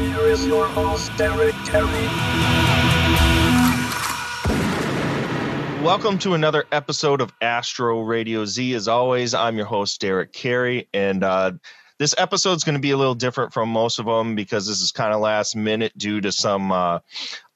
[0.00, 2.06] Here is your host, Derek Kelly.
[5.84, 8.72] Welcome to another episode of Astro Radio Z.
[8.72, 11.52] As always, I'm your host, Derek Carey, and uh,
[11.98, 14.90] this is going to be a little different from most of them because this is
[14.90, 17.00] kind of last minute due to some uh,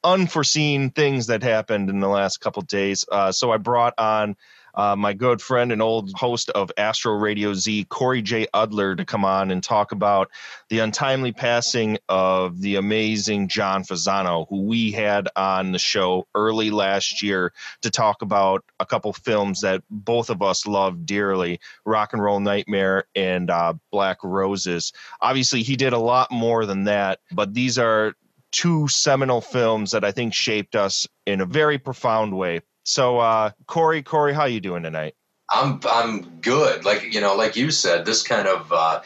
[0.05, 3.07] unforeseen things that happened in the last couple days.
[3.11, 4.37] Uh, so I brought on
[4.75, 8.47] uh, my good friend and old host of Astro Radio Z, Corey J.
[8.55, 10.31] Udler, to come on and talk about
[10.69, 16.71] the untimely passing of the amazing John Fasano, who we had on the show early
[16.71, 17.53] last year
[17.83, 22.41] to talk about a couple films that both of us love dearly Rock and Roll
[22.41, 24.93] Nightmare and uh, Black Roses.
[25.21, 28.15] Obviously, he did a lot more than that, but these are
[28.55, 32.61] two seminal films that I think shaped us in a very profound way.
[32.85, 35.15] So, uh, Corey, Corey, how you doing tonight?
[35.51, 36.85] I'm I'm good.
[36.85, 39.01] Like you know, like you said, this kind of uh,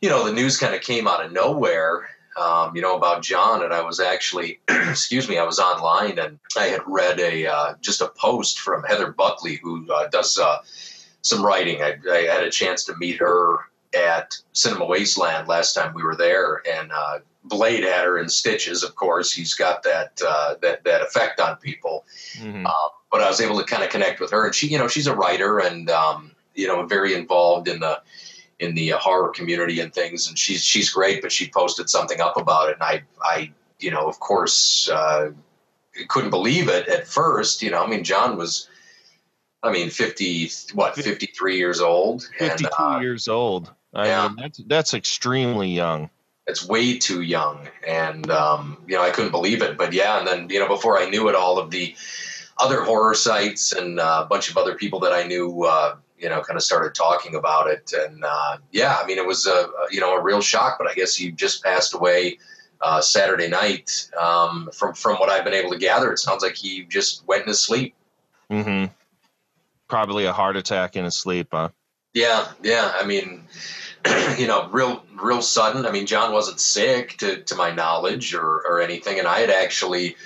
[0.00, 2.08] you know the news kind of came out of nowhere.
[2.38, 6.38] Um, you know about John, and I was actually, excuse me, I was online and
[6.56, 10.58] I had read a uh, just a post from Heather Buckley who uh, does uh,
[11.22, 11.82] some writing.
[11.82, 13.58] I, I, had a chance to meet her
[13.96, 17.18] at Cinema Wasteland last time we were there, and uh,
[17.48, 18.82] Blade had her in stitches.
[18.82, 22.04] Of course, he's got that uh, that that effect on people.
[22.34, 22.66] Mm-hmm.
[22.66, 24.88] Uh, but I was able to kind of connect with her, and she, you know,
[24.88, 28.00] she's a writer and um, you know very involved in the
[28.58, 30.28] in the horror community and things.
[30.28, 31.22] And she's she's great.
[31.22, 35.30] But she posted something up about it, and I I you know of course uh,
[36.08, 37.62] couldn't believe it at first.
[37.62, 38.68] You know, I mean, John was.
[39.60, 40.94] I mean, fifty what?
[40.94, 42.30] Fifty-three years old.
[42.38, 43.74] Fifty-two uh, years old.
[43.92, 44.28] I yeah.
[44.28, 46.10] mean, that's that's extremely young
[46.48, 47.68] it's way too young.
[47.86, 49.76] And um, you know i couldn't believe it.
[49.76, 51.94] But yeah and then you know before i knew it all of the
[52.56, 56.28] other horror sites and uh, a bunch of other people that i knew uh, you
[56.28, 57.92] know kind of started talking about it.
[57.96, 60.78] And uh, yeah i mean it was a you know a real shock.
[60.78, 62.38] But i guess he just passed away
[62.80, 66.10] uh, saturday night um, from from what i've been able to gather.
[66.12, 67.94] It sounds like he just went in his sleep.
[68.50, 68.92] Mm-hmm.
[69.88, 71.68] Probably a heart attack in his sleep huh?
[72.14, 72.92] Yeah yeah.
[72.94, 73.44] I mean
[74.38, 75.86] you know, real real sudden.
[75.86, 79.50] I mean, John wasn't sick to to my knowledge or or anything, and I had
[79.50, 80.16] actually,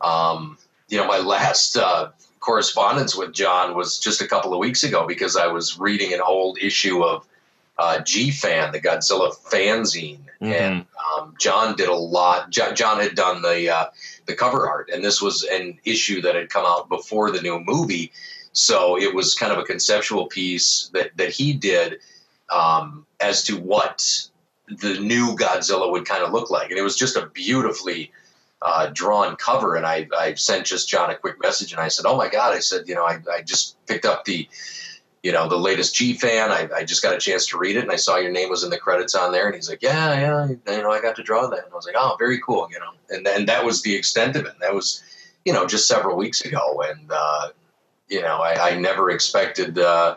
[0.00, 2.10] um, you know, my last uh,
[2.40, 6.20] correspondence with John was just a couple of weeks ago because I was reading an
[6.20, 7.26] old issue of
[7.78, 10.52] uh, G Fan, the Godzilla fanzine, mm-hmm.
[10.52, 12.50] and um, John did a lot.
[12.50, 13.86] John, John had done the uh,
[14.26, 17.60] the cover art, and this was an issue that had come out before the new
[17.60, 18.12] movie,
[18.52, 21.98] so it was kind of a conceptual piece that that he did
[22.50, 24.28] um, as to what
[24.68, 26.70] the new Godzilla would kind of look like.
[26.70, 28.12] And it was just a beautifully
[28.60, 29.76] uh, drawn cover.
[29.76, 32.54] And I, I sent just John a quick message and I said, Oh my God,
[32.54, 34.48] I said, you know, I, I just picked up the,
[35.22, 36.50] you know, the latest G fan.
[36.50, 38.64] I, I just got a chance to read it and I saw your name was
[38.64, 39.46] in the credits on there.
[39.46, 41.64] And he's like, yeah, yeah, you know, I got to draw that.
[41.64, 42.92] And I was like, oh, very cool, you know.
[43.10, 44.52] And then that was the extent of it.
[44.52, 45.02] And that was,
[45.44, 46.82] you know, just several weeks ago.
[46.86, 47.48] And, uh,
[48.08, 50.16] you know, I, I never expected uh,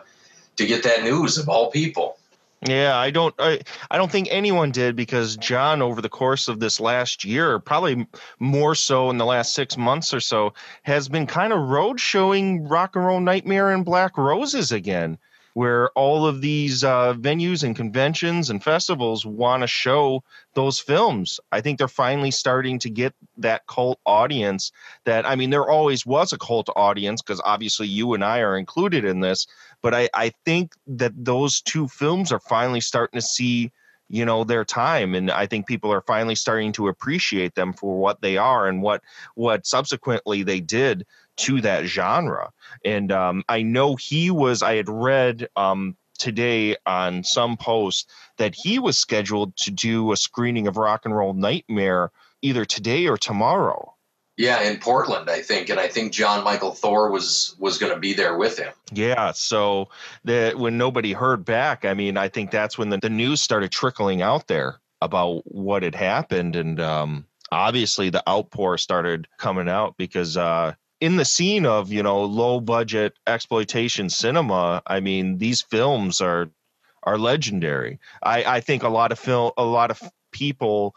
[0.56, 2.18] to get that news of all people.
[2.64, 6.60] Yeah, I don't I, I don't think anyone did because John over the course of
[6.60, 8.06] this last year, probably
[8.38, 12.68] more so in the last 6 months or so, has been kind of road showing
[12.68, 15.18] Rock and Roll Nightmare and Black Roses again
[15.54, 20.22] where all of these uh, venues and conventions and festivals want to show
[20.54, 21.40] those films.
[21.50, 24.72] I think they're finally starting to get that cult audience
[25.04, 28.56] that, I mean, there always was a cult audience because obviously you and I are
[28.56, 29.46] included in this,
[29.82, 33.72] but I, I think that those two films are finally starting to see
[34.08, 37.98] you know their time and i think people are finally starting to appreciate them for
[37.98, 39.00] what they are and what
[39.36, 41.06] what subsequently they did
[41.36, 42.50] to that genre.
[42.84, 48.54] And um, I know he was, I had read um, today on some post that
[48.54, 52.10] he was scheduled to do a screening of Rock and Roll Nightmare
[52.42, 53.94] either today or tomorrow.
[54.42, 58.00] Yeah, in Portland, I think, and I think Jon Mikl Thor was was going to
[58.00, 58.72] be there with him.
[58.92, 59.88] Yeah, so
[60.24, 63.70] that when nobody heard back, I mean, I think that's when the, the news started
[63.70, 69.96] trickling out there about what had happened, and um, obviously the outpour started coming out
[69.96, 75.62] because uh, in the scene of you know low budget exploitation cinema i mean these
[75.62, 76.48] films are
[77.04, 80.00] are legendary i i think a lot of film a lot of
[80.32, 80.96] people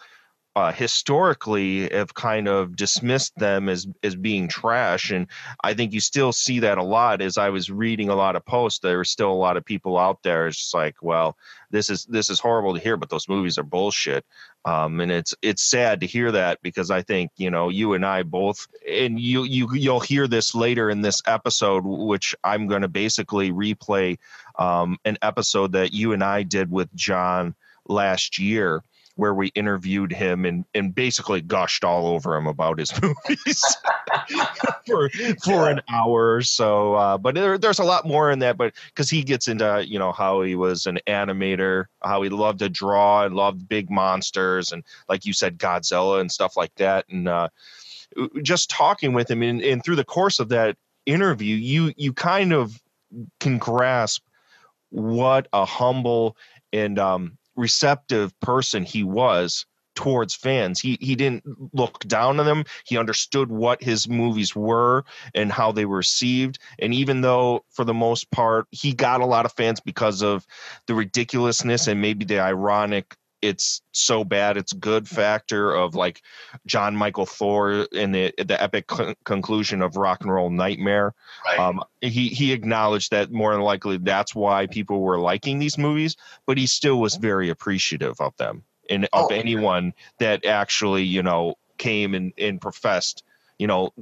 [0.56, 5.28] uh, historically have kind of dismissed them as as being trash, and
[5.64, 7.22] I think you still see that a lot.
[7.22, 9.98] As I was reading a lot of posts, there are still a lot of people
[9.98, 10.48] out there.
[10.48, 11.36] It's just like, well,
[11.72, 14.26] this is this is horrible to hear, but those movies are bullshit.
[14.64, 18.06] Um, and it's it's sad to hear that because I think you know you and
[18.06, 22.82] I both, and you you you'll hear this later in this episode, which I'm going
[22.82, 24.18] to basically replay
[24.58, 27.56] um, an episode that you and I did with John
[27.88, 28.82] last year
[29.16, 33.78] where we interviewed him and, and basically gushed all over him about his movies
[34.86, 35.10] for
[35.44, 36.96] for an hour or so.
[36.96, 39.98] Uh, but there, there's a lot more in that, but because he gets into you
[39.98, 44.72] know how he was an animator, how he loved to draw and loved big monsters,
[44.72, 47.06] and like you said, Godzilla and stuff like that.
[47.10, 47.50] And uh,
[48.42, 52.52] just talking with him, and, and through the course of that interview, you you kind
[52.52, 52.82] of
[53.40, 54.24] can grasp
[54.90, 56.36] what a humble
[56.74, 59.66] and um, receptive person he was
[59.96, 60.80] towards fans.
[60.80, 61.44] He he didn't
[61.74, 62.66] look down on them.
[62.86, 66.60] He understood what his movies were and how they were received.
[66.80, 70.46] And even though for the most part he got a lot of fans because of
[70.88, 76.22] the ridiculousness and maybe the ironic it's so bad it's good factor of like
[76.66, 81.14] Jon Mikl Thor in the the epic con- conclusion of Rock and Roll Nightmare.
[81.46, 81.60] Right.
[81.60, 86.18] Um, he he acknowledged that more than likely that's why people were liking these movies,
[86.46, 89.28] but he still was very appreciative of them and of Oh.
[89.34, 93.24] anyone that actually you know came and, and professed
[93.60, 93.94] you know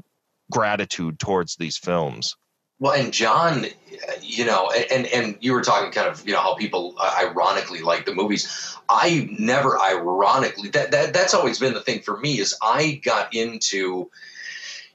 [0.51, 2.35] gratitude towards these films.
[2.83, 3.67] Well, and John,
[4.21, 7.79] you know, and and you were talking kind of, you know, how people uh, ironically
[7.79, 8.75] like the movies.
[8.89, 13.33] I never ironically that that that's always been the thing for me is I got
[13.33, 14.11] into,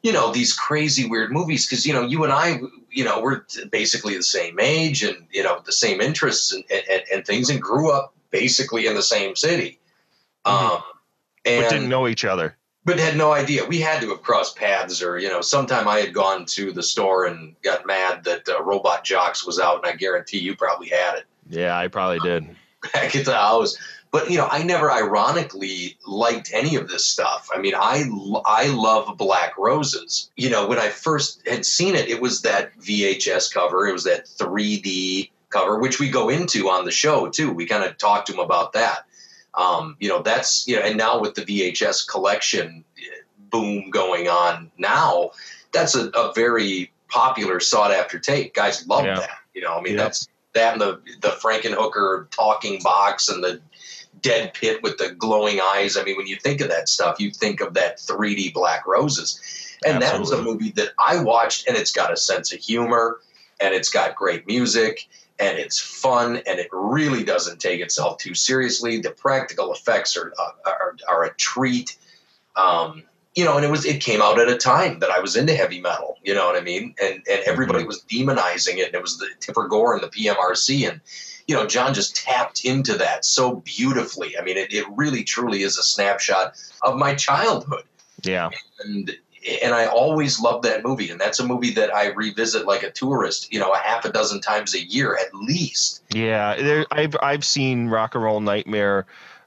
[0.03, 3.47] you know, these crazy weird movies because you know you and I, you know, we're
[3.73, 7.59] basically the same age and you know the same interests and and, and things and
[7.59, 9.79] grew up basically in the same city.
[10.45, 10.53] Mhm.
[10.53, 10.83] Um,
[11.47, 12.55] and But didn't know each other.
[12.89, 13.67] But had no idea.
[13.67, 16.83] We had to have crossed paths, or you know, sometime I had gone to the
[16.83, 20.89] store and got mad that uh, Robot Jox was out, and I guarantee you probably
[20.89, 22.49] had it Yeah, I probably did.
[22.95, 23.77] back at the house.
[24.11, 27.51] But you know, I never ironically liked any of this stuff.
[27.55, 28.05] I mean, I
[28.47, 30.31] I love Black Roses.
[30.37, 33.87] You know, when I first had seen it, it was that VHS cover.
[33.87, 37.53] It was that 3D cover, which we go into on the show too.
[37.53, 39.05] We kind of talk to him about that.
[39.59, 42.85] Um, you know, that's you know, and now with the VHS collection
[43.51, 45.33] boom going on now,
[45.73, 48.55] that's a, a very popular sought after tape.
[48.55, 49.19] Guys love Yeah.
[49.19, 49.31] that.
[49.55, 50.05] You know, I mean, Yeah.
[50.05, 53.61] that's that and the the Frankenhooker talking box and the
[54.23, 55.97] dead pit with the glowing eyes.
[55.97, 59.41] I mean, when you think of that stuff, you think of that 3D Black Roses.
[59.85, 63.21] And that was a movie that I watched, and it's got a sense of humor,
[63.61, 68.35] and it's got great music, and it's fun, and it really doesn't take itself too
[68.35, 69.01] seriously.
[69.01, 70.33] The practical effects are
[70.65, 71.97] are, are a treat.
[72.57, 73.05] Um,
[73.35, 75.55] you know, and it was it came out at a time that I was into
[75.55, 76.19] heavy metal.
[76.25, 76.95] You know what I mean?
[77.01, 80.91] And and everybody was demonizing it, and it was the Tipper Gore and the PMRC,
[80.91, 81.01] and
[81.47, 84.37] you know, John just tapped into that so beautifully.
[84.39, 87.85] I mean, it, it really truly is a snapshot of my childhood
[88.23, 88.51] Yeah.
[88.85, 89.17] and
[89.63, 92.91] and I always loved that movie, and that's a movie that I revisit like a
[92.91, 96.03] tourist, you know, a half a dozen times a year at least.
[96.13, 99.07] Yeah, there, I've I've seen Rock and Roll Nightmare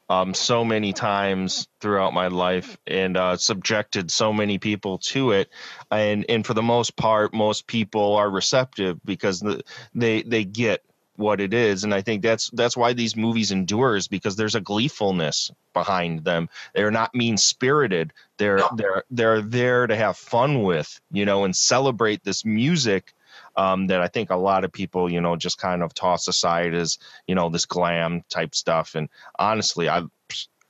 [0.09, 5.49] um, so many times throughout my life, and uh, subjected so many people to it,
[5.89, 9.63] and and for the most part, most people are receptive because the,
[9.95, 10.83] they they get
[11.21, 14.55] what it is, and I think that's that's why these movies endure is because there's
[14.55, 16.49] a gleefulness behind them.
[16.73, 18.11] They're not mean spirited.
[18.37, 18.69] They're No.
[18.75, 23.13] they're they're there to have fun with, you know, and celebrate this music
[23.55, 26.73] um, that I think a lot of people, you know, just kind of toss aside
[26.73, 26.97] as,
[27.27, 28.95] you know, this glam type stuff.
[28.95, 30.03] And honestly, I,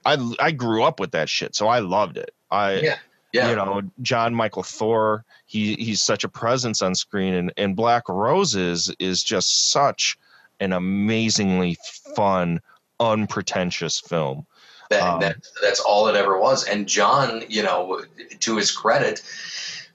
[0.06, 2.34] I, I grew up with that shit, so I loved it.
[2.50, 2.98] I, Yeah.
[3.34, 7.78] Yeah, you know, Jon Mikl Thor, he he's such a presence on screen, and and
[7.78, 10.18] Black Roses is just such
[10.62, 11.76] an amazingly
[12.16, 12.62] fun,
[13.00, 14.46] unpretentious film.
[14.90, 16.64] that, um, that that's all it ever was.
[16.66, 18.04] And John, you know,
[18.40, 19.22] to his credit,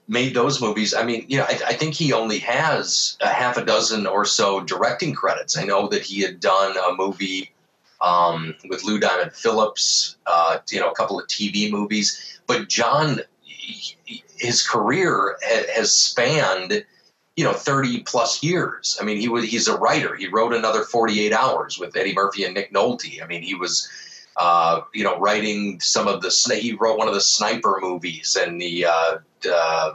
[0.07, 0.93] made those movies.
[0.93, 4.25] I mean, you know, I, I think he only has a half a dozen or
[4.25, 5.57] so directing credits.
[5.57, 7.51] I know that he had done a movie
[8.01, 12.39] um, with Lou Diamond Phillips, uh, you know, a couple of TV movies.
[12.45, 16.85] But John, he- his career ha- has spanned,
[17.37, 18.97] you know, thirty plus years.
[18.99, 20.15] I mean, he was he's a writer.
[20.15, 23.23] He wrote another Forty Eight Hours with Eddie Murphy and Nick Nolte.
[23.23, 23.89] I mean, he was.
[24.39, 28.61] Uh, you know, writing some of the he wrote one of the sniper movies and
[28.61, 29.17] the uh,
[29.51, 29.93] uh,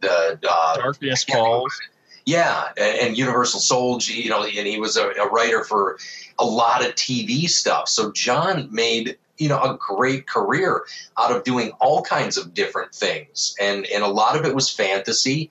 [0.00, 1.80] the uh, Darkness Falls.
[2.24, 5.96] yeah, and, and Universal Soldier, you know, and he was a, a writer for
[6.38, 7.88] a lot of TV stuff.
[7.88, 10.84] So John made you know a great career
[11.16, 14.70] out of doing all kinds of different things, and and a lot of it was
[14.70, 15.50] fantasy,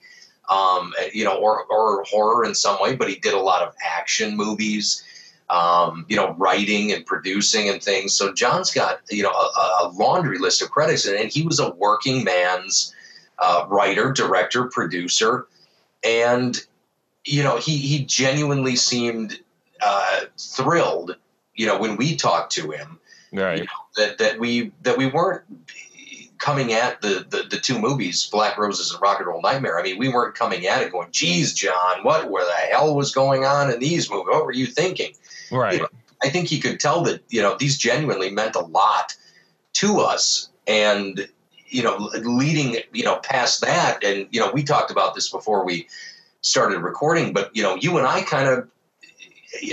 [0.49, 2.95] um, you know, or or horror in some way.
[2.95, 5.03] But he did a lot of action movies,
[5.49, 8.13] um, you know, writing and producing and things.
[8.13, 11.59] So John's got you know a, a laundry list of credits, and, and he was
[11.59, 12.93] a working man's
[13.39, 15.47] uh, writer, director, producer,
[16.03, 16.59] and
[17.25, 19.39] you know he he genuinely seemed
[19.81, 21.15] uh, thrilled,
[21.55, 22.99] you know, when we talked to him,
[23.33, 23.59] right?
[23.59, 25.43] You know, that that we that we weren't
[26.39, 29.79] coming at the, the the two movies, Black Roses and Rock and Roll Nightmare.
[29.79, 33.13] I mean, we weren't coming at it going, "Geez, John, what where the hell was
[33.13, 34.27] going on in these movies?
[34.27, 35.13] What were you thinking?"
[35.51, 35.73] Right.
[35.73, 35.87] You know,
[36.21, 39.15] I think he could tell that you know these genuinely meant a lot
[39.73, 41.27] to us, and
[41.67, 45.65] you know, leading you know past that, and you know, we talked about this before
[45.65, 45.87] we
[46.41, 48.69] started recording, but you know, you and I kind of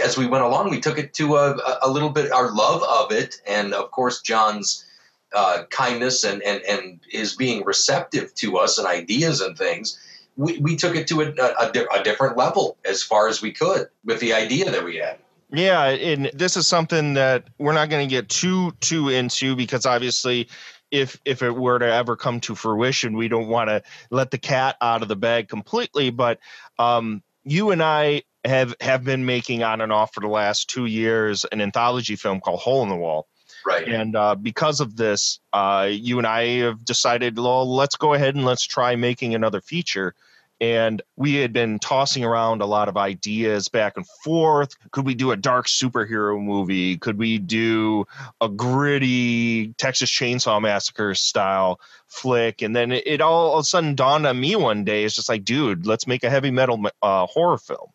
[0.02, 3.12] as we went along, we took it to a, a little bit our love of
[3.12, 4.84] it, and of course John's
[5.34, 9.98] uh, kindness and, and and his being receptive to us and ideas and things.
[10.36, 13.88] We, we took it to a, a, a different level as far as we could
[14.04, 15.18] with the idea that we had.
[15.52, 19.86] Yeah, and this is something that we're not going to get too too into because
[19.86, 20.48] obviously
[20.90, 24.38] if if it were to ever come to fruition, we don't want to let the
[24.38, 26.10] cat out of the bag completely.
[26.10, 26.38] But
[26.78, 30.86] um, you and I have have been making on and off for the last two
[30.86, 33.26] years an anthology film called Hole in the Wall.
[33.66, 33.88] Right.
[33.88, 38.34] And uh, because of this, uh, you and I have decided, well, let's go ahead
[38.34, 40.14] and let's try making another feature.
[40.60, 44.76] And we had been tossing around a lot of ideas back and forth.
[44.92, 46.96] Could we do a dark superhero movie?
[46.96, 48.06] Could we do
[48.40, 52.62] a gritty Texas Chainsaw Massacre style flick?
[52.62, 55.04] And then it, it all, all of a sudden dawned on me one day.
[55.04, 57.90] It's just like, dude, let's make a heavy metal uh, horror film.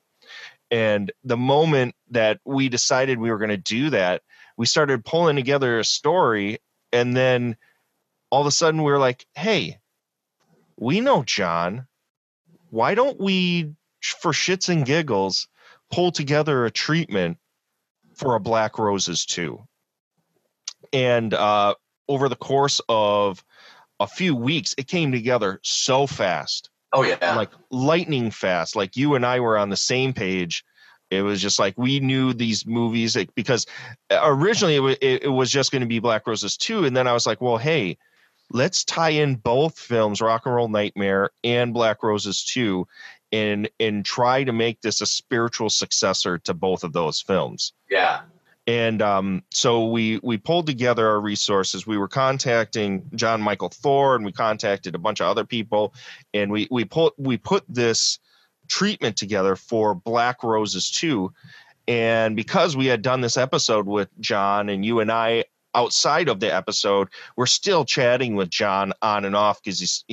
[0.70, 4.22] And the moment that we decided we were going to do that,
[4.60, 6.60] we started pulling together a story.
[6.92, 7.56] And then
[8.30, 9.80] all of a sudden we were like, hey,
[10.78, 11.88] we know John.
[12.70, 15.48] Why don't we, for shits and giggles,
[15.90, 17.38] pull together a treatment
[18.16, 19.64] for a Black Roses too
[20.92, 21.76] And uh,
[22.10, 23.42] over the course of
[24.02, 28.76] a few weeks, it came together so fast Oh yeah, like lightning fast.
[28.76, 30.64] Like you and I were on the same page.
[31.10, 33.66] It was just like we knew these movies like, because
[34.12, 36.86] originally it, w- it, was just going to be Black Roses 2.
[36.86, 37.98] And then I was like, well, hey,
[38.52, 42.88] let's tie in both films, Rock and Roll Nightmare and Black Roses 2,
[43.32, 48.22] and and try to make this a spiritual successor to both of those films yeah,
[48.70, 51.88] and um, so we we pulled together our resources.
[51.88, 55.96] We were contacting Jon Mikl Thor, and we contacted a bunch of other people,
[56.36, 58.20] and we we put we put this
[58.70, 61.34] treatment together for Black Roses two.
[61.88, 66.40] And because we had done this episode with John and you and I outside of
[66.40, 70.04] the episode, we're still chatting with John on and off because he's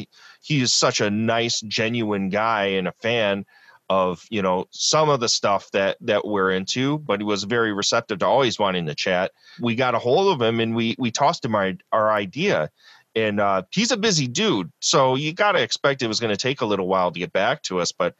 [0.40, 3.44] he, is such a nice, genuine guy and a fan
[3.88, 7.72] of you know some of the stuff that that we're into but he was very
[7.72, 11.10] receptive to always wanting to chat we got a hold of him and we we
[11.10, 12.68] tossed him our, our idea
[13.14, 16.36] and uh, he's a busy dude so you got to expect it was going to
[16.36, 18.16] take a little while to get back to us but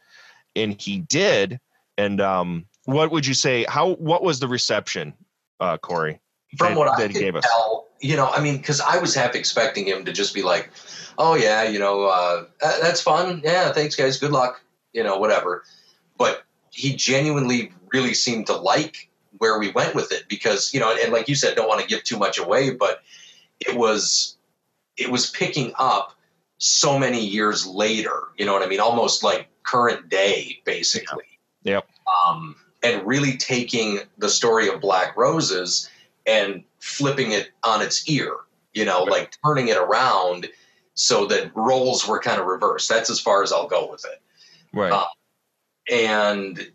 [0.57, 1.59] and he did
[1.97, 5.13] and um what would you say how what was the reception
[5.59, 6.19] uh corey
[6.57, 7.43] from that- what I that he could gave us?
[7.45, 10.69] tell, you know, I mean, because I was half expecting him to just be like,
[11.17, 12.45] "Oh yeah, you know, uh,
[12.81, 13.41] that's fun.
[13.43, 14.17] Yeah, thanks guys.
[14.17, 14.61] Good luck.
[14.93, 15.63] You know, whatever."
[16.17, 19.09] But he genuinely really seemed to like
[19.39, 21.87] where we went with it because you know, and like you said, don't want to
[21.87, 23.01] give too much away, but
[23.59, 24.37] it was
[24.95, 26.15] it was picking up
[26.59, 28.29] so many years later.
[28.37, 28.79] You know what I mean?
[28.79, 31.25] Almost like current day, basically.
[31.63, 31.87] Yep.
[32.25, 35.89] Um, and really taking the story of Black Roses
[36.25, 38.37] and flipping it on its ear,
[38.73, 39.11] you know, Right.
[39.11, 40.47] like turning it around
[40.93, 42.87] so that roles were kind of reversed.
[42.89, 44.21] That's as far as I'll go with it.
[44.73, 45.05] right Uh,
[45.91, 46.71] And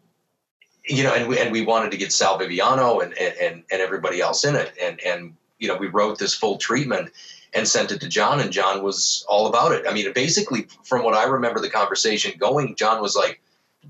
[0.84, 4.20] you know, and we and we wanted to get Sal Viviano and and and everybody
[4.20, 7.12] else in it, and and you know, we wrote this full treatment
[7.54, 9.85] and sent it to John, and John was all about it.
[9.87, 13.40] I mean, basically, from what I remember the conversation going, John was like,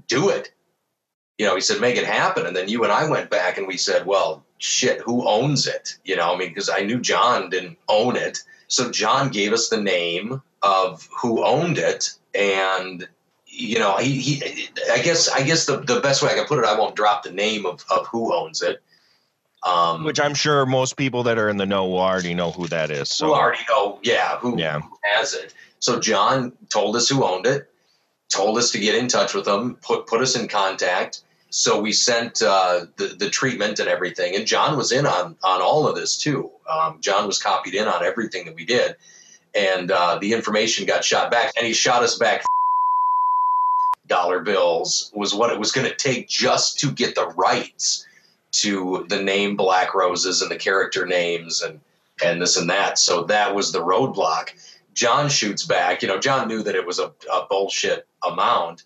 [0.08, 0.52] "Do it."
[1.38, 3.66] You know, he said, "Make it happen." And then you and I went back and
[3.66, 7.50] we said, "Well, shit, who owns it?" You know, I mean, because I knew John
[7.50, 13.08] didn't own it, so John gave us the name of who owned it, and
[13.52, 16.58] you know, he, he I guess I guess the, the best way I can put
[16.58, 18.82] it, I won't drop the name of, of who owns it.
[19.64, 22.66] Um, which i'm sure most people that are in the know will already know who
[22.68, 24.80] that is so who already know, yeah, who, Yeah.
[24.80, 25.54] who has it.
[25.78, 27.68] So John told us who owned it,
[28.28, 31.92] told us to get in touch with them, put put us in contact, so we
[31.92, 35.94] sent uh, the the treatment and everything, and John was in on on all of
[35.96, 36.50] this too.
[36.68, 38.96] Um, John was copied in on everything that we did,
[39.54, 42.44] and uh, the information got shot back, and he shot us back
[44.06, 48.06] dollar bills was what it was going to take just to get the rights
[48.52, 51.80] to the name Black Roses and the character names and
[52.24, 52.98] and this and that.
[52.98, 54.50] So that was the roadblock.
[54.94, 56.02] John shoots back.
[56.02, 58.84] You know, John knew that it was a, a bullshit amount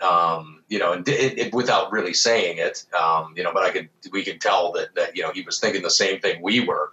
[0.00, 3.70] um, you know, and it, it, without really saying it, um, you know, but I
[3.70, 6.60] could, we could tell that, that, you know, he was thinking the same thing we
[6.60, 6.92] were.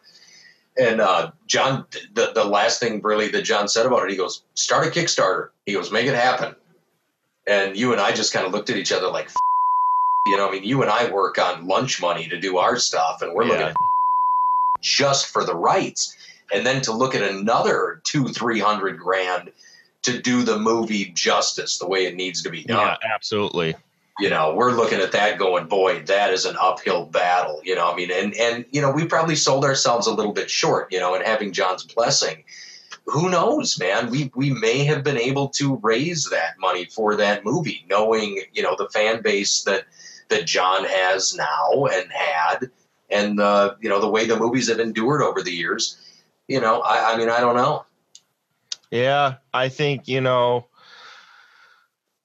[0.77, 4.43] And uh, John, the, the last thing really that John said about it, he goes,
[4.55, 5.49] start a Kickstarter.
[5.65, 6.55] He goes, make it happen.
[7.47, 9.29] And you and I just kind of looked at each other like,
[10.25, 13.21] you know, I mean, you and I work on lunch money to do our stuff,
[13.21, 13.51] and we're yeah.
[13.51, 13.75] looking at
[14.81, 16.15] just for the rights.
[16.53, 19.51] And then to look at another two, three hundred grand
[20.03, 22.97] to do the movie justice the way it needs to be done.
[23.01, 23.75] Yeah, absolutely.
[24.19, 27.59] You know, we're looking at that going, boy, that is an uphill battle.
[27.63, 30.49] You know, I mean, and and you know, we probably sold ourselves a little bit
[30.49, 30.91] short.
[30.91, 32.43] You know, and having John's blessing,
[33.05, 34.09] who knows, man?
[34.09, 38.63] We we may have been able to raise that money for that movie, knowing you
[38.63, 39.85] know the fan base that
[40.29, 42.71] that John has now and had,
[43.09, 45.97] and uh, you know the way the movies have endured over the years.
[46.47, 47.85] You know, I, I mean, I don't know.
[48.91, 50.67] Yeah, I think you know.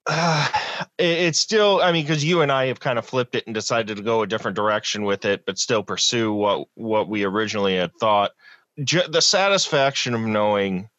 [0.07, 0.47] Uh,
[0.97, 3.53] it, it's still, I mean, because you and I have kind of flipped it and
[3.53, 7.75] decided to go a different direction with it, but still pursue what what we originally
[7.75, 8.31] had thought.
[8.83, 10.89] J- the satisfaction of knowing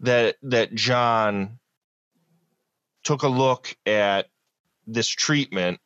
[0.00, 1.58] that that John
[3.02, 4.28] took a look at
[4.86, 5.80] this treatment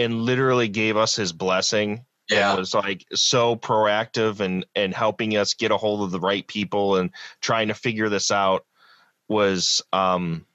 [0.00, 2.54] and literally gave us his blessing yeah.
[2.54, 6.96] was like so proactive and and helping us get a hold of the right people
[6.96, 8.64] and trying to figure this out
[9.28, 10.46] was um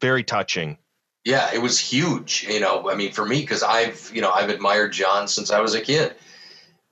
[0.00, 0.78] very touching
[1.24, 4.50] yeah it was huge you know i mean for me because i've you know i've
[4.50, 6.14] admired john since i was a kid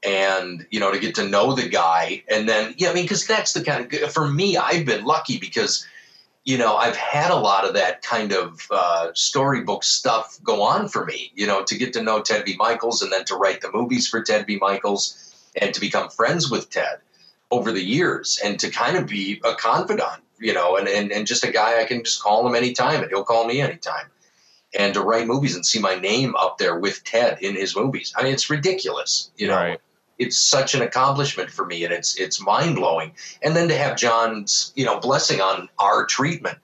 [0.03, 3.27] and you know to get to know the guy and then yeah i mean because
[3.27, 5.87] that's the kind of for me i've been lucky because
[6.45, 10.89] you know, I've had a lot of that kind of uh, storybook stuff go on
[10.89, 12.57] for me, you know, to get to know Ted V.
[12.57, 14.59] Mikels and then to write the movies for Ted V.
[14.59, 16.99] Mikels and to become friends with Ted
[17.51, 21.27] over the years and to kind of be a confidant, you know, and, and, and
[21.27, 24.07] just a guy I can just call him anytime and he'll call me anytime.
[24.77, 28.13] And to write movies and see my name up there with Ted in his movies.
[28.17, 29.57] I mean, it's ridiculous, you know.
[29.57, 29.81] Right
[30.23, 33.13] it's such an accomplishment for me and it's it's mind blowing.
[33.43, 36.59] And then to have John's, you know, blessing on our treatment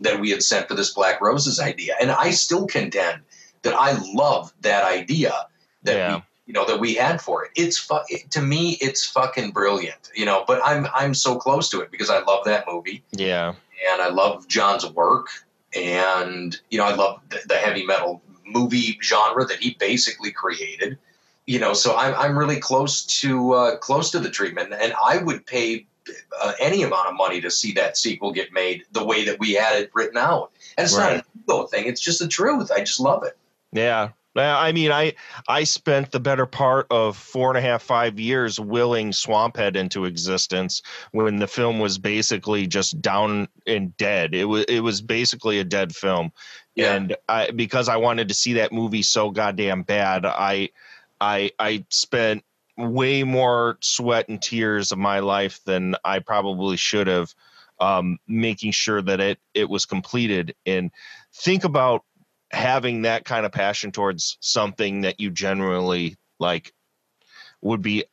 [0.00, 1.94] that we had sent for this Black Roses idea.
[2.00, 3.22] And I still contend
[3.62, 5.32] that I love that idea
[5.82, 6.16] that yeah.
[6.16, 7.50] we you know that we had for it.
[7.56, 11.80] It's fu- to me it's fucking brilliant, you know, but I'm I'm so close to
[11.80, 13.04] it because I love that movie.
[13.12, 13.54] Yeah.
[13.92, 15.28] And I love John's work
[15.76, 20.98] and you know I love the, the heavy metal movie genre that he basically created
[21.48, 25.16] you know, so I'm I'm really close to uh, close to the treatment, and I
[25.16, 25.86] would pay
[26.38, 29.54] uh, any amount of money to see that sequel get made the way that we
[29.54, 30.52] had it written out.
[30.76, 31.16] And it's right.
[31.16, 32.70] not an ego thing; it's just the truth.
[32.70, 33.38] I just love it.
[33.72, 34.10] Yeah.
[34.36, 35.14] I mean, I
[35.48, 40.04] I spent the better part of four and a half, five years willing Swamphead into
[40.04, 40.82] existence
[41.12, 44.34] when the film was basically just down and dead.
[44.34, 46.30] It was it was basically a dead film,
[46.74, 46.94] yeah.
[46.94, 50.68] and I because I wanted to see that movie so goddamn bad, I
[51.20, 52.44] I I spent
[52.76, 57.34] way more sweat and tears of my life than I probably should have
[57.80, 60.54] um, making sure that it it was completed.
[60.64, 60.90] And
[61.34, 62.04] think about
[62.50, 66.72] having that kind of passion towards something that you generally like
[67.60, 68.04] would be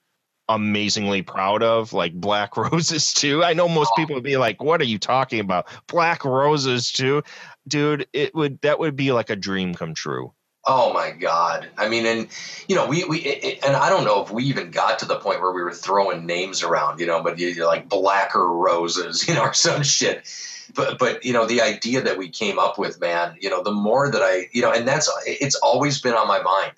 [0.49, 3.43] amazingly proud of like black roses too.
[3.43, 5.67] I know most people would be like what are you talking about?
[5.87, 7.23] Black roses too?
[7.67, 10.33] Dude it would that would be like a dream come true
[10.67, 11.69] Oh my God!
[11.77, 12.27] I mean, and
[12.67, 15.17] you know, we we it, and I don't know if we even got to the
[15.17, 19.35] point where we were throwing names around, you know, but you like blacker roses, you
[19.35, 20.27] know, or some shit.
[20.73, 23.71] But but you know, the idea that we came up with, man, you know, the
[23.71, 26.73] more that I, you know, and that's it's always been on my mind,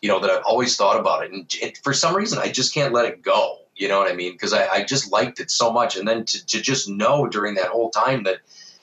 [0.00, 2.72] you know, that I've always thought about it, and it, for some reason, I just
[2.72, 3.58] can't let it go.
[3.74, 4.32] You know what I mean?
[4.32, 7.54] Because I, I just liked it so much, and then to to just know during
[7.56, 8.38] that whole time that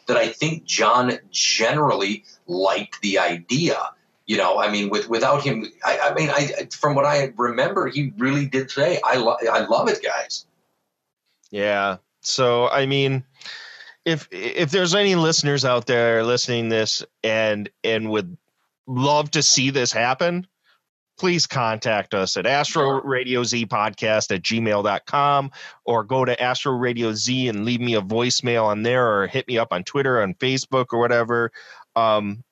[0.05, 3.77] that I think John generally liked the idea
[4.25, 7.87] you know, I mean, with without him, I, I mean, I from what I remember,
[7.87, 10.45] he really did say, "I love, I love it, guys."
[11.51, 11.97] Yeah.
[12.21, 13.25] So I mean,
[14.05, 18.37] if if there's any listeners out there listening this and and would
[18.87, 20.47] love to see this happen,
[21.17, 25.51] please contact us at Astro Radio Z podcast at gmail.com
[25.85, 29.47] or go to Astro Radio Z and leave me a voicemail on there or hit
[29.47, 31.51] me up on Twitter, on Facebook, or whatever.
[31.95, 32.43] Um,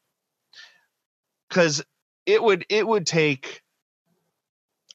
[1.51, 1.83] because
[2.25, 3.61] it would it would take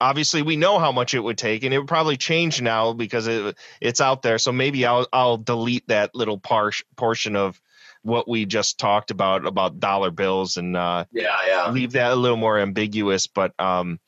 [0.00, 3.26] obviously we know how much it would take and it would probably change now because
[3.26, 7.60] it it's out there so maybe i'll i'll delete that little par- portion of
[8.02, 11.70] what we just talked about about dollar bills and uh Yeah, yeah.
[11.70, 13.98] leave that a little more ambiguous but um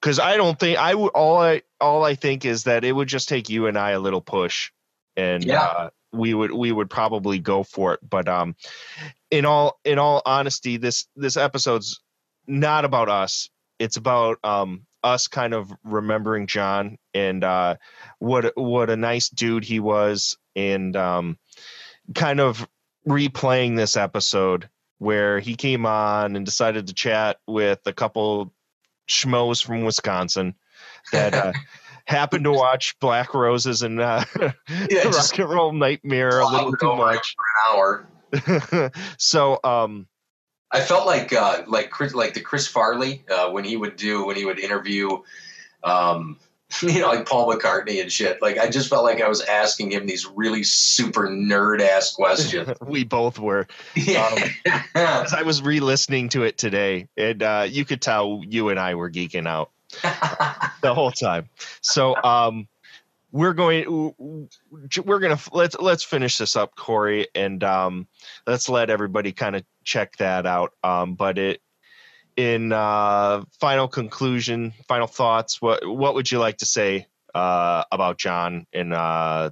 [0.00, 3.08] because i don't think i would all i all i think is that it would
[3.08, 4.70] just take you and i a little push
[5.16, 5.62] and Yeah.
[5.62, 8.54] uh we would we would probably go for it but um
[9.32, 12.00] in all in all honesty this this episode's
[12.46, 17.74] not about us it's about um us kind of remembering john and uh
[18.18, 21.38] what what a nice dude he was and um
[22.14, 22.68] kind of
[23.08, 24.68] replaying this episode
[24.98, 28.52] where he came on and decided to chat with a couple
[29.08, 30.54] schmoes from Wisconsin
[31.10, 31.52] that uh,
[32.04, 34.24] happened to watch Black Roses and uh,
[34.88, 37.34] Yeah, Rock and Roll Nightmare a little too much.
[37.34, 38.08] for an hour.
[39.18, 40.06] so, um,
[40.72, 44.24] I felt like uh, like Chris, like the Chris Farley uh, when he would do
[44.24, 45.22] when he would interview,
[45.84, 46.38] um,
[46.82, 48.40] you know, like Paul McCartney and shit.
[48.40, 52.70] Like I just felt like I was asking him these really super nerd ass questions.
[52.80, 53.66] we both were.
[53.94, 54.48] yeah.
[54.94, 58.94] As I was re-listening to it today, and uh, you could tell you and I
[58.94, 59.70] were geeking out
[60.80, 61.50] the whole time.
[61.82, 62.66] So, um,
[63.32, 64.14] we're going.
[65.04, 68.06] We're gonna let's let's finish this up, Corey, and um,
[68.46, 70.72] let's let everybody kind of check that out.
[70.84, 71.60] Um, but it
[72.36, 75.60] in uh, final conclusion, final thoughts.
[75.60, 79.50] What what would you like to say uh, about John and uh,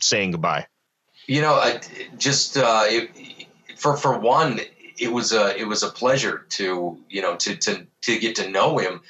[0.00, 0.66] saying goodbye?
[1.28, 1.80] you know, I,
[2.16, 3.46] just uh, it,
[3.76, 4.60] for for one,
[4.98, 8.50] it was a it was a pleasure to you know to to to get to
[8.50, 9.02] know him.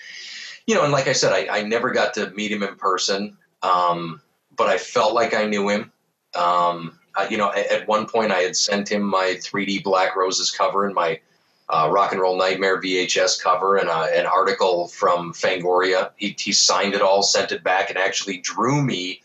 [0.66, 3.38] You know, and like I said, I, I never got to meet him in person,
[3.62, 4.21] um,
[4.57, 5.92] but I felt like I knew him.
[6.35, 10.16] Um, I, you know, at, at one point, I had sent him my 3D Black
[10.16, 11.21] Roses cover and my
[11.68, 16.11] uh, Rock and Roll Nightmare VHS cover and uh, an article from Fangoria.
[16.16, 19.23] He, he signed it all, sent it back, and actually drew me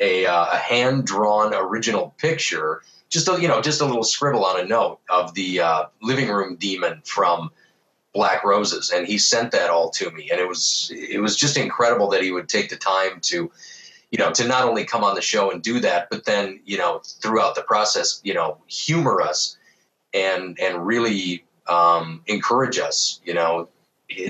[0.00, 4.44] a, uh, a hand drawn original picture, just a, you know, just a little scribble
[4.44, 7.50] on a note of the uh, living room demon from
[8.16, 11.58] Black Roses, and he sent that all to me, and it was it was just
[11.58, 13.52] incredible that he would take the time to,
[14.10, 16.78] you know, to not only come on the show and do that, but then you
[16.78, 19.58] know throughout the process, you know, humor us
[20.14, 23.68] and and really um, encourage us, you know.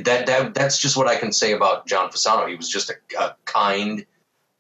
[0.03, 2.49] That, that that's just what I can say about John Fasano.
[2.49, 4.07] He was just a, a kind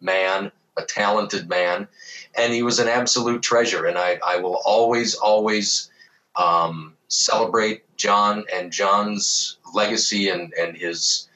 [0.01, 1.89] man, a talented man,
[2.37, 3.87] and he was an absolute treasure.
[3.87, 5.91] And I, I will always, always
[6.37, 11.29] um, celebrate John and John's legacy and, and his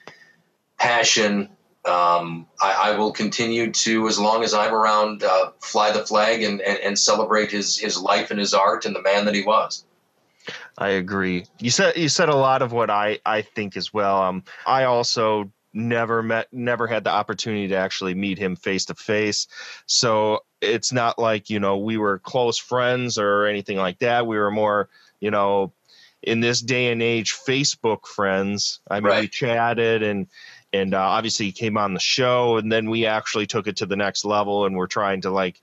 [0.78, 1.48] passion.
[1.84, 6.42] Um, I, I will continue to, as long as I'm around, uh, fly the flag
[6.42, 9.42] and, and, and celebrate his, his life and his art and the man that he
[9.42, 9.84] was.
[10.78, 11.46] I agree.
[11.58, 14.22] You said you said a lot of what I I think as well.
[14.22, 18.94] Um, I also never met, never had the opportunity to actually meet him face to
[18.94, 19.46] face.
[19.86, 24.26] So it's not like you know we were close friends or anything like that.
[24.26, 24.88] We were more,
[25.20, 25.72] you know,
[26.22, 28.80] in this day and age, Facebook friends.
[28.90, 30.26] I mean, we chatted and
[30.72, 33.86] and uh, obviously he came on the show, and then we actually took it to
[33.86, 35.60] the next level, and we're trying to like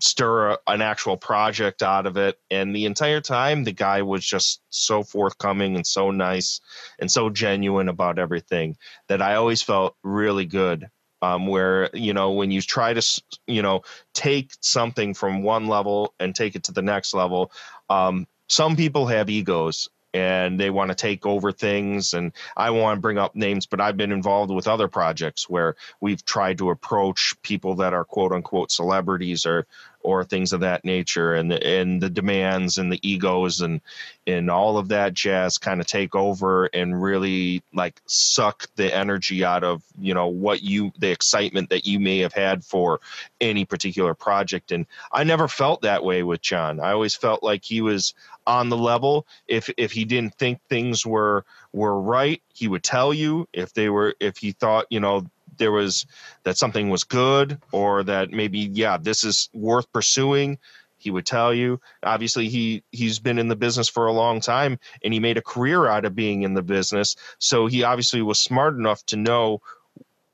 [0.00, 2.38] stir a, an actual project out of it.
[2.50, 6.60] And the entire time, the guy was just so forthcoming and so nice
[6.98, 8.76] and so genuine about everything
[9.08, 10.90] that I always felt really good.
[11.22, 13.82] Um, where you know when you try to you know
[14.14, 17.52] take something from one level and take it to the next level,
[17.90, 22.96] um, some people have egos and they want to take over things and i want
[22.96, 26.70] to bring up names but i've been involved with other projects where we've tried to
[26.70, 29.66] approach people that are quote unquote celebrities or
[30.02, 33.80] or things of that nature and and the demands and the egos and
[34.26, 39.44] and all of that jazz kind of take over and really like suck the energy
[39.44, 43.00] out of you know what you the excitement that you may have had for
[43.40, 46.80] any particular project and i never felt that way with john.
[46.80, 48.14] I always felt like he was
[48.50, 49.26] on the level.
[49.46, 53.48] If if he didn't think things were were right he would tell you.
[53.52, 56.04] If they were if he thought you know there was
[56.42, 60.58] that something was good or that maybe yeah this is worth pursuing
[60.98, 61.80] he would tell you.
[62.02, 65.42] Obviously he he's been in the business for a long time and he made a
[65.42, 67.14] career out of being in the business.
[67.38, 69.62] So he obviously was smart enough to know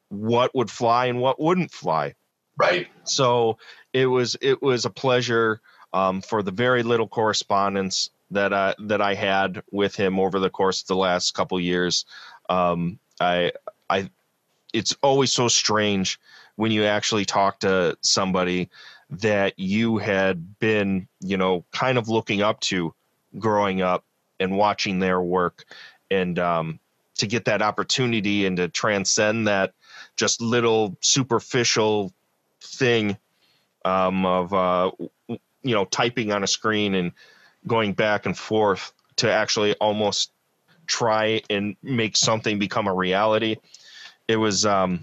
[0.09, 2.15] what would fly and what wouldn't fly.
[2.59, 2.89] Right.
[3.05, 3.59] so
[3.93, 5.61] it was it was a pleasure
[5.93, 10.51] um, for the very little correspondence that I that I had with him over the
[10.51, 12.05] course of the last couple years.
[12.49, 13.53] Um, I
[13.89, 14.11] I
[14.73, 16.21] it's always so strange
[16.57, 18.69] when you actually talk to somebody
[19.11, 22.93] that you had been you know kind of looking up to
[23.39, 24.05] growing up
[24.41, 25.65] and watching their work
[26.11, 26.79] and um,
[27.17, 29.73] to get that opportunity and to transcend that
[30.17, 32.13] just little superficial
[32.61, 33.17] thing
[33.85, 34.91] um, of uh,
[35.67, 37.13] you know typing on a screen and
[37.67, 40.31] going back and forth to actually almost
[40.87, 43.57] try and make something become a reality.
[44.29, 45.01] It was um,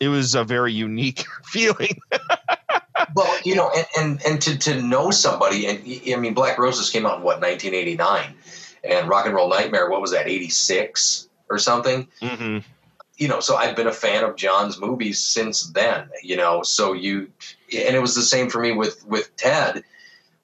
[0.00, 2.00] it was a very unique feeling.
[3.14, 6.90] well, you know, and, and and to to know somebody, and I mean, Black Roses
[6.90, 8.34] came out in what 1989,
[8.84, 12.06] and Rock and Roll Nightmare, what was that, 86 or something?
[12.22, 12.58] Mm-hmm.
[13.18, 16.08] You know, so I've been a fan of John's movies since then.
[16.22, 17.30] You know, so you,
[17.74, 19.84] and it was the same for me with with Ted,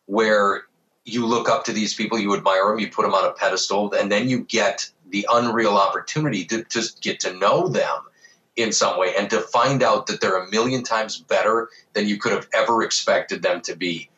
[0.06, 0.64] where
[1.04, 3.92] you look up to these people, you admire them, you put them on a pedestal,
[3.92, 8.00] and then you get the unreal opportunity to just get to know them
[8.56, 12.18] in some way and to find out that they're a million times better than you
[12.18, 14.08] could have ever expected them to be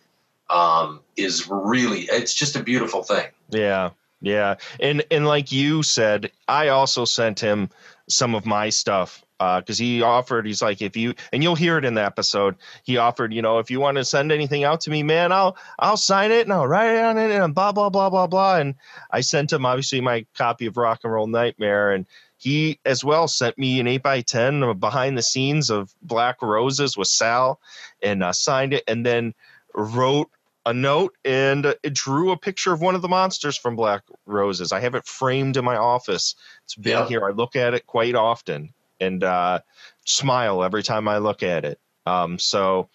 [0.50, 4.56] um, is really it's just a beautiful thing yeah yeah.
[4.80, 7.70] And and like you said i also sent him
[8.08, 11.76] some of my stuff because uh, he offered he's like if you and you'll hear
[11.76, 12.56] it in the episode.
[12.84, 15.56] He offered you know if you want to send anything out to me man i'll
[15.78, 18.56] i'll sign it and i'll write it on it and blah blah blah blah blah.
[18.56, 18.76] And
[19.10, 22.06] i sent him obviously my copy of rock and roll nightmare and
[22.38, 26.96] he as well sent me an 8 by 10 behind the scenes of black roses
[26.96, 27.60] with sal
[28.02, 29.34] and uh, signed it and then
[29.74, 30.30] wrote
[30.66, 34.72] a note and it drew a picture of one of the monsters from black roses.
[34.72, 36.34] I have it framed in my office.
[36.64, 37.08] It's been yeah.
[37.08, 37.24] here.
[37.24, 39.60] I look at it quite often and uh,
[40.04, 41.78] smile every time i look at it.
[42.04, 42.88] Um, so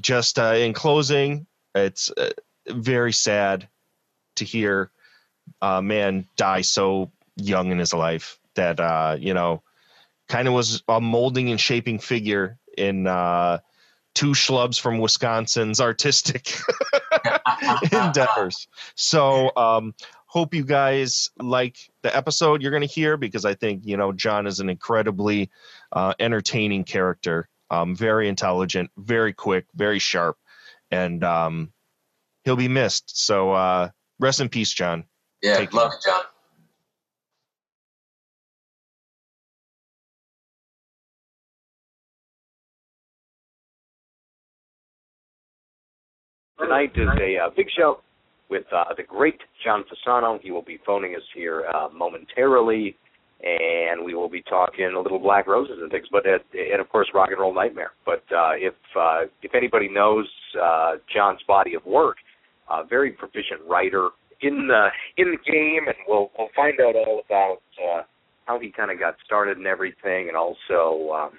[0.00, 2.30] just uh, in closing it's uh,
[2.68, 3.68] very sad
[4.36, 4.90] to hear
[5.60, 9.62] a man die so young in his life that uh, you know
[10.28, 13.58] kind of was a molding and shaping figure in uh,
[14.14, 16.56] two schlubs from Wisconsin's artistic
[17.92, 18.68] endeavors.
[18.94, 19.94] So um,
[20.26, 24.12] hope you guys like the episode you're going to hear because I think you know
[24.12, 25.50] John is an incredibly
[25.92, 30.36] uh, entertaining character, um, very intelligent, very quick, very sharp,
[30.90, 31.72] and um,
[32.44, 33.16] he'll be missed.
[33.24, 35.04] So uh, rest in peace, John.
[35.42, 36.12] Yeah, Take love care.
[36.12, 36.22] John.
[46.64, 48.00] Tonight is a uh, big show
[48.48, 50.40] with uh, the great John Fasano.
[50.40, 52.96] He will be phoning us here uh, momentarily,
[53.42, 56.88] and we will be talking a little Black Roses and things, but uh, and of
[56.88, 57.90] course Rock and Roll Nightmare.
[58.06, 60.26] But uh, if uh, if anybody knows
[60.60, 62.16] uh, John's body of work,
[62.70, 67.22] uh, very proficient writer in the in the game, and we'll we'll find out all
[67.26, 68.02] about uh,
[68.46, 71.30] how he kind of got started and everything, and also um,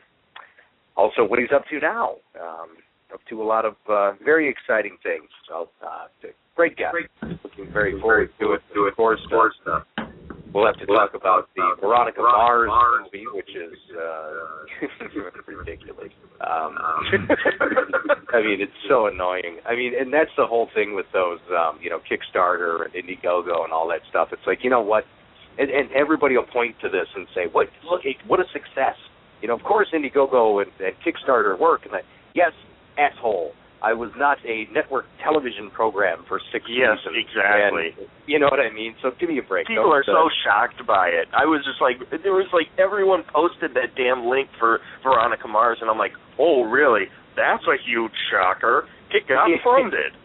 [0.96, 2.16] also what he's up to now.
[2.40, 2.78] Um,
[3.16, 5.30] up to a lot of uh, very exciting things.
[5.48, 6.08] So, uh,
[6.56, 6.92] great guy.
[7.24, 8.62] Looking very forward to it.
[8.74, 9.20] To Of course,
[9.66, 9.80] uh,
[10.54, 12.70] we'll have to talk about the Veronica Mars
[13.04, 16.12] movie, which is uh, ridiculous.
[16.42, 16.76] Um,
[18.34, 19.60] I mean, it's so annoying.
[19.66, 23.64] I mean, and that's the whole thing with those, um, you know, Kickstarter and Indiegogo
[23.64, 24.30] and all that stuff.
[24.34, 25.06] It's like, you know what?
[25.58, 27.68] And, and everybody will point to this and say, "What?
[27.90, 29.00] Look, what a success!"
[29.42, 32.52] You know, of course, Indiegogo and, and Kickstarter work, and that, yes,
[32.98, 33.52] asshole.
[33.84, 37.22] I was not a network television program for six yes, seasons.
[37.22, 37.94] Yes, exactly.
[37.94, 38.96] And, you know what I mean?
[39.02, 39.68] So give me a break.
[39.68, 41.30] People Don't, are so shocked by it.
[41.30, 45.78] I was just like, there was like everyone posted that damn link for Veronica Mars,
[45.82, 47.14] and I'm like, oh really?
[47.36, 48.88] That's a huge shocker.
[49.12, 50.18] It got funded.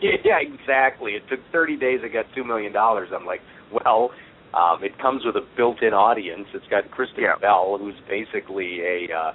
[0.00, 1.18] yeah, exactly.
[1.18, 2.00] It took 30 days.
[2.04, 3.08] It got two million dollars.
[3.10, 3.40] I'm like,
[3.72, 4.10] well,
[4.54, 6.46] um, it comes with a built-in audience.
[6.54, 7.40] It's got Kristen yeah.
[7.40, 9.32] Bell, who's basically a uh,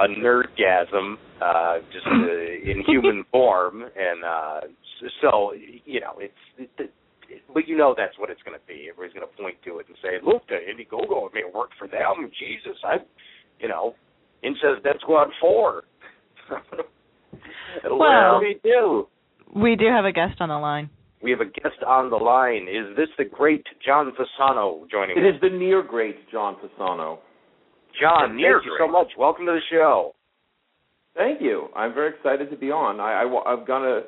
[0.00, 2.10] a nerdgasm uh, just uh,
[2.70, 4.60] in human form, and uh,
[5.20, 5.52] so
[5.84, 6.34] you know it's.
[6.58, 6.92] It, it,
[7.52, 8.88] but you know that's what it's going to be.
[8.90, 11.74] Everybody's going to point to it and say, "Look, the Indiegogo it may have worked
[11.78, 12.96] for them." Jesus, I,
[13.58, 13.94] you know,
[14.42, 15.84] and Incest Death Squad four.
[17.90, 19.08] well, we do.
[19.54, 20.90] We do have a guest on the line.
[21.22, 22.68] We have a guest on the line.
[22.68, 25.32] Is this the great John Fasano joining it us?
[25.32, 27.18] It is the near great John Fasano.
[28.00, 29.08] John, thank you so much.
[29.18, 30.14] Welcome to the show.
[31.16, 31.68] Thank you.
[31.76, 33.00] I'm very excited to be on.
[33.00, 34.02] I, I, I'm going to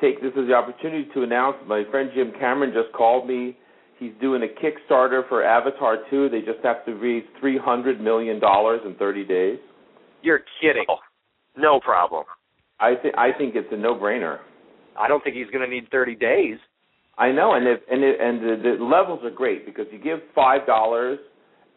[0.00, 3.56] take this as the opportunity to announce my friend Jim Cameron just called me.
[3.98, 6.30] He's doing a Kickstarter for Avatar 2.
[6.30, 9.58] They just have to raise $300 million in 30 days.
[10.22, 10.84] You're kidding.
[10.88, 10.96] Oh,
[11.56, 12.24] no problem.
[12.78, 14.38] I, th- I think it's a no-brainer.
[14.98, 16.56] I don't think he's going to need 30 days.
[17.18, 20.20] I know, and if, and it, and the, the levels are great because you give
[20.34, 21.18] five dollars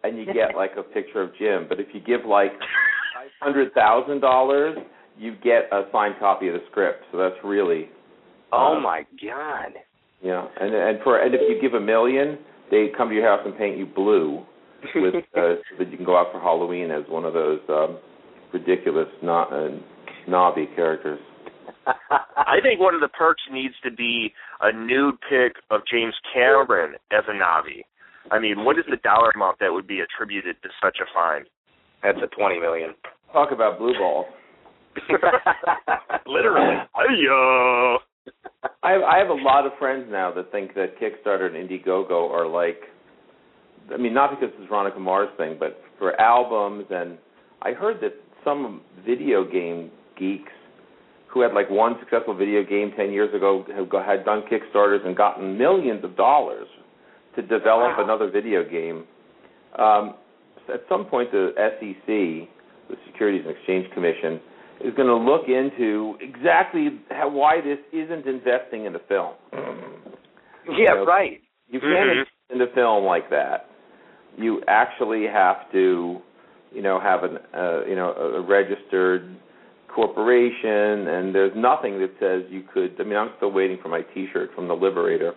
[0.03, 1.65] and you get like a picture of Jim.
[1.67, 4.77] But if you give like five hundred thousand dollars,
[5.17, 7.03] you get a signed copy of the script.
[7.11, 7.89] So that's really.
[8.51, 9.73] Oh uh, my god!
[10.21, 12.37] Yeah, and and for and if you give a million,
[12.69, 14.43] they come to your house and paint you blue,
[14.95, 17.97] with uh, so that you can go out for Halloween as one of those um,
[18.53, 19.69] ridiculous not uh,
[20.27, 21.19] knobby characters.
[21.85, 26.95] I think one of the perks needs to be a nude pic of James Cameron
[27.11, 27.83] as a Na'vi.
[28.31, 31.45] I mean, what is the dollar amount that would be attributed to such a fine?
[32.01, 32.95] That's a twenty million.
[33.31, 34.25] Talk about blue balls.
[36.27, 36.75] Literally.
[36.95, 37.97] Hey-yo.
[38.83, 42.29] I have, I have a lot of friends now that think that Kickstarter and Indiegogo
[42.29, 42.81] are like,
[43.93, 46.85] I mean, not because it's Veronica Mars thing, but for albums.
[46.89, 47.17] And
[47.61, 50.51] I heard that some video game geeks
[51.27, 55.17] who had like one successful video game 10 years ago have had done Kickstarters and
[55.17, 56.67] gotten millions of dollars
[57.35, 58.03] to develop Wow.
[58.03, 59.05] another video game.
[59.77, 60.15] Um,
[60.73, 62.05] at some point, the SEC,
[62.89, 64.39] the Securities and Exchange Commission,
[64.81, 69.33] is going to look into exactly how, why this isn't investing in a film.
[70.65, 71.41] Yeah, You know, right.
[71.69, 72.11] You can't Mhm.
[72.11, 73.67] invest in a film like that.
[74.37, 76.21] You actually have to,
[76.71, 79.27] you know, have an, uh, you know, a, a registered
[79.89, 82.95] corporation, and there's nothing that says you could.
[82.99, 85.33] I mean, I'm still waiting for my T-shirt from the Liberator,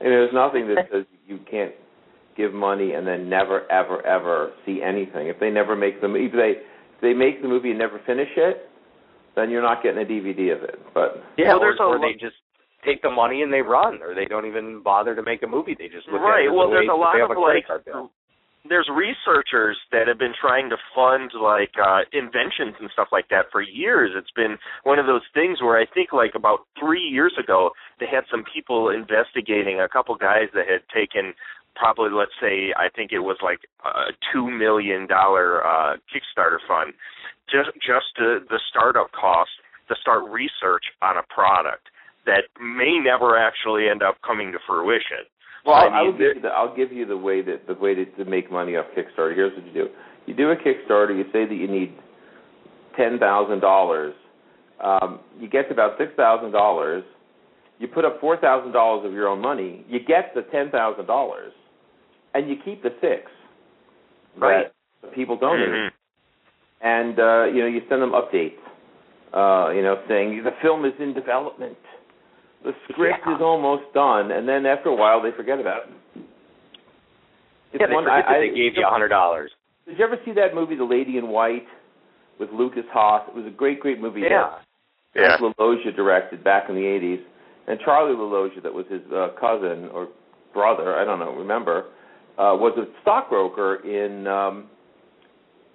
[0.00, 1.72] and there's nothing that says you can't
[2.36, 5.28] give money and then never, ever, ever see anything.
[5.28, 6.60] If they never make the movie, if they
[6.96, 8.68] if they make the movie and never finish it,
[9.36, 10.78] then you're not getting a DVD of it.
[10.94, 12.36] But Yeah, Well, or, there's a or lo- they just
[12.84, 15.74] take the money and they run, or they don't even bother to make a movie.
[15.76, 16.44] They just look at right.
[16.44, 17.66] it as Well, there's a lot of a like
[18.66, 23.46] there's researchers that have been trying to fund like uh inventions and stuff like that
[23.52, 24.12] for years.
[24.16, 28.06] It's been one of those things where I think like about 3 years ago they
[28.06, 31.34] had some people investigating a couple guys that had taken
[31.74, 36.94] probably let's say I think it was like a 2 million dollar uh Kickstarter fund
[37.50, 39.50] just just to the startup cost
[39.88, 41.88] to start research on a product
[42.26, 45.28] that may never actually end up coming to fruition.
[45.66, 47.94] Well, I I, I mean, will give the, give you the way that the way
[47.94, 49.34] to, to make money off Kickstarter.
[49.34, 49.88] Here's what you do:
[50.26, 51.16] you do a Kickstarter.
[51.16, 51.94] You say that you need
[52.96, 54.14] ten thousand dollars.
[54.82, 57.04] Um, you get to about six thousand dollars.
[57.84, 59.84] You put up four thousand dollars of your own money.
[59.90, 61.52] You get the ten thousand dollars,
[62.32, 63.30] and you keep the six.
[64.38, 64.72] Right.
[65.14, 65.90] People donate, Mhm.
[66.80, 68.56] and uh, you know you send them updates.
[69.34, 71.76] Uh, you know, saying the film is in development.
[72.64, 73.36] The script Yeah.
[73.36, 76.22] is almost done, and then after a while they forget about it.
[77.74, 79.52] It's yeah, they one- forget I- that I- they gave you a hundred dollars.
[79.86, 81.68] Did you ever see that movie, The Lady in White,
[82.38, 83.28] with Lukas Haas?
[83.28, 84.22] It was a great, great movie.
[84.22, 84.52] Yeah.
[85.14, 85.36] Yeah.
[85.36, 87.20] that LaLoggia directed back in the '80s,
[87.66, 90.08] and Charlie LaLoggia, that was his uh, cousin or
[90.52, 91.86] brother, I don't know, remember,
[92.38, 94.68] uh, was a stockbroker in um,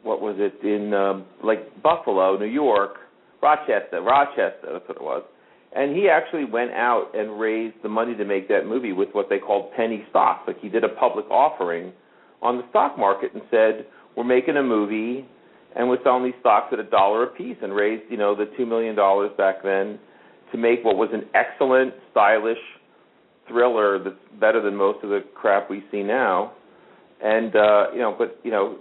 [0.04, 2.98] what was it in um, like Buffalo, New York,
[3.42, 4.74] Rochester, Rochester.
[4.74, 5.24] That's what it was.
[5.76, 9.30] And he actually went out and raised the money to make that movie with what
[9.30, 10.44] they called penny stocks.
[10.48, 11.94] Like he did a public offering
[12.42, 13.86] on the stock market and said,
[14.18, 15.26] "We're making a movie,
[15.76, 18.46] and we're selling these stocks at a dollar a piece," and raised you know the
[18.58, 20.00] two million dollars back then
[20.52, 22.58] to make what was an excellent, stylish
[23.48, 26.54] thriller that's better than most of the crap we see now.
[27.22, 28.80] And uh, you know, but you know,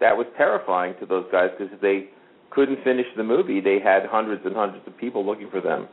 [0.00, 2.10] that was terrifying to those guys because if they
[2.50, 5.88] couldn't finish the movie, they had hundreds and hundreds of people looking for them.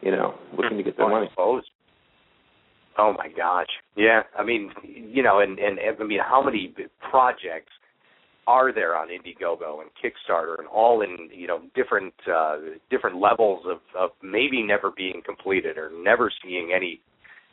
[0.00, 1.28] You know, looking to get their money.
[2.98, 3.68] Oh my gosh.
[3.96, 4.22] Yeah.
[4.38, 6.74] I mean, you know, and and I mean, how many
[7.10, 7.72] projects
[8.48, 12.56] are there on Indiegogo and Kickstarter and all in you know different uh,
[12.90, 17.00] different levels of of maybe never being completed or never seeing any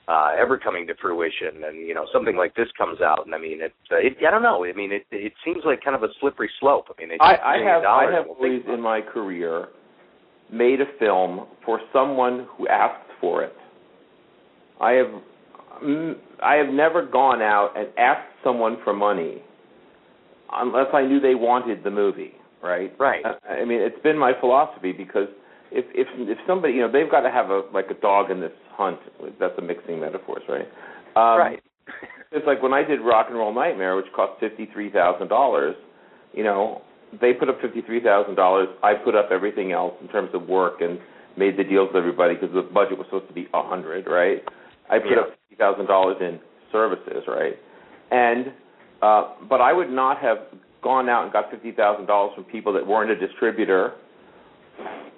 [0.07, 1.65] uh, ever coming to fruition.
[1.65, 4.41] And you know something like this comes out and I mean it, it I don't
[4.41, 4.63] know.
[4.63, 6.85] I mean it it seems like kind of a slippery slope.
[6.97, 9.67] I mean it's I, I have I have always in my career
[10.49, 13.55] made a film for someone who asked for it.
[14.79, 15.21] I have
[15.83, 19.41] mm, I have never gone out and asked someone for money
[20.55, 22.91] unless I knew they wanted the movie, right?
[22.99, 23.23] Right.
[23.25, 25.27] I I mean, it's been my philosophy because
[25.71, 28.39] if if if somebody, you know, they've got to have a like a dog in
[28.39, 28.99] this hunt.
[29.39, 30.67] That's a mixing metaphors, right?
[31.15, 31.63] Um, right
[32.31, 35.75] it's like when I did Rock and Roll Nightmare, which cost fifty three thousand dollars.
[36.33, 36.81] You know,
[37.21, 38.67] they put up fifty three thousand dollars.
[38.83, 40.99] I put up everything else in terms of work and
[41.37, 44.43] made the deals with everybody because the budget was supposed to be a hundred, right?
[44.89, 45.19] I put Yeah.
[45.21, 46.39] up fifty thousand dollars in
[46.71, 47.57] services, right?
[48.11, 48.51] And
[49.05, 50.37] uh, but I would not have
[50.83, 53.93] gone out and got fifty thousand dollars from people that weren't a distributor,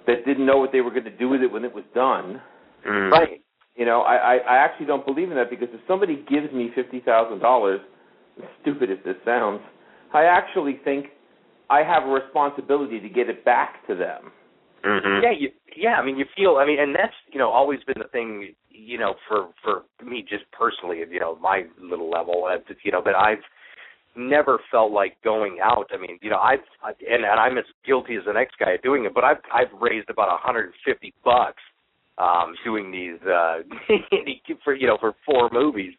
[0.06, 2.42] that didn't know what they were going to do with it when it was done.
[2.86, 3.10] Mm.
[3.10, 3.40] right
[3.76, 6.70] You know, I, I, I actually don't believe in that because if somebody gives me
[6.74, 7.80] fifty thousand dollars,
[8.60, 9.60] stupid as this sounds,
[10.12, 11.06] I actually think
[11.70, 14.32] I have a responsibility to get it back to them.
[14.84, 15.22] Mhm.
[15.22, 16.56] Yeah, you yeah, I mean, you feel.
[16.56, 18.54] I mean, and that's you know always been the thing.
[18.68, 23.02] You know, for for me, just personally, you know, my little level, uh, you know,
[23.02, 23.44] but I've
[24.18, 25.86] never felt like going out.
[25.92, 28.76] I mean, you know, I've I, and, and I'm as guilty as the next guy
[28.82, 31.62] doing it, but I've I've raised about 150 bucks
[32.18, 33.62] um doing these uh
[34.64, 35.94] for you know for four movies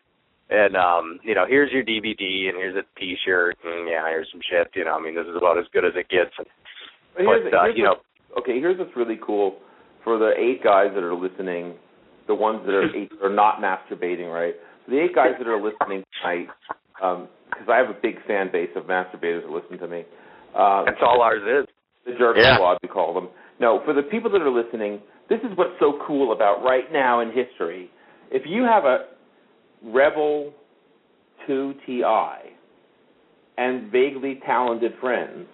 [0.49, 4.41] and um you know here's your dvd and here's a t-shirt and yeah here's some
[4.51, 6.43] shit you know i mean this is about as good as it gets But
[7.15, 8.03] but uh, here's you know
[8.37, 9.57] okay, here's what's really cool
[10.03, 11.75] for the eight guys that are listening,
[12.27, 14.55] the ones that are eight are not masturbating, right?
[14.85, 16.47] For the eight guys that are listening tonight,
[17.49, 20.03] because I have a big fan base of masturbators that listen to me.
[20.55, 21.67] Uh, that's all ours is
[22.05, 22.55] the jerk Yeah.
[22.55, 23.29] squad we call them.
[23.59, 27.19] No, for the people that are listening, this is what's so cool about right now
[27.19, 27.91] in history.
[28.31, 29.07] If you have a
[29.83, 30.53] Rebel
[31.47, 32.03] 2 Ti
[33.57, 35.47] and vaguely talented friends,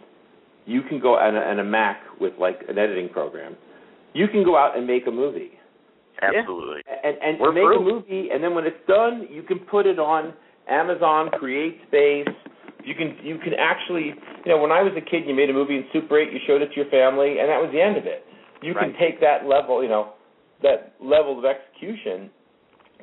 [0.65, 3.55] you can go and a, and a Mac with like an editing program.
[4.13, 5.51] You can go out and make a movie.
[6.21, 6.81] Absolutely.
[7.03, 7.79] And and We're make through.
[7.79, 10.33] a movie, and then when it's done, you can put it on
[10.69, 12.27] Amazon Create Space.
[12.83, 14.13] You can you can actually
[14.45, 16.39] you know when I was a kid, you made a movie in Super 8, you
[16.45, 18.25] showed it to your family, and that was the end of it.
[18.61, 20.13] You can take that level, you know,
[20.63, 22.31] that level of execution,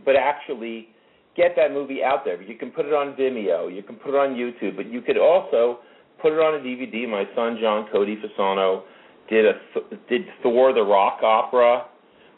[0.05, 0.89] but actually
[1.37, 2.41] get that movie out there.
[2.43, 5.19] You can put it on Vimeo, you can put it on YouTube, but you could
[5.19, 5.79] also
[6.21, 7.09] put it on a DVD.
[7.09, 8.83] My son John Cody Fasano
[9.29, 9.53] did a
[10.09, 11.87] did Thor the Rock opera.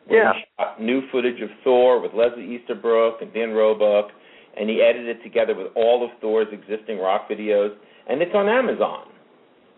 [0.06, 0.32] where Yeah.
[0.34, 4.10] he shot new footage of Thor with Leslie Easterbrook and Dan Roebuck,
[4.56, 7.74] and he edited it together with all of Thor's existing rock videos,
[8.08, 9.06] and it's on Amazon.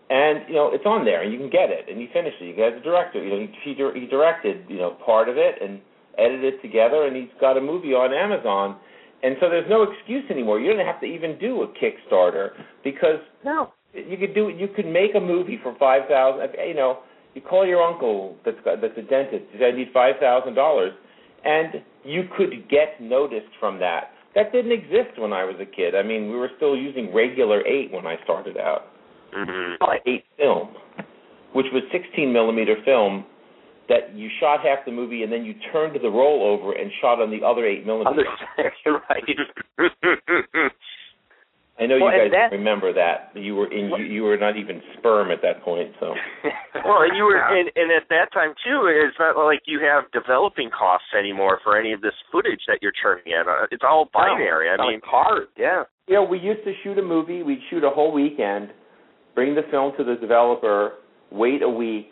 [0.09, 2.45] And you know it's on there, and you can get it, and he finished it.
[2.45, 5.55] You guys, the director, you know, he, he he directed you know part of it
[5.61, 5.81] and
[6.17, 8.79] edited it together, and he's got a movie on Amazon.
[9.23, 10.59] And so there's no excuse anymore.
[10.59, 12.51] You don't have to even do a Kickstarter
[12.83, 16.49] because no you could do you could make a movie for five thousand.
[16.67, 16.99] You know,
[17.33, 19.45] you call your uncle that's got, that's a dentist.
[19.53, 20.91] You say I need five thousand dollars,
[21.43, 24.11] and you could get noticed from that.
[24.37, 25.95] That didn't exist when I was a kid.
[25.95, 28.83] I mean, we were still using regular eight when I started out.
[29.35, 29.83] Mm-hmm.
[30.05, 30.75] Eight film,
[31.53, 33.25] which was 16 millimeter film
[33.89, 37.19] that you shot half the movie and then you turned the roll over and shot
[37.19, 38.25] on the other eight millimeter.
[39.09, 39.23] right
[41.79, 43.31] I know Well, you guys that- remember that.
[43.35, 43.89] You were in.
[43.89, 45.91] You, you were not even sperm at that point.
[45.99, 46.15] So
[46.85, 50.09] well, and you were, and, and at that time too, it's not like you have
[50.11, 53.43] developing costs anymore for any of this footage that you're churning in.
[53.47, 54.69] Uh, It's all binary.
[54.69, 55.47] I mean, hard.
[55.57, 55.83] Yeah.
[56.07, 57.43] you know, we used to shoot a movie.
[57.43, 58.69] We'd shoot a whole weekend,
[59.35, 60.93] bring the film to the developer,
[61.31, 62.09] wait a week,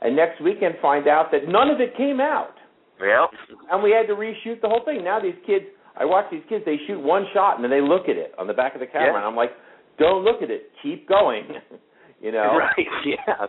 [0.00, 2.54] and next weekend find out that none of it came out,
[3.02, 3.26] yeah.
[3.72, 5.02] and we had to reshoot the whole thing.
[5.02, 5.64] Now these kids,
[5.98, 6.64] I watch these kids.
[6.64, 8.86] They shoot one shot and then they look at it on the back of the
[8.86, 9.16] camera, Yeah.
[9.18, 9.50] and I'm like,
[9.98, 10.70] don't look at it.
[10.82, 11.44] Keep going.
[12.22, 12.56] you know.
[12.58, 12.86] Right.
[13.04, 13.46] Yeah.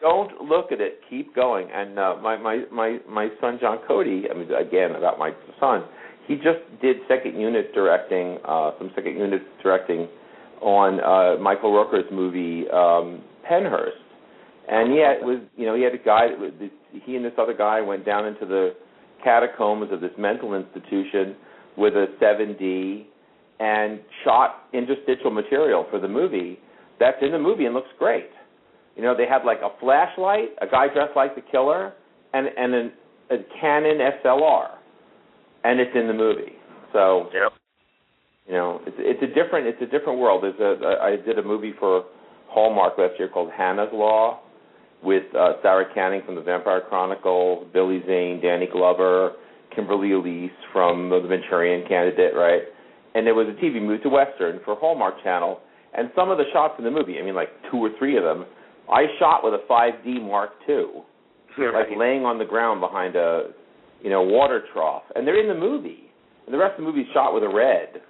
[0.00, 1.00] don't look at it.
[1.10, 1.68] Keep going.
[1.72, 4.24] And uh, my my my my son John Cody.
[4.30, 5.84] I mean, again about my son.
[6.26, 10.06] He just did second unit directing, uh, some second unit directing
[10.60, 13.98] on uh, Michael Rooker's movie um, Pennhurst.
[14.68, 16.52] And had was you know he had a guy that was,
[17.04, 18.74] he and this other guy went down into the
[19.24, 21.34] catacombs of this mental institution
[21.76, 23.04] with a 7D
[23.60, 26.58] and shot interstitial material for the movie
[27.00, 28.28] that's in the movie and looks great.
[28.94, 31.94] You know, they had like a flashlight, a guy dressed like the killer,
[32.34, 32.92] and and an,
[33.30, 34.68] a Canon SLR,
[35.64, 36.52] and it's in the movie.
[36.92, 37.52] So Yep.
[38.46, 40.44] you know, it's it's a different it's a different world.
[40.44, 42.04] There's a, a I did a movie for
[42.48, 44.40] Hallmark last year called Hannah's Law,
[45.02, 49.32] with uh, Sara Canning from the Vampire Chronicles, Billy Zane, Danny Glover,
[49.74, 52.62] Kimberly Elise from the Manchurian Candidate, right?
[53.14, 55.60] And it was a TV movie, it's a western for Hallmark Channel.
[55.96, 58.22] And some of the shots in the movie, I mean, like two or three of
[58.22, 58.46] them,
[58.90, 61.02] I shot with a 5D Mark II,
[61.72, 63.50] like laying on the ground behind a,
[64.02, 66.10] you know, water trough, and they're in the movie.
[66.46, 68.02] And the rest of the movie is shot with a red,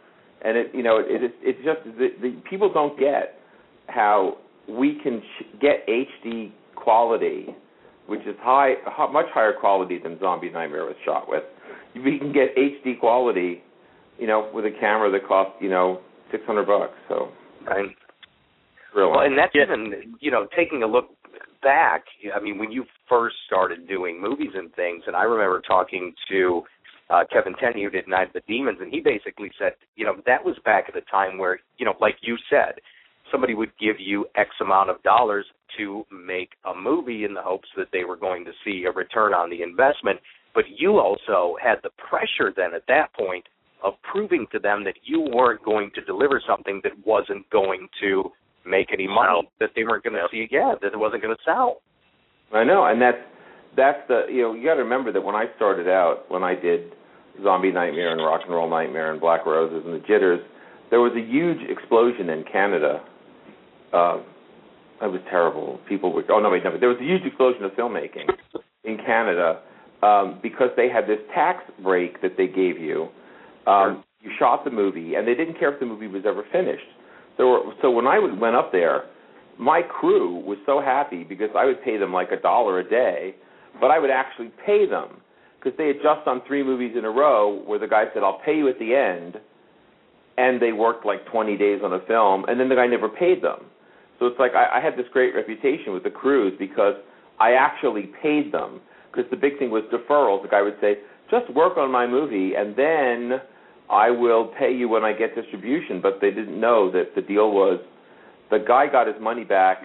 [0.42, 3.38] and it, you know, it, it it's just the, the people don't get
[3.88, 4.38] how
[4.68, 7.48] we can sh- get HD quality,
[8.10, 8.74] which is high,
[9.12, 11.44] much higher quality than Zombie Nightmare was shot with.
[11.94, 13.62] We can get HD quality,
[14.18, 16.00] you know, with a camera that costs, you know,
[16.32, 16.94] six hundred bucks.
[17.08, 17.28] So
[17.64, 17.90] Right.
[18.92, 19.14] thrilling.
[19.14, 21.10] Well, and that's even you know taking a look
[21.62, 22.02] back.
[22.34, 26.62] I mean, when you first started doing movies and things, and I remember talking to
[27.10, 30.16] uh, Kevin Tenney who did Night of the Demons, and he basically said, you know,
[30.26, 32.80] that was back at the time where you know, like you said,
[33.30, 35.46] somebody would give you X amount of dollars
[35.78, 39.32] to make a movie in the hopes that they were going to see a return
[39.32, 40.20] on the investment.
[40.54, 43.44] But you also had the pressure then at that point
[43.84, 48.30] of proving to them that you weren't going to deliver something that wasn't going to
[48.66, 51.42] make any money, that they weren't going to see, yeah, that it wasn't going to
[51.44, 51.80] sell.
[52.52, 53.18] I know, and that's
[53.76, 56.54] that's the you know you got to remember that when I started out, when I
[56.54, 56.92] did
[57.42, 60.40] Zombie Nightmare and Rock and Roll Nightmare and Black Roses and the Jitters,
[60.90, 63.04] there was a huge explosion in Canada.
[63.92, 64.20] Uh,
[65.02, 65.80] it was terrible.
[65.88, 68.28] People were oh no wait no, but there was a huge explosion of filmmaking
[68.84, 69.60] in Canada
[70.02, 73.08] um, because they had this tax break that they gave you.
[73.66, 76.84] Um, you shot the movie, and they didn't care if the movie was ever finished.
[77.36, 79.04] So, so when I would, went up there,
[79.58, 83.34] my crew was so happy because I would pay them like a dollar a day,
[83.80, 85.20] but I would actually pay them
[85.58, 88.40] because they had just done three movies in a row where the guy said, "I'll
[88.44, 89.40] pay you at the end,"
[90.36, 93.42] and they worked like 20 days on a film, and then the guy never paid
[93.42, 93.66] them.
[94.20, 96.94] So it's like I, I had this great reputation with the crews because
[97.40, 98.80] I actually paid them.
[99.10, 100.42] Because the big thing was deferrals.
[100.42, 100.98] The guy would say,
[101.32, 103.40] "Just work on my movie, and then
[103.90, 107.50] I will pay you when I get distribution." But they didn't know that the deal
[107.50, 107.80] was
[108.50, 109.82] the guy got his money back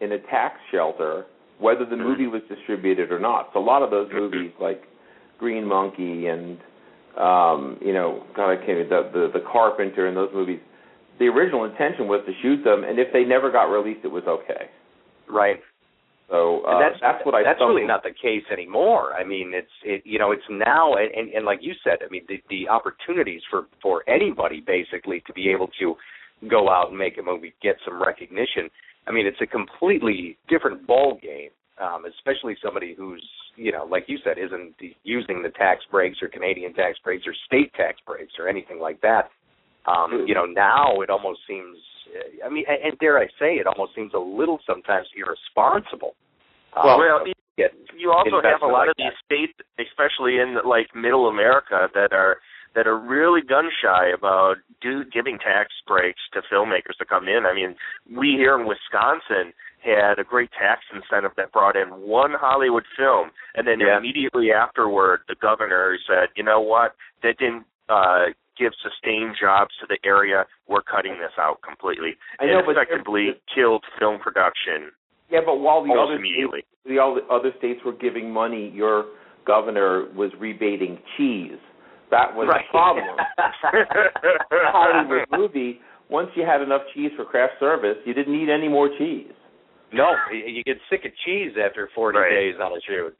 [0.00, 1.26] in a tax shelter,
[1.60, 3.50] whether the movie was distributed or not.
[3.52, 4.82] So a lot of those movies, like
[5.38, 6.58] Green Monkey and
[7.16, 10.60] um, you know, God, I can't the, the the Carpenter and those movies.
[11.18, 14.24] The original intention was to shoot them, and if they never got released, it was
[14.26, 14.70] okay.
[15.28, 15.60] Right.
[16.32, 17.42] So uh, that's that's what I.
[17.44, 19.12] that's really not the case anymore.
[19.12, 22.08] I mean, it's it you know it's now and, and and like you said, I
[22.10, 25.94] mean the the opportunities for for anybody basically to be able to
[26.48, 28.70] go out and make a movie, get some recognition.
[29.06, 31.50] I mean, it's a completely different ball game,
[31.80, 33.22] um, especially somebody who's
[33.56, 37.34] you know like you said isn't using the tax breaks or Canadian tax breaks or
[37.44, 39.28] state tax breaks or anything like that.
[39.86, 41.78] Um, you know, now it almost seems.
[42.44, 46.14] I mean, and, dare I say, it almost seems a little sometimes irresponsible.
[46.74, 47.34] Um, Well, you-
[47.94, 52.12] you also have a lot like of these states, especially in like Middle America, that
[52.12, 52.40] are
[52.74, 57.44] that are really gun shy about do giving tax breaks to filmmakers to come in.
[57.44, 57.76] I mean,
[58.10, 63.30] we here in Wisconsin had a great tax incentive that brought in one Hollywood film,
[63.54, 63.98] and then Yeah.
[63.98, 66.94] immediately afterward, the governor said, "You know what?
[67.22, 70.44] That didn't." uh give sustained jobs to the area.
[70.68, 72.14] We're cutting this out completely.
[72.40, 74.92] I know, it but- effectively killed film production
[75.30, 79.06] Yeah, but while the other states, the other other states were giving money, your
[79.46, 81.58] governor was rebating cheese.
[82.10, 82.66] That was Right.
[82.66, 83.16] the problem.
[84.50, 85.80] Hollywood movie.
[86.10, 89.32] Once you had enough cheese for craft service, you didn't need any more cheese.
[89.92, 92.30] No, you you get sick of cheese after 40 Right.
[92.30, 93.16] days on a shoot.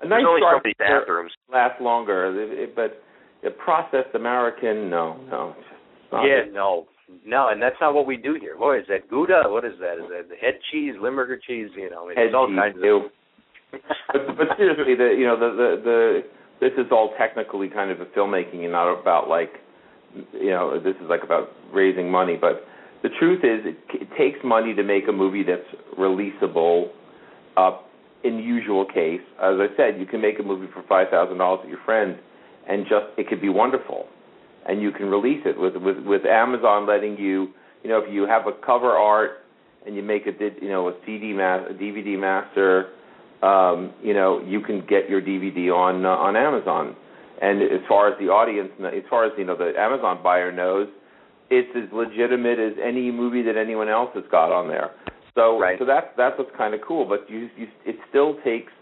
[0.00, 1.32] A There's nice only so shark many bathrooms.
[1.48, 3.02] lasts longer, It- it- but
[3.42, 5.54] the processed American, no, no.
[5.56, 5.66] it's
[6.12, 6.52] yeah, it.
[6.52, 6.86] no,
[7.24, 8.56] no, and that's not what we do here.
[8.56, 9.44] What is that Gouda?
[9.46, 9.94] What is that?
[9.94, 11.70] Is that the head cheese, Limburger cheese?
[11.76, 13.10] You know, Head all cheese, kinds of.
[14.12, 16.20] but, but seriously, the you know the, the the
[16.60, 19.52] this is all technically kind of a filmmaking and not about like
[20.32, 22.36] you know this is like about raising money.
[22.40, 22.64] But
[23.02, 26.88] the truth is, it, it takes money to make a movie that's releasable.
[27.56, 27.78] Uh,
[28.24, 31.60] in usual case, as I said, you can make a movie for five thousand dollars
[31.62, 32.16] with your friend,
[32.68, 34.06] and just it could be wonderful,
[34.68, 37.48] and you can release it with with with Amazon letting you
[37.82, 39.44] you know if you have a cover art
[39.86, 42.88] and you make a you know a CD ma- a DVD master,
[43.42, 46.96] um, you know you can get your DVD on uh, on Amazon.
[47.40, 50.88] And as far as the audience, as far as you know, the Amazon buyer knows,
[51.50, 54.92] it's as legitimate as any movie that anyone else has got on there.
[55.34, 55.78] So, Right.
[55.78, 57.04] so that's that's what's kind of cool.
[57.04, 58.72] But you, you, it still takes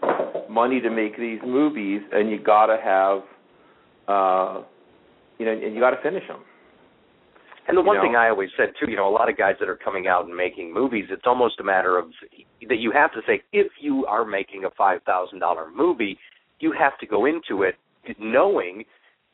[0.49, 3.23] money to make these movies, and you gotta have,
[4.07, 4.63] uh,
[5.37, 6.41] you know, and you gotta finish them.
[7.67, 8.03] And the You one know?
[8.03, 10.25] thing I always said too, you know, a lot of guys that are coming out
[10.25, 12.05] and making movies, it's almost a matter of
[12.69, 16.17] that you have to say if you are making a five thousand dollar movie,
[16.59, 17.75] you have to go into it
[18.19, 18.83] knowing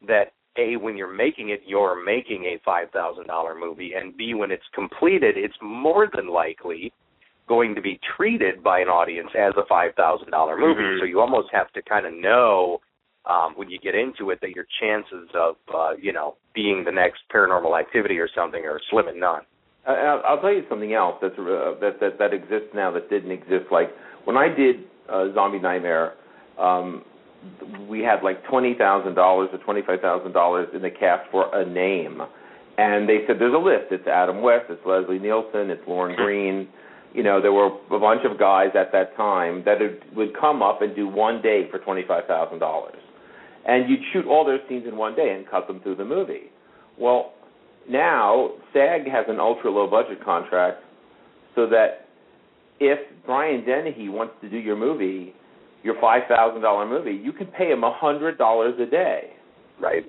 [0.08, 4.34] that a when you're making it, you're making a five thousand dollar movie, and b
[4.34, 6.92] when it's completed, it's more than likely
[7.48, 10.82] going to be treated by an audience as a five thousand dollar movie.
[10.82, 11.00] Mhm.
[11.00, 12.80] So you almost have to kind of know
[13.30, 16.92] um, when you get into it that your chances of uh, you know being the
[16.92, 19.42] next paranormal activity or something are slim and none.
[19.86, 23.32] I'll, I'll tell you something else that's uh, that that that exists now that didn't
[23.32, 23.66] exist.
[23.72, 23.90] Like
[24.26, 26.14] when I did uh, Zombie Nightmare,
[26.60, 27.04] um,
[27.90, 31.54] we had like twenty thousand dollars or twenty five thousand dollars in the cast for
[31.56, 32.22] a name,
[32.78, 33.92] and they said there's a list.
[33.92, 36.68] It's Adam West, it's Leslie Nielsen, it's Lorne Greene.
[37.14, 40.62] You know, there were a bunch of guys at that time that would, would come
[40.62, 43.00] up and do one day for twenty five thousand dollars,
[43.68, 46.52] and you'd shoot all their scenes in one day and cut them through the movie.
[46.98, 47.34] Well,
[47.90, 50.84] now SAG has an ultra low budget contract,
[51.56, 52.08] so that
[52.80, 55.34] if Brian Dennehy wants to do your movie,
[55.84, 59.32] your five thousand dollar movie, you can pay him a hundred dollars a day.
[59.80, 60.04] Right.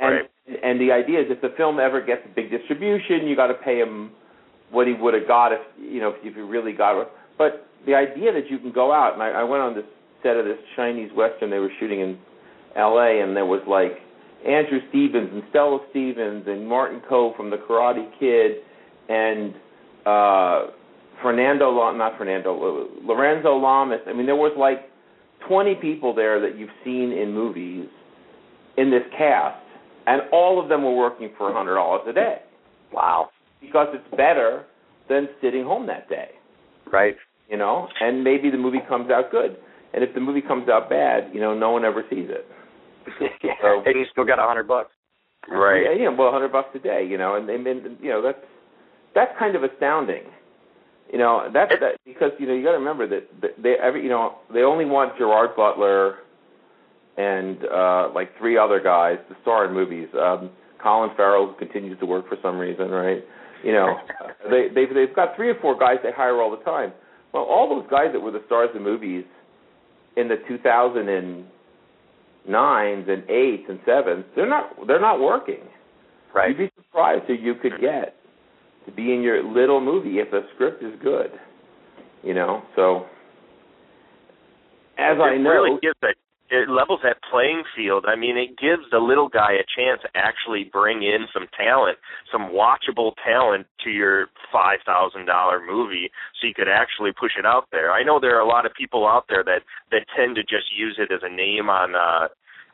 [0.00, 0.28] And
[0.62, 3.54] and the idea is if the film ever gets a big distribution, you got to
[3.54, 4.10] pay him
[4.70, 7.08] what he would have got if you know if you really got it.
[7.38, 9.84] but the idea that you can go out and I, I went on this
[10.22, 12.18] set of this Chinese western they were shooting in
[12.76, 13.22] L.A.
[13.22, 13.98] and there was like
[14.46, 18.62] Andrew Stevens and Stella Stevens and Martin Kove from The Karate Kid
[19.08, 19.54] and
[20.04, 20.72] uh
[21.22, 24.00] Fernando not Fernando Lorenzo Lamas.
[24.06, 24.90] I mean there was like
[25.48, 27.88] 20 people there that you've seen in movies
[28.76, 29.62] in this cast
[30.06, 32.36] and all of them were working for $100 a day.
[32.92, 33.30] Wow.
[33.60, 34.64] Because it's better
[35.08, 36.30] than sitting home that day.
[36.90, 37.16] Right.
[37.48, 39.56] You know, and maybe the movie comes out good.
[39.94, 42.46] And if the movie comes out bad, you know, no one ever sees it.
[43.42, 43.52] yeah.
[43.62, 44.90] So, and you still got a hundred bucks.
[45.48, 45.82] Right.
[45.84, 48.22] Yeah, yeah, well, a hundred bucks a day, you know, and they, and, you know,
[48.22, 48.38] that's
[49.14, 50.24] that's kind of astounding.
[51.12, 53.28] You know, that's that because you know you got to remember that
[53.62, 56.16] they every you know they only want Gerard Butler
[57.16, 60.08] and uh like three other guys to star in movies.
[60.18, 60.50] Um
[60.82, 63.22] Colin Farrell continues to work for some reason, right?
[63.62, 63.94] You know,
[64.50, 66.92] they they've they've got three or four guys they hire all the time.
[67.32, 69.24] Well, all those guys that were the stars of movies
[70.16, 71.44] in the 2000 and
[72.48, 75.60] 8s and 7s, they're not they're not working.
[76.34, 76.50] Right.
[76.50, 78.14] You'd be surprised who you could get
[78.84, 81.30] to be in your little movie if the script is good.
[82.22, 83.06] You know, so
[84.98, 86.14] as it I know, really gives that
[86.50, 88.04] it levels that playing field.
[88.06, 91.98] I mean, it gives the little guy a chance to actually bring in some talent,
[92.30, 97.46] some watchable talent to your five thousand dollar movie, so you could actually push it
[97.46, 97.92] out there.
[97.92, 100.70] I know there are a lot of people out there that that tend to just
[100.76, 102.28] use it as a name on uh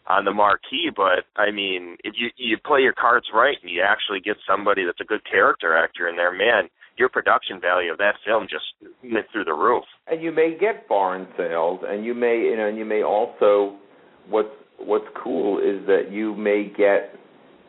[0.06, 3.82] on the marquee, but I mean, if you you play your cards right and you
[3.82, 6.68] actually get somebody that's a good character actor in there, man,
[7.02, 8.62] your production value of that film just
[9.02, 9.82] went through the roof.
[10.06, 13.76] And you may get foreign sales, and you may you know, and you may also
[14.28, 17.18] what's what's cool is that you may get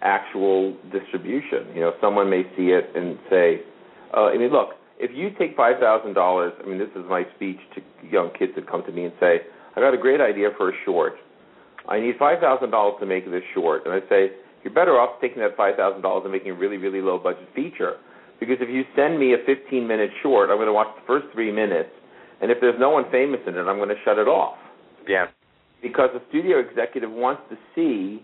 [0.04, 1.66] actual distribution.
[1.74, 3.62] You know, someone may see it and say,
[4.16, 7.24] uh, I mean, look, if you take five thousand dollars, I mean, this is my
[7.36, 9.42] speech to young kids that come to me and say,
[9.76, 11.14] I got a great idea for a short.
[11.90, 14.30] I need five thousand dollars to make this short, and I say,
[14.64, 17.50] you're better off taking that five thousand dollars and making a really, really low budget
[17.56, 17.98] feature.
[18.46, 21.28] Because if you send me a 15 minute short, I'm going to watch the first
[21.34, 21.90] three minutes,
[22.42, 24.58] and if there's no one famous in it, I'm going to shut it off.
[25.08, 25.28] Yeah.
[25.82, 28.22] Because the studio executive wants to see,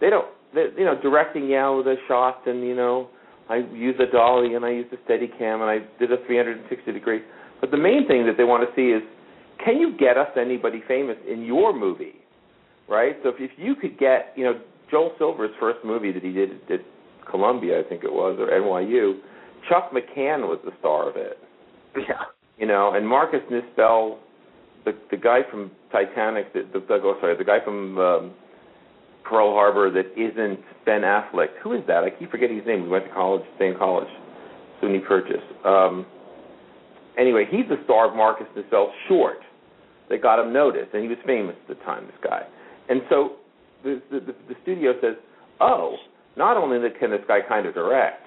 [0.00, 3.08] they don't, they, you know, directing yeah with the shots and you know,
[3.48, 6.92] I use a dolly and I use a steady cam and I did a 360
[6.92, 7.22] degree.
[7.60, 9.02] But the main thing that they want to see is,
[9.64, 12.14] can you get us anybody famous in your movie?
[12.88, 13.16] Right.
[13.22, 14.60] So if, if you could get, you know,
[14.90, 16.50] Joel Silver's first movie that he did
[17.30, 19.20] Columbia, I think it was, or NYU,
[19.68, 21.38] Chuck McCann was the star of it.
[21.96, 22.24] Yeah.
[22.58, 24.18] You know, and Marcus Nispel,
[24.84, 28.34] the the guy from Titanic, the, the, the oh, sorry, the guy from um,
[29.24, 31.48] Pearl Harbor that isn't Ben Affleck.
[31.62, 32.04] Who is that?
[32.04, 32.82] I keep forgetting his name.
[32.82, 34.08] We went to college, same college,
[34.82, 35.42] SUNY Purchase.
[35.64, 36.06] Um,
[37.18, 39.38] anyway, he's the star of Marcus Nispel's short.
[40.08, 42.06] They got him noticed, and he was famous at the time.
[42.06, 42.42] This guy,
[42.88, 43.36] and so
[43.84, 45.14] the the, the studio says,
[45.60, 45.96] "Oh,
[46.36, 48.22] not only can this guy kind of direct,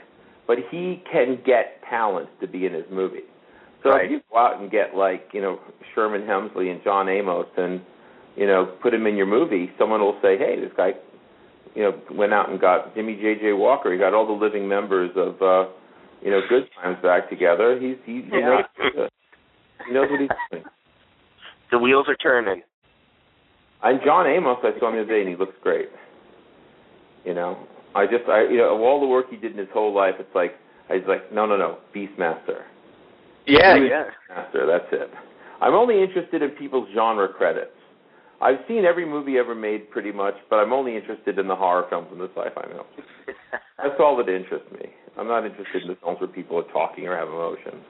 [0.48, 3.28] but he can get talent to be in his movie."
[3.84, 4.06] So right.
[4.06, 5.60] if you go out and get like you know
[5.94, 7.82] Sherman Hemsley and John Amos and
[8.36, 10.92] you know put him in your movie, someone will say, "Hey, this guy."
[11.76, 13.34] You know, went out and got Jimmy J.
[13.42, 13.52] J.
[13.54, 13.92] Walker.
[13.92, 15.72] He got all the living members of, uh,
[16.22, 17.80] you know, Good Times back together.
[17.82, 18.62] He's he, he Yeah.
[18.86, 19.10] knows
[19.88, 20.64] he knows what he's doing.
[21.72, 22.62] The wheels are turning.
[23.82, 25.90] And John Amos, I saw him the other day, and he looks great.
[27.26, 27.58] You know,
[27.96, 30.16] I just, I, you know, of all the work he did in his whole life,
[30.20, 30.54] it's like,
[30.90, 32.64] I was like, no, no, no, Beastmaster.
[33.46, 34.06] Yeah, yeah.
[34.30, 35.10] Beastmaster, that's it.
[35.62, 37.72] I'm only interested in people's genre credits.
[38.42, 41.86] I've seen every movie ever made, pretty much, but I'm only interested in the horror
[41.90, 43.38] films and the sci-fi films.
[43.78, 44.90] That's all that interests me.
[45.18, 47.84] I'm not interested in the films where people are talking or have emotions.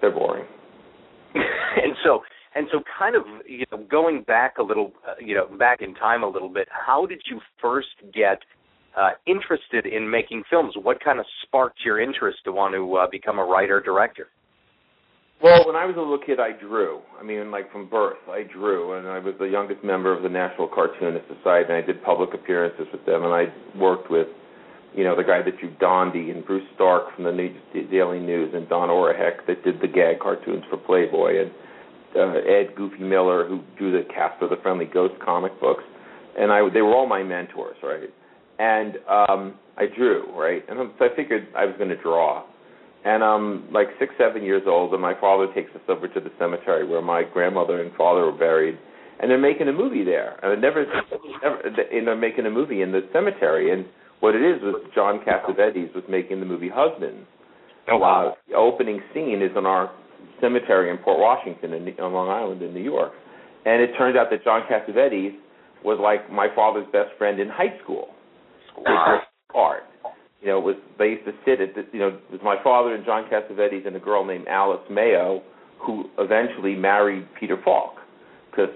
[0.00, 0.44] They're boring.
[1.34, 2.20] and so
[2.54, 5.94] and so kind of you know going back a little uh, you know back in
[5.94, 8.38] time a little bit how did you first get
[8.96, 13.06] uh interested in making films what kind of sparked your interest to want to uh,
[13.10, 14.28] become a writer director
[15.42, 17.00] Well, when I was a little kid, I drew.
[17.20, 20.28] I mean, like from birth, I drew, and I was the youngest member of the
[20.28, 24.28] National Cartoonist Society, and I did public appearances with them, and I worked with,
[24.94, 27.52] you know, the guy that drew Dondi and Bruce Stark from the New,
[27.90, 31.50] Daily News, and Don Orehek that did the gag cartoons for Playboy, and
[32.16, 35.82] uh, Ed Goofy Miller who drew the Casper the Friendly Ghost comic books,
[36.38, 38.08] and I they were all my mentors, right?
[38.58, 42.44] And um, I drew, right, and so I figured I was going to draw.
[43.04, 46.30] And I'm like six, seven years old, and my father takes us over to the
[46.38, 48.78] cemetery where my grandmother and father were buried,
[49.20, 50.38] and they're making a movie there.
[50.42, 50.86] And I never,
[51.42, 53.72] never, and they're making a movie in the cemetery.
[53.72, 53.84] And
[54.20, 57.26] what it is was John Cassavetes was making the movie Husbands.
[57.90, 57.98] oh
[58.30, 59.92] Uh, the opening scene is in our
[60.40, 63.12] cemetery in Port Washington in, on Long Island in New York.
[63.66, 65.34] And it turns out that John Cassavetes
[65.84, 68.08] was like my father's best friend in high school.
[68.78, 69.20] Wow.
[69.54, 69.82] Art.
[70.40, 72.56] You know, it was they used to sit at the, you know, it was my
[72.62, 75.42] father and John Cassavetes and a girl named Alyce Mayo
[75.80, 77.96] who eventually married Peter Falk
[78.50, 78.70] because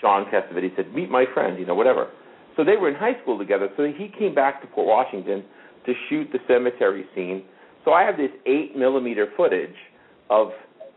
[0.00, 2.08] John Cassavetes said, "Meet my friend," you know, whatever.
[2.56, 3.68] So they were in high school together.
[3.76, 5.44] So he came back to Port Washington
[5.86, 7.44] to shoot the cemetery scene.
[7.84, 9.76] So I have this eight millimeter footage
[10.30, 10.48] of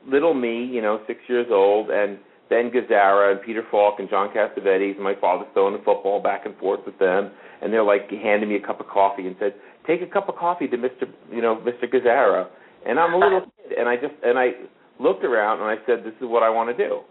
[0.07, 2.17] little me, you know, six years old, and
[2.49, 6.45] Ben Gazzara and Peter Falk and John Cassavetes and my father throwing the football back
[6.45, 7.31] and forth with them,
[7.61, 9.53] and they're like handing me a cup of coffee and said,
[9.85, 11.07] "Take a cup of coffee to Mr.
[11.31, 11.91] You know Mr.
[11.91, 12.47] Gazzara,"
[12.85, 14.51] and I'm a little kid, and I just and I
[14.99, 17.01] looked around and I said, "This is what I want to do,"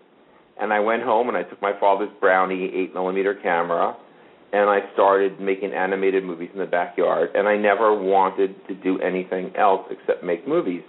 [0.60, 3.94] and I went home and I took my father's Brownie eight millimeter camera,
[4.52, 8.98] and I started making animated movies in the backyard, and I never wanted to do
[9.00, 10.82] anything else except make movies,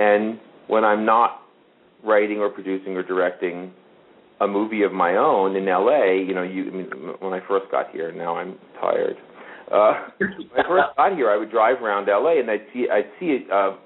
[0.00, 1.42] and when I'm not
[2.02, 3.72] writing or producing or directing
[4.44, 6.86] a movie of my own in LA, you know, you I mean,
[7.20, 9.16] when I first got here, now I'm tired.
[9.72, 13.10] Uh, when I first got here, I would drive around LA and I'd see I'd
[13.18, 13.76] see a, a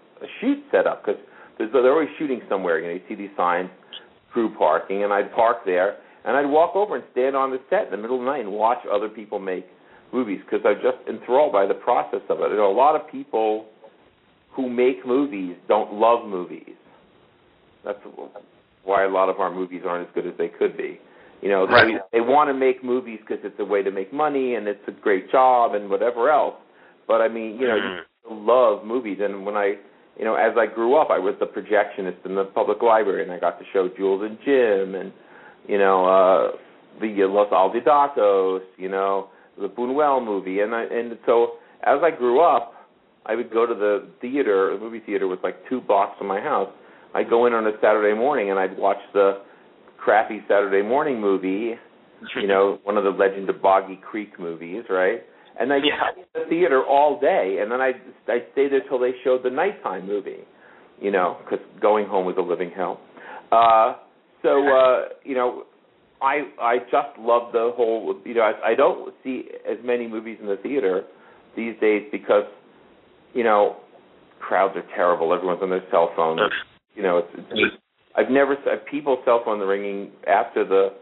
[0.40, 1.20] shoot set up because
[1.58, 2.80] they're always shooting somewhere.
[2.80, 3.70] You know, you see these signs,
[4.32, 7.86] crew parking, and I'd park there and I'd walk over and stand on the set
[7.86, 9.66] in the middle of the night and watch other people make
[10.12, 12.50] movies because I'm just enthralled by the process of it.
[12.50, 13.66] You know, a lot of people
[14.52, 16.76] who make movies don't love movies.
[17.84, 17.98] That's
[18.88, 20.98] why a lot of our movies aren't as good as they could be.
[21.42, 22.00] You know, Right.
[22.12, 24.86] they they want to make movies because it's a way to make money and it's
[24.88, 26.56] a great job and whatever else.
[27.06, 28.00] But I mean, you know, Mhm.
[28.28, 29.20] you love movies.
[29.20, 29.76] And when I,
[30.18, 33.30] you know, as I grew up, I was the projectionist in the public library, and
[33.30, 35.12] I got to show Jules and Jim, and
[35.66, 36.52] you know, uh
[37.00, 39.28] the Los Olvidados, you know,
[39.60, 42.74] the Buñuel movie, and I and so as I grew up,
[43.26, 44.72] I would go to the theater.
[44.74, 46.70] The movie theater was like two blocks from my house.
[47.14, 49.40] I'd go in on a Saturday morning and I'd watch the
[49.96, 51.74] crappy Saturday morning movie,
[52.40, 55.22] you know, one of the Legend of Boggy Creek movies, right?
[55.58, 56.10] And I'd Yeah.
[56.14, 59.42] sit in the theater all day, and then I'd, I'd stay there till they showed
[59.42, 60.44] the nighttime movie,
[61.00, 63.00] you know, because going home was a living hell.
[63.50, 63.94] Uh,
[64.42, 65.64] so, uh, you know,
[66.22, 68.14] I I just love the whole.
[68.24, 71.04] You know, I, I don't see as many movies in the theater
[71.56, 72.44] these days because,
[73.34, 73.76] you know,
[74.40, 75.32] crowds are terrible.
[75.32, 76.38] Everyone's on their cell phone.
[76.94, 77.74] You know, it's, it's
[78.16, 80.92] I've never s- people's cell phone ringing after the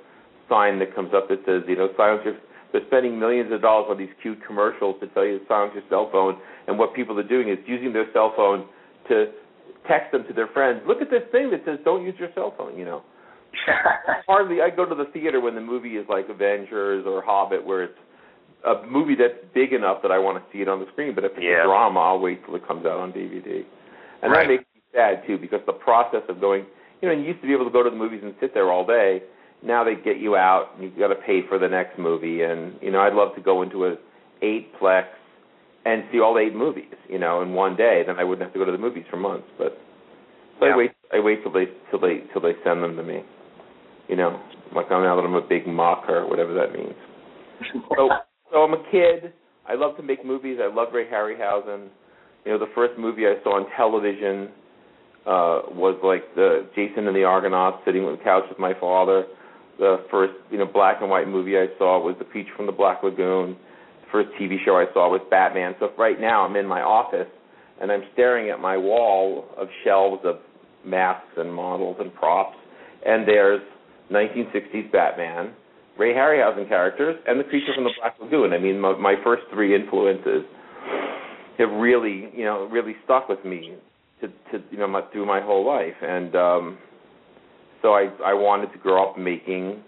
[0.48, 2.36] sign that comes up that says, you know, silence your.
[2.72, 5.84] They're spending millions of dollars on these cute commercials to tell you to silence your
[5.88, 8.66] cell phone, and what people are doing is using their cell phone
[9.08, 9.32] to
[9.88, 10.82] text them to their friends.
[10.86, 13.02] Look at this thing that says, "Don't use your cell phone." You know
[14.26, 17.84] hardly I go to the theater when the movie is like Avengers or Hobbit where
[17.84, 17.98] it's
[18.66, 21.14] a movie that's big enough that I want to see it on the screen.
[21.14, 21.62] But if it's Yeah.
[21.62, 23.64] a drama, I'll wait till it comes out on DVD.
[24.22, 24.42] And Right.
[24.42, 24.64] that makes
[24.96, 26.64] sad too because the process of going
[27.02, 28.72] you know, you used to be able to go to the movies and sit there
[28.72, 29.20] all day.
[29.62, 32.74] Now they get you out and you've got to pay for the next movie and
[32.80, 33.96] you know, I'd love to go into a
[34.42, 35.04] eight plex
[35.84, 38.02] and see all eight movies, you know, in one day.
[38.06, 39.46] Then I wouldn't have to go to the movies for months.
[39.58, 39.78] But
[40.58, 40.74] so Yeah.
[40.74, 43.22] I wait I wait till they till they till they send them to me.
[44.08, 44.40] You know,
[44.74, 46.94] like I'm now that I'm a big mocker, whatever that means.
[47.96, 48.08] So
[48.52, 49.32] so I'm a kid.
[49.68, 50.58] I love to make movies.
[50.62, 51.88] I love Ray Harryhausen.
[52.44, 54.50] You know, the first movie I saw on television
[55.26, 59.24] uh was like the Jason and the Argonauts sitting on the couch with my father.
[59.78, 62.72] The first, you know, black and white movie I saw was The Creature from the
[62.72, 63.56] Black Lagoon.
[64.06, 65.74] The first TV show I saw was Batman.
[65.78, 67.28] So right now I'm in my office
[67.80, 70.36] and I'm staring at my wall of shelves of
[70.84, 72.56] masks and models and props
[73.06, 73.62] and there's
[74.10, 75.52] 1960s Batman,
[75.98, 78.52] Ray Harryhausen characters, and The Creature from the Black Lagoon.
[78.52, 80.44] I mean, my, my first three influences
[81.58, 83.74] have really, you know, really stuck with me
[84.20, 85.94] to, to you know, my, through my whole life.
[86.02, 86.78] And um,
[87.82, 89.82] so I, I wanted to grow up making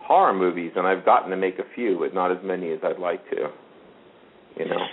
[0.00, 2.98] horror movies, and I've gotten to make a few, but not as many as I'd
[2.98, 3.48] like to.
[4.58, 4.86] You know.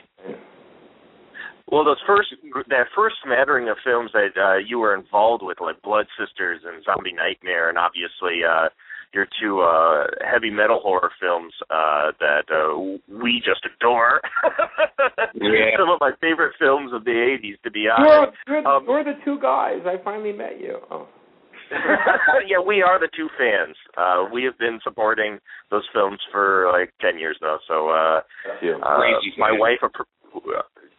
[1.72, 2.30] Well, those first
[2.70, 6.84] that first smattering of films that uh, you were involved with, like Blood Sisters and
[6.86, 8.70] Zombie Nightmare, and obviously uh,
[9.16, 12.78] your two uh, heavy metal horror films uh, that uh,
[13.10, 14.22] we just adore.
[15.36, 15.78] Yeah.
[15.78, 18.38] Some of my favorite films of the '80s, to be You're, honest.
[18.48, 19.80] you're, Um, you're the two guys.
[19.86, 20.80] I finally met you.
[20.90, 21.08] Oh.
[22.48, 23.76] yeah, we are the two fans.
[23.98, 25.40] Uh, we have been supporting
[25.72, 27.58] those films for like ten years now.
[27.68, 28.22] So uh,
[28.62, 29.00] That's uh,
[29.38, 30.06] my wife, appro-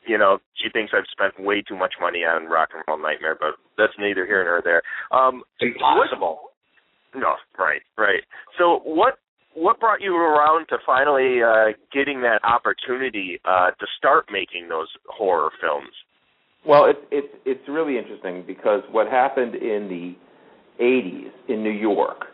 [0.07, 3.37] you know, she thinks I've spent way too much money on Rock and Roll Nightmare,
[3.39, 4.83] but that's neither here nor there.
[5.17, 6.51] Um, Impossible.
[7.17, 8.23] No, right, right.
[8.59, 9.19] So what
[9.55, 14.89] what brought you around to finally uh, getting that opportunity uh, to start making those
[15.09, 15.93] horror films?
[16.67, 22.27] Well, it's it's it's really interesting because what happened in the 80s in New York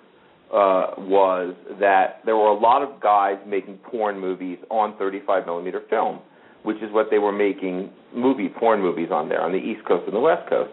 [0.52, 5.82] uh, was that there were a lot of guys making porn movies on 35 millimeter
[5.88, 6.20] film,
[6.64, 10.04] which is what they were making movie porn movies on there on the East Coast
[10.06, 10.72] and the West Coast.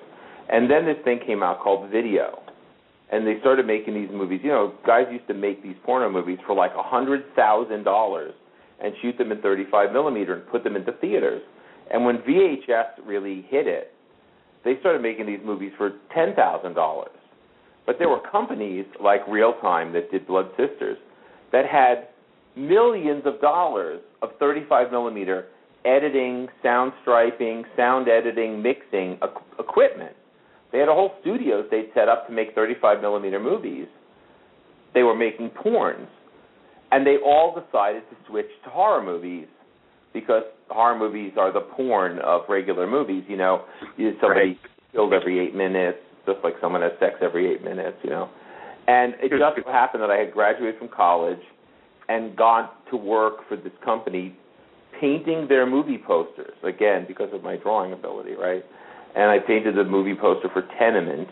[0.51, 2.41] And then this thing came out called video,
[3.11, 4.41] and they started making these movies.
[4.43, 8.33] You know, guys used to make these porno movies for like a hundred thousand dollars
[8.81, 11.41] and shoot them in 35 millimeter and put them into theaters.
[11.91, 13.93] And when VHS really hit it,
[14.63, 17.11] they started making these movies for ten thousand dollars.
[17.85, 20.97] But there were companies like Real Time that did Blood Sisters
[21.51, 22.09] that had
[22.55, 25.47] millions of dollars of 35 millimeter
[25.85, 29.17] editing, sound striping, sound editing, mixing
[29.57, 30.15] equipment.
[30.71, 33.87] They had a whole studios they'd set up to make 35 millimeter movies.
[34.93, 36.07] They were making porns,
[36.91, 39.47] and they all decided to switch to horror movies
[40.13, 43.23] because horror movies are the porn of regular movies.
[43.27, 43.65] You know,
[43.97, 44.57] somebody right.
[44.91, 47.97] killed every eight minutes, just like someone has sex every eight minutes.
[48.03, 48.29] You know,
[48.87, 51.41] and it just so happened that I had graduated from college
[52.07, 54.35] and gone to work for this company
[54.99, 58.65] painting their movie posters again because of my drawing ability, right?
[59.15, 61.27] And I painted the movie poster for Tenement,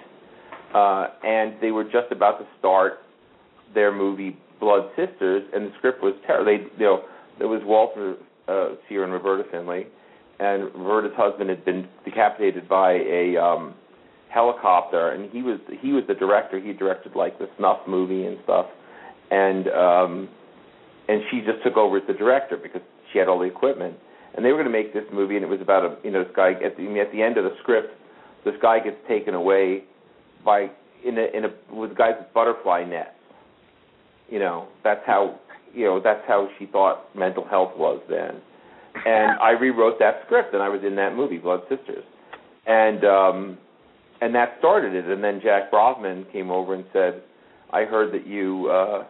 [0.73, 2.99] uh, and they were just about to start
[3.73, 6.45] their movie Blood Sisters, and the script was terrible.
[6.45, 7.03] They, you know,
[7.37, 8.15] there was Walter
[8.47, 9.87] uh, Sear and Roberta Findlay,
[10.39, 13.75] and Roberta's husband had been decapitated by a um,
[14.29, 16.59] helicopter, and he was he was the director.
[16.59, 18.65] He directed like the snuff movie and stuff,
[19.31, 20.29] and um,
[21.07, 23.95] and she just took over as the director because she had all the equipment.
[24.35, 26.23] And they were going to make this movie, and it was about a you know
[26.23, 27.89] this guy at the at the end of the script,
[28.45, 29.83] this guy gets taken away
[30.45, 30.69] by
[31.05, 33.09] in a in a with guys with butterfly nets.
[34.29, 35.39] You know that's how
[35.73, 38.41] you know that's how she thought mental health was then.
[39.05, 42.03] And I rewrote that script, and I was in that movie, Blood Sisters,
[42.65, 43.57] and um,
[44.21, 45.05] and that started it.
[45.05, 47.21] And then Jack Bravman came over and said,
[47.71, 49.05] "I heard that you uh,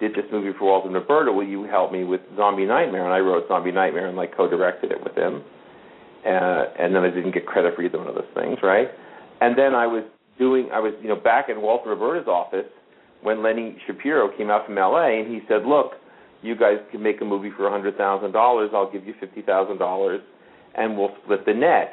[0.00, 1.32] did this movie for Walter and Roberta.
[1.32, 4.92] Will you help me with Zombie Nightmare?" And I wrote Zombie Nightmare and like co-directed
[4.92, 5.42] it with him.
[6.26, 8.88] Uh, and then I didn't get credit for either one of those things, right?
[9.40, 10.02] And then I was
[10.38, 12.66] doing, I was you know back in Walter Roberta's office
[13.22, 15.20] when Lenny Shapiro came out from L.A.
[15.20, 15.92] and he said, "Look,
[16.42, 18.70] you guys can make a movie for a hundred thousand dollars.
[18.74, 20.20] I'll give you fifty thousand dollars,
[20.76, 21.92] and we'll split the net."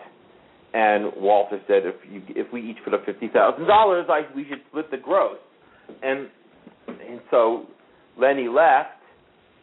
[0.73, 4.45] And Walter said, "If you if we each put up fifty thousand dollars, I we
[4.49, 5.37] should split the gross."
[6.01, 6.27] And
[6.87, 7.67] and so
[8.17, 8.99] Lenny left,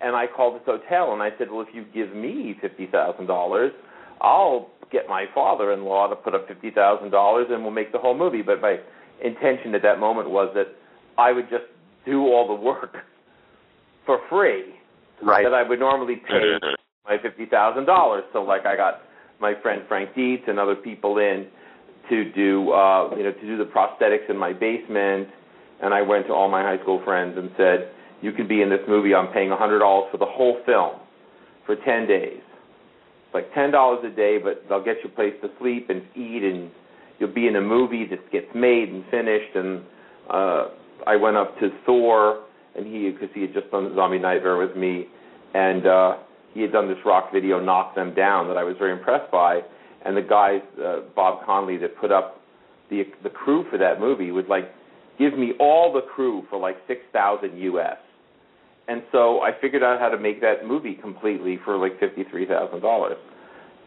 [0.00, 3.26] and I called this hotel and I said, "Well, if you give me fifty thousand
[3.26, 3.72] dollars,
[4.20, 8.16] I'll get my father-in-law to put up fifty thousand dollars, and we'll make the whole
[8.16, 8.78] movie." But my
[9.22, 10.68] intention at that moment was that
[11.18, 11.64] I would just
[12.06, 12.96] do all the work
[14.06, 14.74] for free
[15.22, 15.44] right.
[15.44, 16.58] that I would normally pay
[17.04, 18.24] my fifty thousand dollars.
[18.32, 19.02] So, like, I got
[19.40, 21.46] my friend Frank Dietz and other people in
[22.08, 25.28] to do, uh, you know, to do the prosthetics in my basement.
[25.82, 27.90] And I went to all my high school friends and said,
[28.22, 29.14] "You can be in this movie.
[29.14, 30.96] I'm paying a hundred dollars for the whole film
[31.66, 32.40] for ten days.
[33.26, 36.02] It's like ten dollars a day, but they'll get you a place to sleep and
[36.14, 36.70] eat, and
[37.18, 39.82] you'll be in a movie that gets made and finished." And
[40.28, 40.68] uh,
[41.06, 42.44] I went up to Thor,
[42.76, 45.06] and he because he had just done the Zombie Nightmare with me,
[45.54, 46.16] and uh,
[46.54, 49.60] he had done this rock video, Knock Them Down, that I was very impressed by.
[50.04, 52.40] And the guys, uh, Bob Conley, that put up
[52.90, 54.72] the the crew for that movie would like
[55.18, 57.96] give me all the crew for like six thousand US.
[58.90, 62.44] And so I figured out how to make that movie completely for like fifty three
[62.44, 63.18] thousand dollars.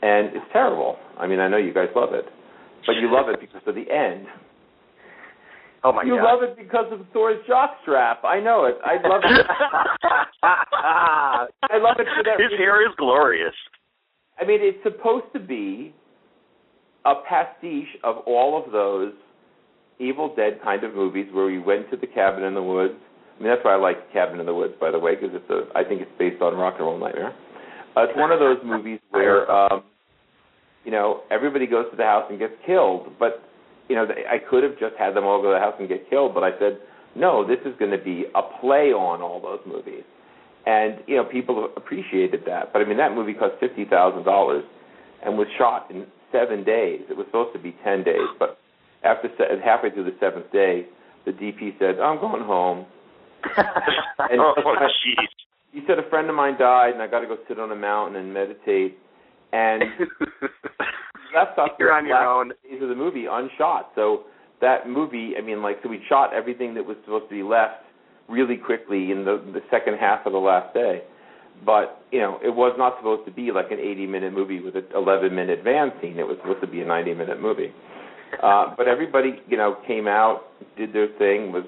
[0.01, 0.95] And it's terrible.
[1.19, 2.23] I mean, I know you guys love it,
[2.87, 4.27] but you love it because of the end.
[5.83, 6.15] Oh my you god!
[6.15, 8.23] You love it because of Thor's jockstrap.
[8.23, 8.77] I know it.
[8.81, 9.45] I love it.
[10.43, 11.47] I
[11.79, 12.39] love it for that.
[12.39, 12.57] His reason.
[12.59, 13.53] hair is glorious.
[14.39, 15.93] I mean, it's supposed to be
[17.03, 19.11] a pastiche of all of those
[19.99, 22.95] Evil Dead kind of movies where we went to the cabin in the woods.
[23.37, 25.49] I mean, that's why I like Cabin in the Woods, by the way, because it's
[25.49, 25.67] a.
[25.77, 27.33] I think it's based on Rock and Roll Nightmare.
[27.95, 29.83] Uh, it's one of those movies where, um,
[30.83, 33.43] you know, everybody goes to the house and gets killed, but
[33.89, 36.09] you know, I could have just had them all go to the house and get
[36.09, 36.79] killed, but I said,
[37.15, 40.03] no, this is going to be a play on all those movies.
[40.65, 42.71] And, you know, people appreciated that.
[42.71, 44.61] But, I mean, that movie cost $50,000
[45.25, 47.01] and was shot in seven days.
[47.09, 48.57] It was supposed to be 10 days, but
[49.03, 49.29] after
[49.63, 50.87] halfway through the seventh day,
[51.25, 52.85] the DP said, I'm going home.
[54.29, 55.27] And oh, jeez.
[55.71, 57.75] He said, a friend of mine died, and I got to go sit on a
[57.75, 58.97] mountain and meditate.
[59.51, 59.83] And
[61.35, 62.49] left us You're on your own.
[62.69, 63.83] days of the movie unshot.
[63.95, 64.23] So
[64.61, 67.81] that movie, I mean, like, so we shot everything that was supposed to be left
[68.29, 71.01] really quickly in the the second half of the last day.
[71.65, 74.85] but you know, it was not supposed to be like an 80-minute movie with an
[74.95, 76.17] 11-minute van scene.
[76.19, 77.71] It was supposed to be a 90-minute movie.
[78.41, 80.43] Uh, but everybody, you know, came out,
[80.77, 81.51] did their thing.
[81.51, 81.65] Was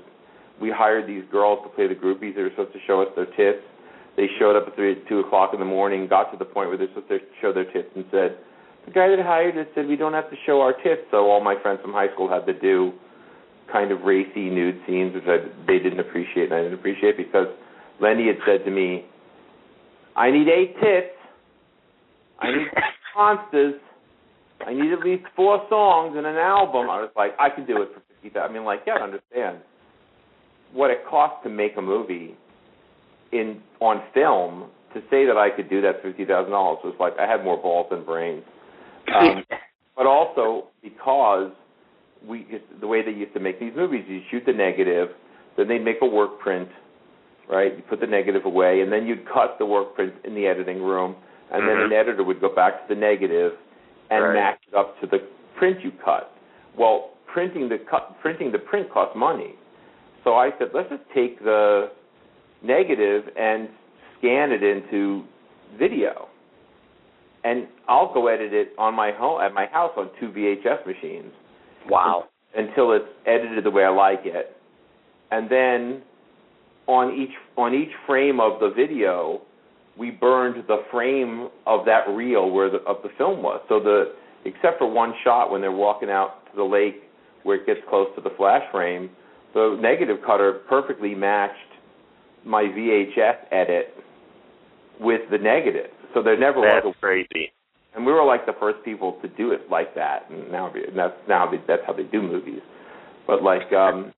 [0.62, 2.36] we hired these girls to play the groupies.
[2.36, 3.64] They were supposed to show us their tits.
[4.16, 6.78] They showed up at three, two o'clock in the morning, got to the point where
[6.78, 8.38] they're supposed to show their tits, and said,
[8.86, 11.42] "The guy that hired us said we don't have to show our tits." So all
[11.42, 12.94] my friends from high school had to do
[13.72, 15.38] kind of racy nude scenes, which I,
[15.68, 17.48] they didn't appreciate, and I didn't appreciate because
[18.00, 19.06] Lenny had said to me,
[20.16, 21.16] "I need eight tits.
[22.40, 22.68] I need
[23.18, 23.76] monsters.
[24.66, 27.82] I need at least four songs and an album." I was like, "I can do
[27.82, 28.52] it for fifty thousand.
[28.52, 29.60] I mean, like, yeah, I understand
[30.74, 32.36] what it costs to make a movie
[33.32, 34.70] in on film.
[34.94, 37.44] To say that I could do that for fifty thousand dollars was like I had
[37.44, 38.44] more balls than brains.
[39.14, 39.44] Um,
[39.98, 41.52] but also because
[42.26, 42.48] we
[42.80, 45.10] the way they used to make these movies, you shoot the negative,
[45.58, 46.70] then they'd make a work print,
[47.50, 47.76] right?
[47.76, 50.82] You put the negative away, and then you'd cut the work print in the editing
[50.82, 51.16] room,
[51.52, 51.68] and Mhm.
[51.68, 53.58] then an editor would go back to the negative
[54.10, 54.34] and Right.
[54.34, 55.20] match it up to the
[55.56, 56.32] print you cut.
[56.76, 59.56] Well, printing the cut, printing the print costs money,
[60.26, 61.92] so I said, let's just take the
[62.62, 63.70] negative and
[64.20, 65.24] scan it into
[65.80, 66.28] video,
[67.44, 71.32] and I'll go edit it on my home at my house on two VHS machines
[71.88, 72.26] Wow.
[72.58, 74.58] until it's edited the way I like it,
[75.32, 76.02] and then
[76.88, 79.42] on each on each frame of the video,
[79.98, 83.62] we burned the frame of that reel where the of the film was.
[83.70, 84.14] So the
[84.46, 87.04] except for one shot when they're walking out to the lake
[87.44, 89.10] where it gets close to the flash frame,
[89.56, 91.56] the negative cutter perfectly matched
[92.46, 93.88] my VHS edit
[95.00, 95.90] with the negative.
[96.14, 97.52] So there never That's was a crazy.
[97.96, 100.30] and we were like the first people to do it like that.
[100.30, 102.62] And now and that's now they, that's how they do movies.
[103.26, 104.12] But like um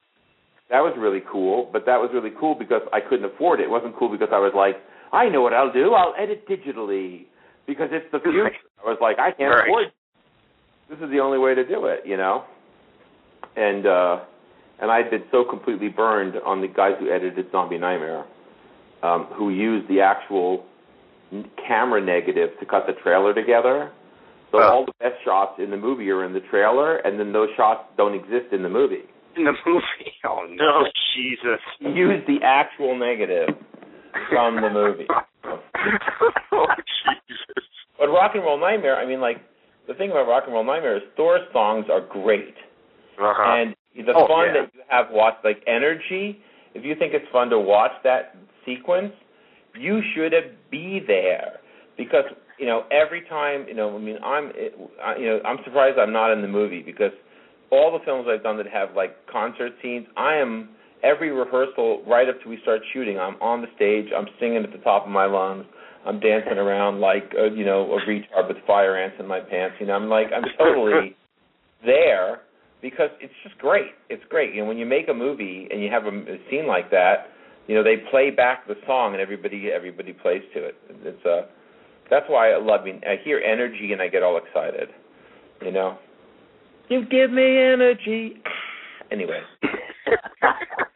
[0.69, 1.69] that was really cool.
[1.71, 3.63] But that was really cool because I couldn't afford it.
[3.65, 4.75] It wasn't cool because I was like,
[5.13, 5.93] I know what I'll do.
[5.93, 7.25] I'll edit digitally
[7.67, 8.51] because it's the future.
[8.83, 9.69] I was like, I can't Right.
[9.69, 9.85] afford.
[10.89, 12.43] This is the only way to do it, you know.
[13.55, 14.19] And uh
[14.82, 18.25] and I'd been so completely burned on the guys who edited Zombie Nightmare,
[19.03, 20.65] um, who used the actual
[21.67, 23.91] camera negative to cut the trailer together.
[24.51, 24.63] So Oh.
[24.63, 27.84] all the best shots in the movie are in the trailer, and then those shots
[27.97, 29.03] don't exist in the movie.
[29.36, 29.84] In the movie.
[30.25, 30.86] Oh no.
[31.15, 31.59] Jesus.
[31.80, 33.49] He used the actual negative
[34.30, 35.07] from the movie.
[35.43, 36.65] oh
[37.03, 37.63] Jesus.
[37.99, 39.38] But Rock and Roll Nightmare, I mean, like
[39.88, 42.55] the thing about Rock and Roll Nightmare is Thor's songs are great,
[43.19, 43.53] Uh-huh.
[43.61, 43.75] and
[44.06, 44.62] the Oh, fun yeah.
[44.62, 46.39] that you have watched, like Energy.
[46.74, 48.36] If you think it's fun to watch that
[48.66, 49.14] sequence,
[49.80, 50.34] you should
[50.72, 51.60] be there
[51.98, 52.26] because
[52.60, 53.95] you know every time you know.
[53.95, 54.52] I mean, I'm
[55.20, 57.12] you know I'm surprised I'm not in the movie because
[57.72, 60.70] all the films I've done that have like concert scenes, I am
[61.04, 63.20] every rehearsal right up to we start shooting.
[63.20, 64.12] I'm on the stage.
[64.16, 65.66] I'm singing at the top of my lungs.
[66.06, 69.76] I'm dancing around like a, you know a retard with fire ants in my pants.
[69.80, 71.16] You know, I'm like I'm totally
[71.86, 72.41] there
[72.82, 73.91] because it's just great.
[74.09, 74.53] It's great.
[74.53, 77.28] You know, when you make a movie and you have a, a scene like that,
[77.67, 80.75] you know they play back the song and everybody everybody plays to it.
[81.03, 81.47] It's uh
[82.09, 82.82] that's why I love.
[82.82, 84.89] I mean, I hear energy and I get all excited.
[85.61, 85.97] You know,
[86.89, 88.41] you give me energy.
[89.11, 89.39] Anyway,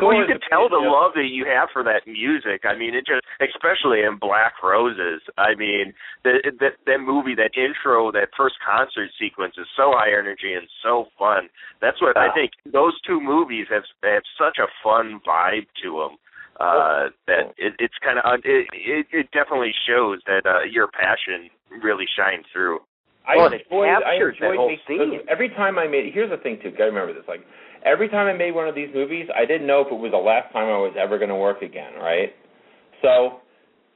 [0.00, 2.62] well, you can tell the love that you have for that music.
[2.64, 5.22] I mean, it just, especially in Black Roses.
[5.38, 10.10] I mean, that that that movie, that intro, that first concert sequence is so high
[10.12, 11.48] energy and so fun.
[11.80, 12.34] That's what I Ah.
[12.34, 12.52] think.
[12.66, 16.16] Those two movies have have such a fun vibe to them.
[16.60, 21.48] Uh, that it, it's kind of it, it it definitely shows that uh, your passion
[21.82, 22.78] really shines through.
[23.26, 25.20] I Well, it enjoyed, I captures that enjoyed whole making- scene.
[25.30, 27.24] Every time I made here's the thing too, gotta remember this.
[27.26, 27.40] Like
[27.84, 30.18] every time I made one of these movies, I didn't know if it was the
[30.18, 32.32] last time I was ever gonna work again, right?
[33.02, 33.40] So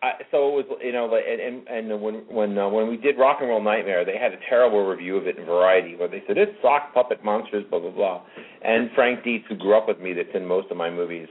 [0.03, 3.18] I so it was you know and and, and when when uh, when we did
[3.18, 6.22] Rock and Roll Nightmare, they had a terrible review of it in Variety where they
[6.26, 8.22] said it's sock puppet monsters, blah blah blah.
[8.62, 11.28] And Frank Dietz, who grew up with me, that's in most of my movies,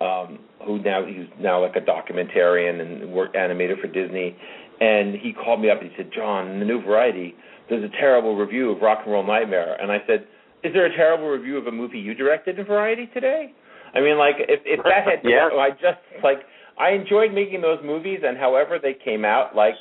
[0.00, 4.36] um, who now he's now like a documentarian and worked animator for Disney,
[4.80, 7.34] and he called me up and he said, John, in the new Variety,
[7.68, 10.26] there's a terrible review of Rock and Roll Nightmare, and I said,
[10.64, 13.52] Is there a terrible review of a movie you directed in Variety today?
[13.94, 15.48] I mean, like if if that had Yeah.
[15.52, 16.38] Oh, I just like
[16.78, 19.74] I enjoyed making those movies, and however they came out, like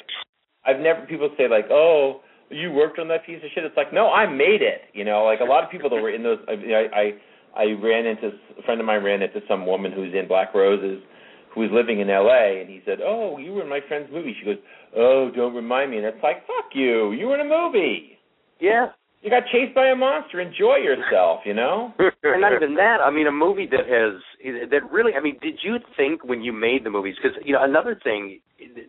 [0.66, 2.22] I've never people say like, oh.
[2.50, 3.66] You worked on that piece of shit.
[3.66, 4.84] It's like, no, I made it.
[4.94, 6.38] You know, like a lot of people that were in those.
[6.48, 6.54] I,
[6.96, 7.12] I
[7.60, 11.04] I ran into a friend of mine ran into some woman who's in Black Roses,
[11.54, 12.62] who was living in L.A.
[12.62, 14.60] and he said, "Oh, you were in my friend's movie." She goes,
[14.96, 17.12] "Oh, don't remind me." And it's like, "Fuck you!
[17.12, 18.18] You were in a movie."
[18.62, 18.92] Yeah.
[19.28, 20.40] You got chased by a monster.
[20.40, 21.92] Enjoy yourself, you know.
[22.00, 23.00] and not even that.
[23.04, 24.22] I mean, a movie that has
[24.72, 25.16] that really.
[25.16, 27.16] I mean, did you think when you made the movies?
[27.22, 28.40] Because you know, another thing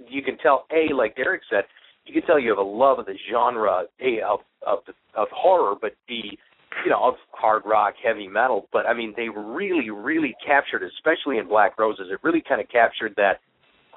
[0.08, 0.66] you can tell.
[0.70, 1.64] A, like Derek said,
[2.06, 3.86] you can tell you have a love of the genre.
[4.00, 4.78] A of of
[5.16, 6.38] of horror, but B,
[6.84, 8.68] you know, of hard rock, heavy metal.
[8.72, 12.06] But I mean, they really, really captured, especially in Black Roses.
[12.12, 13.40] It really kind of captured that.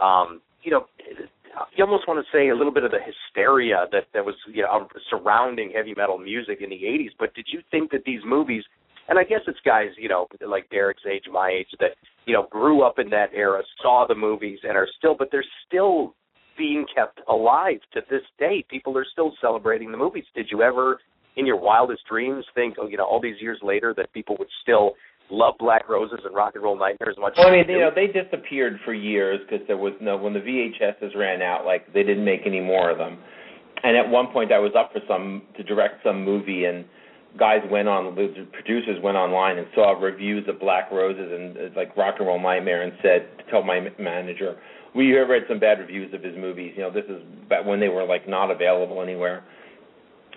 [0.03, 0.85] Um, you know,
[1.75, 4.63] you almost want to say a little bit of the hysteria that that was you
[4.63, 7.11] know surrounding heavy metal music in the 80s.
[7.19, 8.63] But did you think that these movies,
[9.09, 11.91] and I guess it's guys you know like Derek's age, my age, that
[12.25, 15.45] you know grew up in that era, saw the movies, and are still, but they're
[15.67, 16.15] still
[16.57, 18.63] being kept alive to this day.
[18.69, 20.25] People are still celebrating the movies.
[20.35, 20.99] Did you ever,
[21.37, 24.49] in your wildest dreams, think, oh, you know, all these years later, that people would
[24.61, 24.91] still
[25.31, 27.33] love Black Roses and Rock and Roll Nightmare as much.
[27.37, 30.33] Well, I mean, they you know, they disappeared for years because there was no when
[30.33, 33.17] the VHSs ran out, like they didn't make any more of them.
[33.83, 36.85] And at one point, I was up for some to direct some movie, and
[37.39, 41.61] guys went on, the producers went online and saw reviews of Black Roses and uh,
[41.75, 44.57] like Rock and Roll Nightmare, and said, told my manager,
[44.93, 46.73] we have read some bad reviews of his movies.
[46.75, 49.43] You know, this is back when they were like not available anywhere.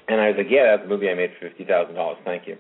[0.09, 2.19] And I was like, yeah, that's a movie I made for fifty thousand dollars.
[2.25, 2.57] Thank you.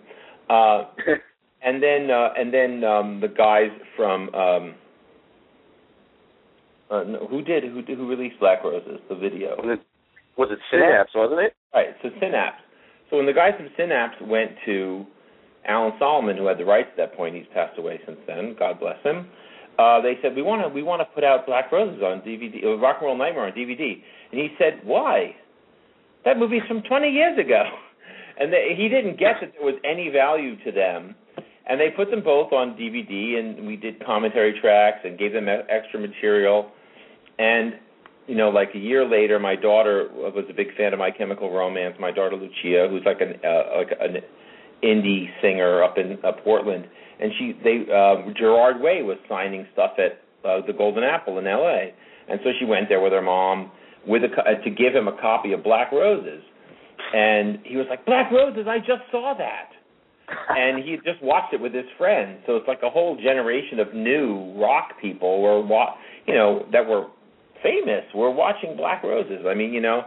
[0.50, 0.84] Uh,
[1.64, 4.74] and then uh, and then um, the guys from um,
[6.90, 9.56] uh, no, who did who who released Black Roses the video?
[9.56, 9.86] Was it,
[10.36, 11.56] was it Synapse, wasn't it?
[11.72, 11.94] Right.
[12.02, 12.60] So Synapse.
[13.10, 15.06] So when the guys from Synapse went to
[15.66, 18.54] Alan Solomon, who had the rights at that point, he's passed away since then.
[18.58, 19.26] God bless him.
[19.78, 22.64] Uh, they said we want to we want to put out Black Roses on DVD,
[22.64, 24.00] uh, Rock and Roll Nightmare on DVD,
[24.30, 25.34] and he said why?
[26.24, 27.64] That movie's from 20 years ago,
[28.38, 31.14] and they, he didn't get that there was any value to them.
[31.66, 35.48] And they put them both on DVD, and we did commentary tracks and gave them
[35.48, 36.70] extra material.
[37.38, 37.74] And
[38.26, 41.50] you know, like a year later, my daughter was a big fan of My Chemical
[41.50, 41.96] Romance.
[42.00, 44.22] My daughter Lucia, who's like an uh, like an
[44.82, 46.86] indie singer up in uh, Portland,
[47.20, 51.46] and she they uh, Gerard Way was signing stuff at uh, the Golden Apple in
[51.46, 51.94] L.A.
[52.28, 53.70] And so she went there with her mom
[54.06, 56.42] with a uh, to give him a copy of Black Roses,
[57.14, 59.70] and he was like, "Black Roses, I just saw that."
[60.28, 62.38] And he just watched it with his friends.
[62.46, 65.94] So it's like a whole generation of new rock people were wa-
[66.26, 67.06] you know that were
[67.62, 69.44] famous were watching Black Roses.
[69.46, 70.02] I mean, you know,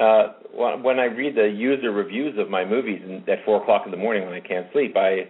[0.00, 3.90] uh when I read the user reviews of my movies and at four o'clock in
[3.90, 5.28] the morning when I can't sleep, I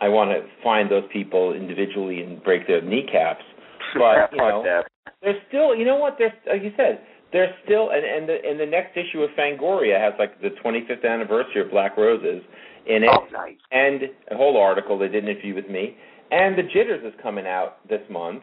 [0.00, 3.44] I want to find those people individually and break their kneecaps.
[3.98, 4.82] But you know,
[5.20, 6.14] there's still, you know what?
[6.16, 7.00] There's like you said,
[7.32, 11.04] there's still, and and the and the next issue of Fangoria has like the 25th
[11.04, 12.42] anniversary of Black Roses
[12.86, 13.56] in it, Oh, nice.
[13.70, 15.96] and a whole article they did an interview with me.
[16.30, 18.42] And the Jitters is coming out this month.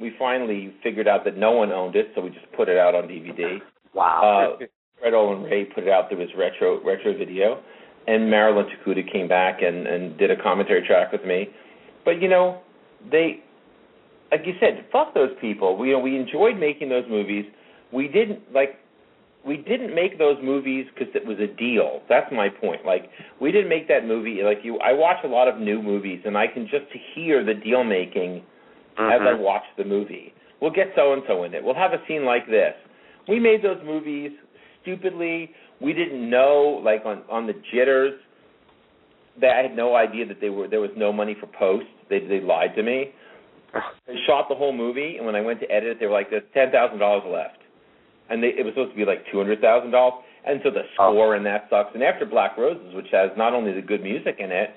[0.00, 2.94] We finally figured out that no one owned it, so we just put it out
[2.94, 3.58] on DVD.
[3.94, 4.56] Wow.
[4.60, 4.64] Uh,
[5.00, 7.60] Fred Olen Ray put it out through his retro retro video,
[8.06, 11.48] and Marilyn Tokuda came back and and did a commentary track with me.
[12.04, 12.60] But you know,
[13.10, 13.40] they,
[14.32, 15.76] like you said, fuck those people.
[15.76, 17.44] We you know we enjoyed making those movies.
[17.92, 18.78] We didn't like.
[19.46, 22.02] We didn't make those movies because it was a deal.
[22.08, 22.84] That's my point.
[22.84, 23.10] Like
[23.40, 24.42] we didn't make that movie.
[24.42, 27.54] Like you, I watch a lot of new movies, and I can just hear the
[27.54, 28.42] deal making
[28.98, 29.38] as I Mhm.
[29.40, 30.34] watch the movie.
[30.60, 31.62] We'll get so and so in it.
[31.62, 32.74] We'll have a scene like this.
[33.28, 34.32] We made those movies
[34.82, 35.54] stupidly.
[35.80, 38.20] We didn't know, like on on the jitters,
[39.40, 41.86] that I had no idea that they were there was no money for post.
[42.08, 43.12] They they lied to me.
[44.06, 46.30] They shot the whole movie, and when I went to edit it, they were like,
[46.30, 47.57] "There's ten thousand dollars left,"
[48.30, 50.24] and they, it was supposed to be like two hundred thousand dollars.
[50.46, 51.12] And so the oh.
[51.12, 51.90] score in that sucks.
[51.94, 54.70] And after Black Roses, which has not only the good music in it,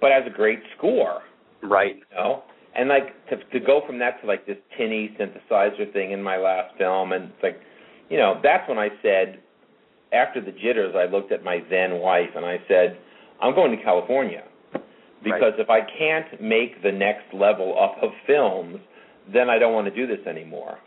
[0.00, 1.22] but has a great score
[1.62, 1.96] Right.
[1.96, 2.42] you know
[2.74, 6.36] and like to to go from that to like this tinny synthesizer thing in my
[6.36, 7.60] last film and it's like
[8.10, 9.38] you know that's when i said
[10.12, 12.98] after the jitters i looked at my then wife and i said
[13.40, 14.42] i'm going to california
[15.22, 18.78] because if i can't make the next level up of films
[19.32, 20.78] then i don't want to do this anymore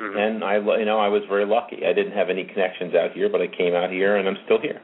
[0.00, 0.16] Mhm.
[0.16, 3.28] and i you know i was very lucky i didn't have any connections out here
[3.28, 4.80] but i came out here and i'm still here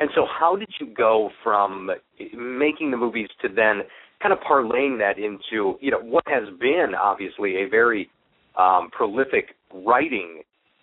[0.00, 1.90] And so, how did you go from
[2.34, 3.82] making the movies to then
[4.22, 8.10] kind of parlaying that into, you know, what has been obviously a very
[8.56, 10.42] um, prolific writing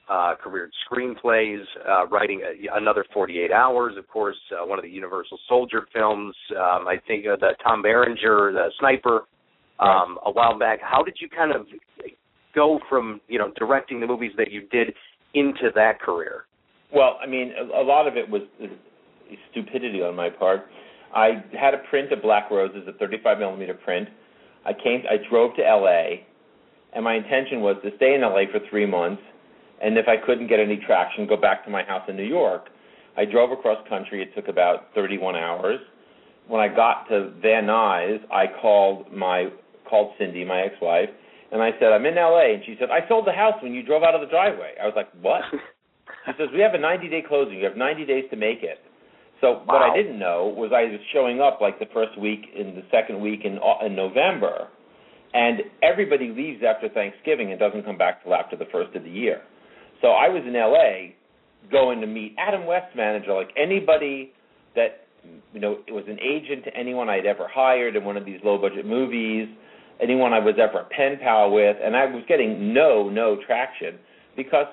[0.09, 4.89] uh, career, screenplays, uh, writing uh, another 48 Hours, of course, uh, one of the
[4.89, 6.35] Universal Soldier films.
[6.51, 9.21] Um, I think uh, the Tom Berenger, the Sniper,
[9.79, 10.79] um, a while back.
[10.81, 11.65] How did you kind of
[12.53, 14.93] go from, you know, directing the movies that you did
[15.33, 16.45] into that career?
[16.93, 18.67] Well, I mean, a, a lot of it was uh,
[19.51, 20.65] stupidity on my part.
[21.13, 24.09] I had a print of Black Roses, a 35 millimeter print.
[24.65, 26.25] I came, I drove to L.A.,
[26.93, 28.45] and my intention was to stay in L.A.
[28.51, 29.21] for three months,
[29.81, 32.69] and if I couldn't get any traction, go back to my house in New York.
[33.15, 34.21] I drove across country.
[34.21, 35.79] It took about 31 hours.
[36.47, 39.49] When I got to Van Nuys, I called my
[39.87, 41.09] called Cindy, my ex-wife,
[41.51, 43.83] and I said, "I'm in LA." And she said, "I sold the house when you
[43.83, 45.41] drove out of the driveway." I was like, "What?"
[46.25, 47.57] she says, "We have a 90-day closing.
[47.57, 48.79] You have 90 days to make it."
[49.41, 52.75] So what I didn't know was I was showing up like the first week in
[52.75, 54.67] the second week in in November,
[55.33, 59.09] and everybody leaves after Thanksgiving and doesn't come back till after the first of the
[59.09, 59.41] year.
[60.01, 61.15] So I was in LA
[61.71, 64.33] going to meet Adam West's manager, like anybody
[64.75, 65.07] that
[65.53, 68.39] you know it was an agent to anyone I'd ever hired in one of these
[68.43, 69.47] low budget movies,
[70.01, 73.97] anyone I was ever a pen pal with, and I was getting no no traction
[74.35, 74.67] because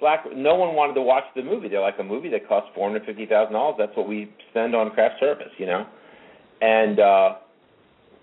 [0.00, 1.68] black no one wanted to watch the movie.
[1.68, 3.76] They're like a movie that costs four hundred fifty thousand dollars.
[3.78, 5.86] That's what we spend on craft service, you know.
[6.60, 7.34] And uh,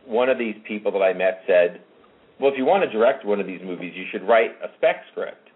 [0.06, 1.82] one of these people that I met said,
[2.40, 4.98] "Well, if you want to direct one of these movies, you should write a spec
[5.12, 5.50] script."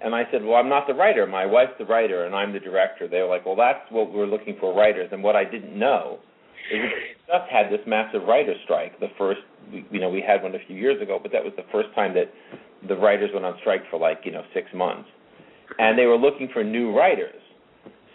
[0.00, 1.26] And I said, "Well, I'm not the writer.
[1.26, 4.26] My wife's the writer, and I'm the director." They were like, "Well, that's what we're
[4.26, 6.18] looking for writers." And what I didn't know
[6.70, 8.98] just had this massive writer strike.
[9.00, 9.40] The first,
[9.90, 12.14] you know, we had one a few years ago, but that was the first time
[12.14, 12.32] that
[12.88, 15.08] the writers went on strike for like you know six months
[15.78, 17.40] and they were looking for new writers.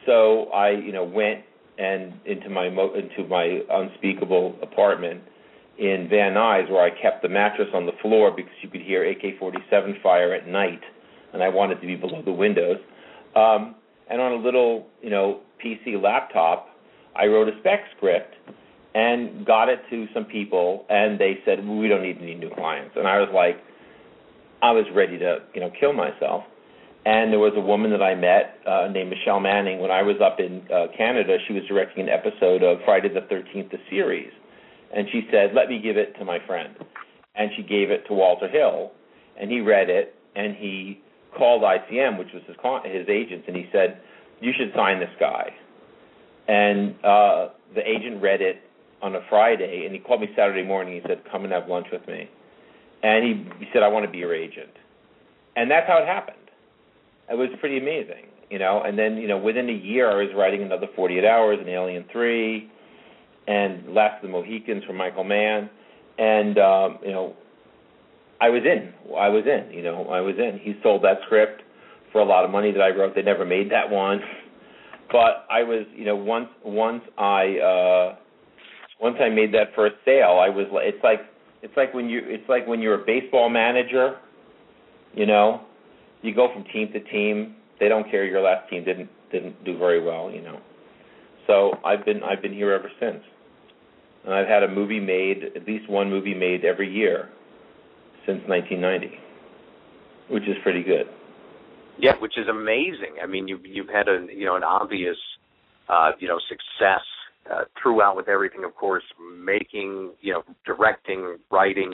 [0.05, 1.43] So I, you know, went
[1.77, 5.21] and into my mo- into my unspeakable apartment
[5.77, 9.09] in Van Nuys where I kept the mattress on the floor because you could hear
[9.09, 10.81] AK-47 fire at night,
[11.34, 12.77] and I wanted to be below the windows.
[13.35, 13.76] Um,
[14.09, 16.68] and on a little, you know, PC laptop,
[17.19, 18.35] I wrote a spec script
[18.95, 22.95] and got it to some people, and they said we don't need any new clients.
[22.95, 23.57] And I was like,
[24.61, 26.43] I was ready to, you know, kill myself
[27.05, 29.79] and there was a woman that I met uh, named Michelle Manning.
[29.79, 33.21] When I was up in uh, Canada, she was directing an episode of Friday the
[33.21, 34.31] 13th, the series,
[34.93, 36.75] and she said, "Let me give it to my friend,"
[37.35, 38.91] and she gave it to Walter Hill,
[39.39, 41.01] and he read it, and he
[41.37, 42.57] called ICM, which was his
[42.91, 44.01] his agent, and he said,
[44.41, 45.53] "You should sign this guy,"
[46.49, 48.57] and uh, the agent read it
[49.01, 50.95] on a Friday, and he called me Saturday morning.
[50.95, 52.30] He said, "Come and have lunch with me,"
[53.03, 54.73] and he, he said, "I want to be your agent,"
[55.55, 56.39] and that's how it happened
[57.30, 58.81] it was pretty amazing, you know.
[58.84, 62.05] And then, you know, within a year, I was writing another 48 Hours and Alien
[62.11, 62.69] Three,
[63.47, 65.69] and Last of the Mohicans from Michael Mann,
[66.17, 67.35] and um, you know,
[68.41, 68.93] I was in.
[69.15, 69.71] I was in.
[69.73, 70.59] You know, I was in.
[70.61, 71.61] He sold that script
[72.11, 73.13] for a lot of money that I wrote.
[73.15, 74.19] They never made that one,
[75.11, 78.15] but I was, you know, once once I uh,
[79.02, 80.68] once I made that first sale, I was.
[80.72, 81.22] It's like
[81.61, 84.18] it's like when you it's like when you're a baseball manager,
[85.14, 85.61] you know,
[86.22, 87.56] you go from team to team.
[87.80, 90.60] They don't care your last team didn't didn't do very well, you know.
[91.48, 93.23] So I've been I've been here ever since,
[94.26, 97.30] and I've had a movie made, at least one movie made every year
[98.26, 99.18] since 1990,
[100.30, 101.07] which is pretty good.
[101.99, 103.17] Yeah, which is amazing.
[103.21, 105.17] I mean, you've you've had a you know an obvious
[105.89, 107.03] uh, you know success
[107.51, 109.03] uh, throughout with everything, of course,
[109.38, 111.93] making you know directing, writing,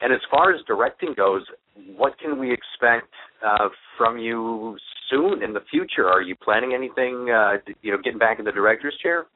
[0.00, 1.42] and as far as directing goes,
[1.96, 3.12] what can we expect
[3.44, 4.76] uh, from you
[5.10, 6.06] soon in the future?
[6.06, 7.30] Are you planning anything?
[7.30, 9.26] Uh, you know, getting back in the director's chair?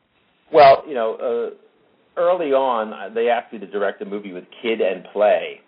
[0.52, 4.44] Well, you know, uh, early on, uh, they asked me to direct a movie with
[4.62, 5.60] Kid and Play.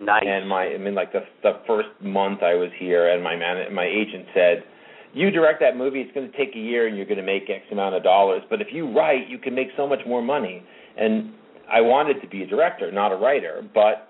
[0.00, 0.24] Nice.
[0.26, 3.72] And my, I mean, like the the first month I was here, and my man,
[3.74, 4.64] my agent said,
[5.12, 6.00] "You direct that movie.
[6.00, 8.42] It's going to take a year, and you're going to make X amount of dollars.
[8.48, 10.62] But if you write, you can make so much more money."
[10.96, 11.32] And
[11.70, 14.08] I wanted to be a director, not a writer, but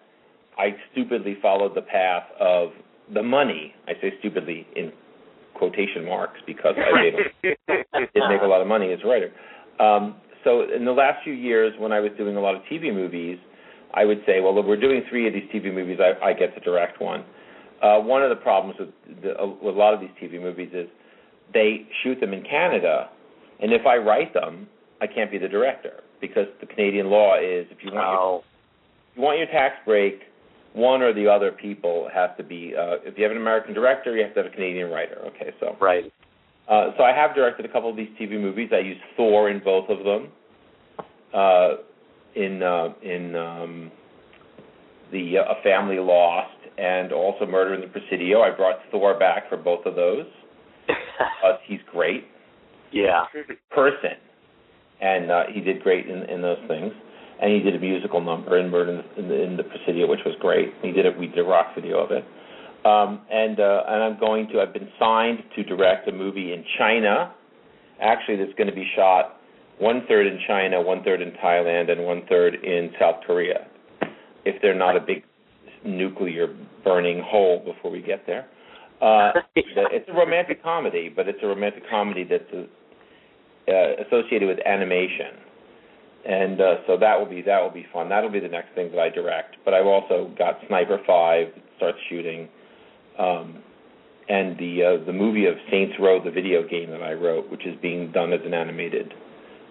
[0.57, 2.71] I stupidly followed the path of
[3.13, 3.75] the money.
[3.87, 4.93] I say stupidly in
[5.55, 7.15] quotation marks because I did,
[7.73, 9.31] did make a lot of money as a writer.
[9.79, 12.93] Um, so in the last few years, when I was doing a lot of TV
[12.95, 13.39] movies,
[13.95, 16.55] I would say, well, if we're doing three of these TV movies, I, I get
[16.55, 17.25] to direct one.
[17.83, 18.91] Uh, one of the problems with,
[19.23, 20.87] the, uh, with a lot of these TV movies is
[21.53, 23.09] they shoot them in Canada,
[23.61, 24.69] and if I write them,
[25.01, 28.13] I can't be the director because the Canadian law is if you want oh.
[28.13, 30.21] your, if you want your tax break,
[30.75, 32.75] one or the other people have to be.
[32.79, 35.19] Uh, if you have an American director, you have to have a Canadian writer.
[35.29, 36.13] Okay, so right.
[36.69, 38.71] Uh, so I have directed a couple of these TV movies.
[38.73, 40.29] I use Thor in both of them.
[41.35, 41.83] Uh,
[42.35, 43.93] in uh, in um,
[45.13, 48.43] the uh, A Family Lost and also Murder in the Presidio.
[48.43, 50.27] I brought Thor back for both of those.
[50.89, 52.25] uh, he's great.
[52.93, 53.25] Yeah.
[53.71, 54.19] Person,
[55.01, 56.93] and uh, he did great in in those things
[57.41, 60.35] and he did a musical number in Murder in the, in the Presidio, which was
[60.41, 60.75] great.
[60.83, 61.19] He did it.
[61.19, 62.25] We did a rock video of it.
[62.85, 64.61] Um, and uh, and I'm going to.
[64.61, 67.35] I've been signed to direct a movie in China.
[68.01, 69.40] Actually, that's going to be shot
[69.81, 73.67] one third in China, one third in Thailand, and one third in South Korea.
[74.45, 75.25] If they're not a big
[75.85, 76.55] nuclear
[76.85, 78.47] burning hole before we get there.
[79.01, 85.41] Uh, it's a romantic comedy, but it's a romantic comedy that's uh, associated with animation,
[86.29, 88.11] and uh, so that will be that will be fun.
[88.11, 89.57] That'll be the next thing that I direct.
[89.65, 91.47] But I've also got Sniper Five
[91.79, 92.47] starts shooting,
[93.19, 93.63] um,
[94.29, 97.65] and the uh, the movie of Saints Row, the video game that I wrote, which
[97.65, 99.15] is being done as an animated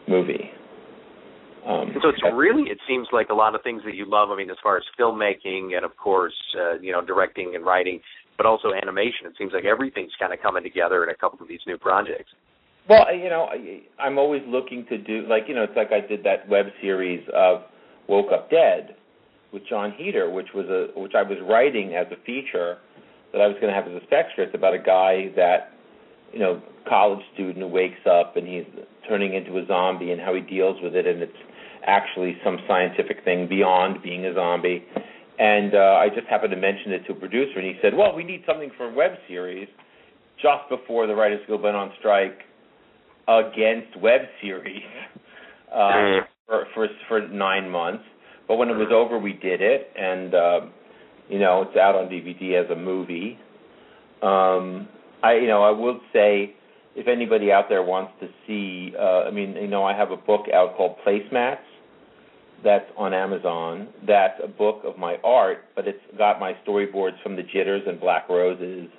[0.09, 0.51] movie.
[1.65, 4.31] Um, so it's really it seems like a lot of things that you love.
[4.31, 7.99] I mean, as far as filmmaking and of course uh, you know directing and writing,
[8.37, 9.27] but also animation.
[9.27, 12.31] It seems like everything's kind of coming together in a couple of these new projects.
[12.87, 16.05] Well, you know, I, I'm always looking to do like you know, it's like I
[16.05, 17.63] did that web series of
[18.07, 18.95] Woke Up Dead
[19.51, 22.77] with Jon Heder, which was a which I was writing as a feature
[23.31, 25.73] that I was going to have as a spec script about a guy that
[26.33, 28.65] you know college student who wakes up and he's
[29.07, 31.37] turning into a zombie and how he deals with it and it's
[31.85, 34.85] actually some scientific thing beyond being a zombie.
[35.37, 38.13] And uh, I just happened to mention it to a producer, and he said, "Well,
[38.13, 39.69] we need something for a web series."
[40.41, 42.39] Just before the Writers Guild went on strike
[43.27, 44.83] against web series
[45.73, 48.03] uh, for, for for nine months,
[48.47, 50.59] but when it was over, we did it, and uh,
[51.29, 53.37] you know it's out on DVD as a movie.
[54.21, 54.89] Um,
[55.23, 56.55] I you know I will say
[56.95, 60.17] if anybody out there wants to see, uh, I mean, you know, I have a
[60.17, 61.57] book out called Placemats
[62.63, 63.87] that's on Amazon.
[64.05, 67.99] That's a book of my art, but it's got my storyboards from the Jitters and
[67.99, 68.89] Black Roses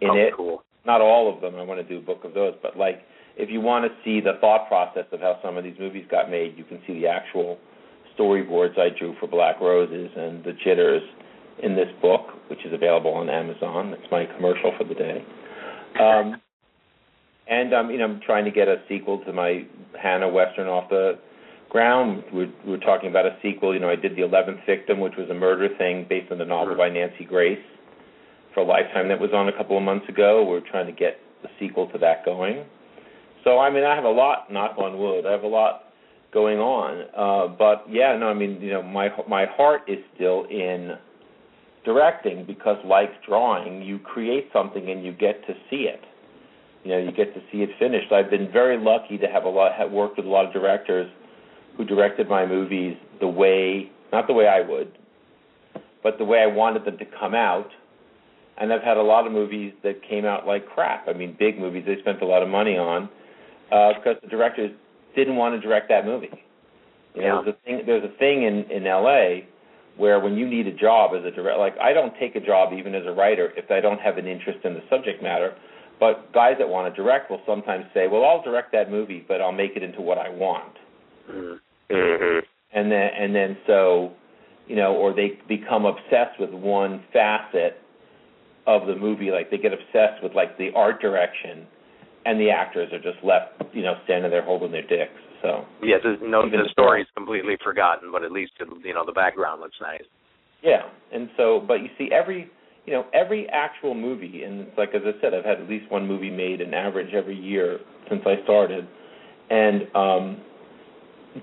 [0.00, 0.32] in oh, it.
[0.36, 0.62] Cool.
[0.86, 1.56] Not all of them.
[1.56, 3.02] I want to do a book of those, but like
[3.36, 6.30] if you want to see the thought process of how some of these movies got
[6.30, 7.58] made, you can see the actual
[8.18, 11.02] storyboards I drew for Black Roses and the Jitters
[11.62, 13.90] in this book, which is available on Amazon.
[13.90, 15.24] That's my commercial for the day.
[16.00, 16.40] Um,
[17.48, 19.66] and um, you know, I'm trying to get a sequel to my
[20.00, 21.18] Hanna Western off the
[21.70, 22.24] ground.
[22.32, 23.74] We're, we're talking about a sequel.
[23.74, 26.44] You know, I did The Eleventh Victim, which was a murder thing based on the
[26.44, 27.62] novel by Nancy Grace
[28.54, 30.44] for Lifetime that was on a couple of months ago.
[30.44, 32.64] We're trying to get the sequel to that going.
[33.44, 34.52] So I mean, I have a lot.
[34.52, 35.26] Knock on wood.
[35.26, 35.84] I have a lot
[36.32, 37.06] going on.
[37.16, 40.96] Uh, but yeah, no, I mean, you know, my my heart is still in
[41.86, 46.02] directing because, like drawing, you create something and you get to see it
[46.86, 48.12] you know you get to see it finished.
[48.12, 51.10] I've been very lucky to have a lot have worked with a lot of directors
[51.76, 54.96] who directed my movies the way not the way I would,
[56.04, 57.68] but the way I wanted them to come out.
[58.58, 61.08] And I've had a lot of movies that came out like crap.
[61.08, 63.10] I mean, big movies they spent a lot of money on
[63.72, 64.70] uh, because the directors
[65.16, 66.44] didn't want to direct that movie.
[67.16, 67.42] You know, yeah.
[67.42, 67.82] there's a thing.
[67.84, 69.48] There's a thing in in L.A.
[69.96, 72.72] where when you need a job as a director, like I don't take a job
[72.72, 75.54] even as a writer if I don't have an interest in the subject matter
[75.98, 79.40] but guys that want to direct will sometimes say, "Well, I'll direct that movie, but
[79.40, 80.76] I'll make it into what I want."
[81.30, 82.38] Mm-hmm.
[82.72, 84.12] And then and then so,
[84.66, 87.80] you know, or they become obsessed with one facet
[88.66, 91.66] of the movie, like they get obsessed with like the art direction,
[92.26, 95.20] and the actors are just left, you know, standing there holding their dicks.
[95.46, 99.60] So yeah, the, no, the story's completely forgotten, but at least you know the background
[99.60, 100.02] looks nice.
[100.62, 100.82] Yeah,
[101.12, 102.50] and so, but you see, every
[102.84, 105.90] you know, every actual movie, and it's like as I said, I've had at least
[105.90, 107.78] one movie made an average every year
[108.08, 108.88] since I started,
[109.50, 110.40] and um,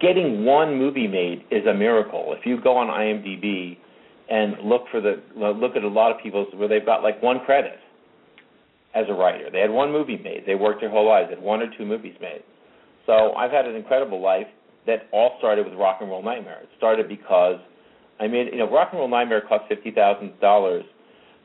[0.01, 2.35] getting one movie made is a miracle.
[2.37, 3.77] If you go on IMDb
[4.29, 7.39] and look for the look at a lot of people's where they've got like one
[7.45, 7.79] credit
[8.95, 11.43] as a writer, they had one movie made, they worked their whole lives, they had
[11.43, 12.43] one or two movies made.
[13.05, 14.47] So I've had an incredible life
[14.85, 16.59] that all started with Rock and Roll Nightmare.
[16.63, 17.59] It started because
[18.19, 20.83] I mean, you know, Rock and Roll Nightmare cost fifty thousand dollars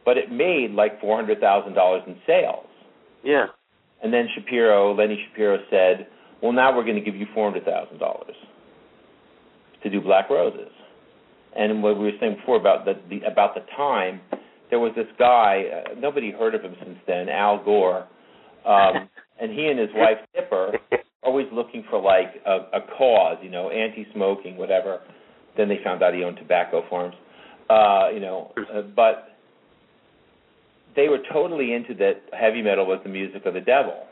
[0.09, 2.65] but it made like four hundred thousand dollars in sales.
[3.23, 3.49] Yeah.
[4.03, 6.07] And then Shapiro, Lenny Shapiro said,
[6.43, 8.35] "Well, now we're going to give you four hundred thousand dollars
[9.83, 10.73] to do Black Roses."
[11.55, 14.23] And what we were saying before about the, the about the time,
[14.71, 15.65] there was this guy.
[15.75, 18.07] Uh, nobody heard of him since then, Al Gore,
[18.65, 19.11] um,
[19.41, 20.73] and he and his wife Tipper
[21.29, 25.01] always looking for like a, a cause, you know, anti-smoking, whatever.
[25.57, 27.15] Then they found out he owned tobacco farms,
[27.69, 28.53] uh, you know.
[28.57, 29.37] Uh, but
[30.97, 34.07] they were totally into that heavy metal was the music of the devil.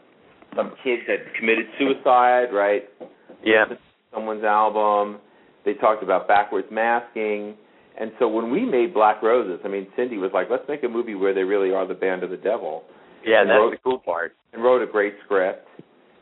[0.55, 2.85] Some kids had committed suicide, right?
[3.45, 3.65] Yeah.
[4.13, 5.19] Someone's album.
[5.65, 7.55] They talked about backwards masking.
[7.99, 10.89] And so when we made Black Roses, I mean, Cindy was like, let's make a
[10.89, 12.85] movie where they really are the band of the devil.
[13.25, 14.37] Yeah, and that's wrote, the cool part.
[14.53, 15.67] And wrote a great script.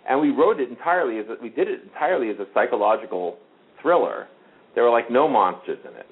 [0.08, 3.38] And we wrote it entirely as a, we did it entirely as a psychological
[3.80, 4.28] thriller.
[4.74, 6.06] There were like no monsters in it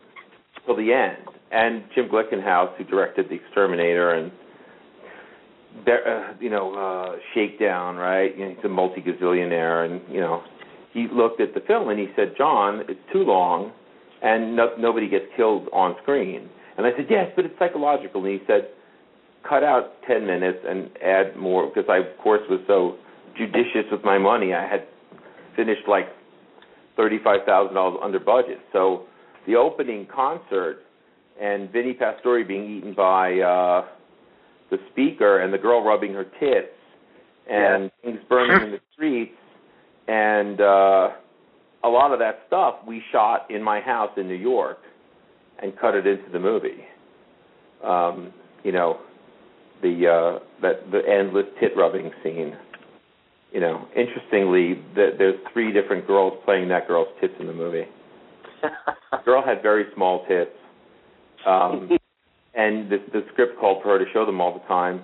[0.64, 1.26] till the end.
[1.50, 4.32] And Jim Glickenhaus, who directed The Exterminator and
[5.86, 8.36] uh, you know, uh, Shakedown, right?
[8.36, 10.42] You know, he's a multi gazillionaire, and you know,
[10.92, 13.72] he looked at the film and he said, "John, it's too long,
[14.22, 18.38] and no, nobody gets killed on screen." And I said, "Yes, but it's psychological." And
[18.38, 18.68] he said,
[19.48, 22.96] "Cut out ten minutes and add more," because I, of course, was so
[23.36, 24.54] judicious with my money.
[24.54, 24.86] I had
[25.56, 26.06] finished like
[26.96, 28.58] thirty-five thousand dollars under budget.
[28.72, 29.04] So
[29.46, 30.78] the opening concert
[31.40, 33.86] and Vinnie Pastore being eaten by uh,
[34.70, 36.72] the speaker and the girl rubbing her tits
[37.50, 39.34] and things burning in the streets
[40.08, 41.08] and uh,
[41.84, 44.78] a lot of that stuff we shot in my house in New York
[45.62, 46.84] and cut it into the movie.
[47.84, 48.32] Um,
[48.64, 49.00] you know,
[49.80, 52.56] the uh, that the endless tit rubbing scene.
[53.52, 57.84] You know, interestingly, the, there's three different girls playing that girl's tits in the movie.
[58.62, 60.50] the girl had very small tits,
[61.46, 61.90] um,
[62.54, 65.02] and the, the script called for her to show them all the time.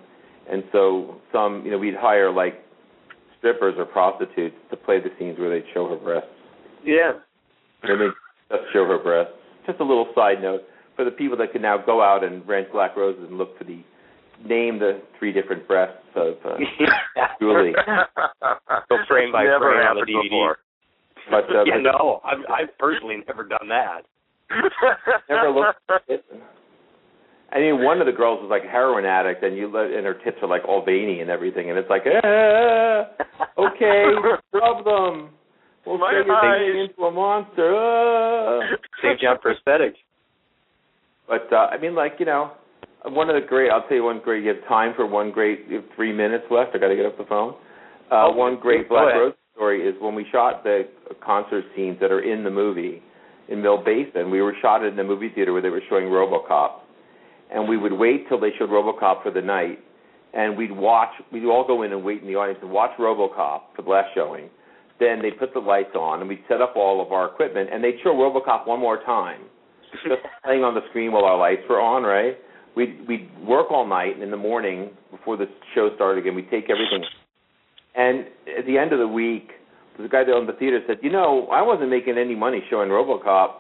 [0.50, 2.64] And so some, you know, we'd hire like
[3.38, 6.30] strippers or prostitutes to play the scenes where they'd show her breasts.
[6.84, 7.12] Yeah.
[7.82, 8.06] And they
[8.50, 9.32] just show her breasts.
[9.66, 10.62] Just a little side note
[10.96, 13.64] for the people that can now go out and rent Black Roses and look for
[13.64, 13.82] the
[14.46, 16.56] name the three different breasts of uh,
[17.40, 17.72] Julie.
[18.88, 20.22] Go frame by Never frame on the happened DVD.
[20.24, 20.58] before.
[21.30, 24.02] But uh, yeah, but no, I've I've personally never done that.
[25.28, 26.24] never looked at it.
[27.50, 30.04] I mean, one of the girls was like a heroin addict, and you let, and
[30.04, 33.08] her tits are like all veiny and everything, and it's like, ah,
[33.58, 34.04] okay,
[34.52, 35.30] rub them.
[35.86, 37.74] We'll My turn your into a monster.
[37.74, 38.60] Ah.
[39.02, 39.20] St.
[39.20, 39.96] John prosthetics.
[41.26, 42.52] But uh, I mean, like you know,
[43.06, 43.70] one of the great.
[43.70, 44.44] I'll tell you one great.
[44.44, 45.66] You have time for one great.
[45.68, 46.74] You have three minutes left.
[46.74, 47.54] I got to get off the phone.
[48.10, 49.14] Uh, Oh, one great Black.
[49.14, 50.82] Rose story is when we shot the
[51.24, 53.02] concert scenes that are in the movie
[53.48, 54.30] in Mill Basin.
[54.30, 56.80] We were shot at in a movie theater where they were showing RoboCop,
[57.52, 59.78] and we would wait till they showed RoboCop for the night,
[60.32, 61.10] and we'd watch.
[61.32, 64.08] We'd all go in and wait in the audience and watch RoboCop for the last
[64.14, 64.48] showing.
[65.00, 67.82] Then they put the lights on, and we'd set up all of our equipment, and
[67.84, 69.42] they'd show RoboCop one more time
[69.92, 70.04] just
[70.44, 72.36] playing on the screen while our lights were on, right?
[72.78, 76.48] We'd we'd work all night, and in the morning before the show started again, we'd
[76.48, 77.02] take everything.
[77.96, 78.26] And
[78.56, 79.50] at the end of the week,
[79.98, 82.88] the guy that owned the theater said, "You know, I wasn't making any money showing
[82.88, 83.50] RoboCop.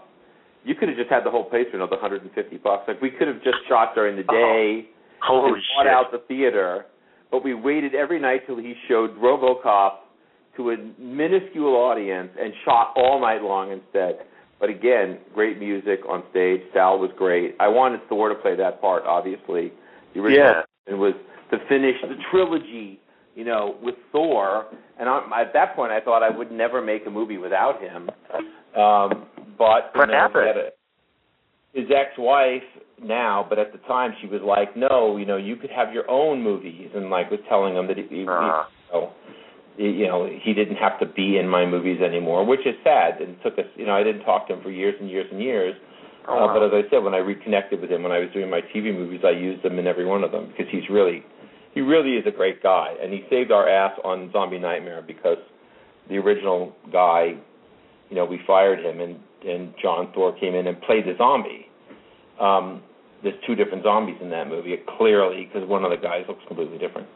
[0.64, 2.86] You could have just had the whole place for another 150 bucks.
[2.86, 4.86] Like we could have just shot during the day
[5.24, 6.86] oh, Holy and bought out the theater,
[7.32, 9.94] but we waited every night till he showed RoboCop
[10.58, 14.20] to a minuscule audience and shot all night long instead."
[14.60, 16.62] But again, great music on stage.
[16.72, 17.54] Sal was great.
[17.60, 19.72] I wanted Thor to play that part, obviously.
[20.14, 20.62] The original Yeah.
[20.86, 21.14] and was
[21.50, 22.98] to finish the trilogy,
[23.36, 24.66] you know, with Thor.
[24.98, 28.10] And I, at that point, I thought I would never make a movie without him.
[28.74, 29.26] Um,
[29.56, 30.42] but you know, happened?
[30.42, 30.72] he had a-
[31.72, 32.62] his ex-wife
[33.00, 36.10] now, but at the time she was like, "No, you know, you could have your
[36.10, 38.64] own movies," and like was telling him that he, he, Uh-huh.
[38.92, 39.34] you know, he-
[39.78, 43.20] you know, he didn't have to be in my movies anymore, which is sad.
[43.20, 45.40] And took us, you know, I didn't talk to him for years and years and
[45.40, 45.74] years.
[46.26, 48.50] Oh, Uh, but as I said, when I reconnected with him when I was doing
[48.50, 51.24] my TV movies, I used him in every one of them because he's really,
[51.72, 55.38] he really is a great guy, and he saved our ass on Zombie Nightmare because
[56.10, 57.34] the original guy,
[58.10, 61.66] you know, we fired him, and and Jon Thor came in and played the zombie.
[62.40, 62.82] Um,
[63.22, 66.78] there's two different zombies in that movie, clearly, because one of the guys looks completely
[66.78, 67.06] different.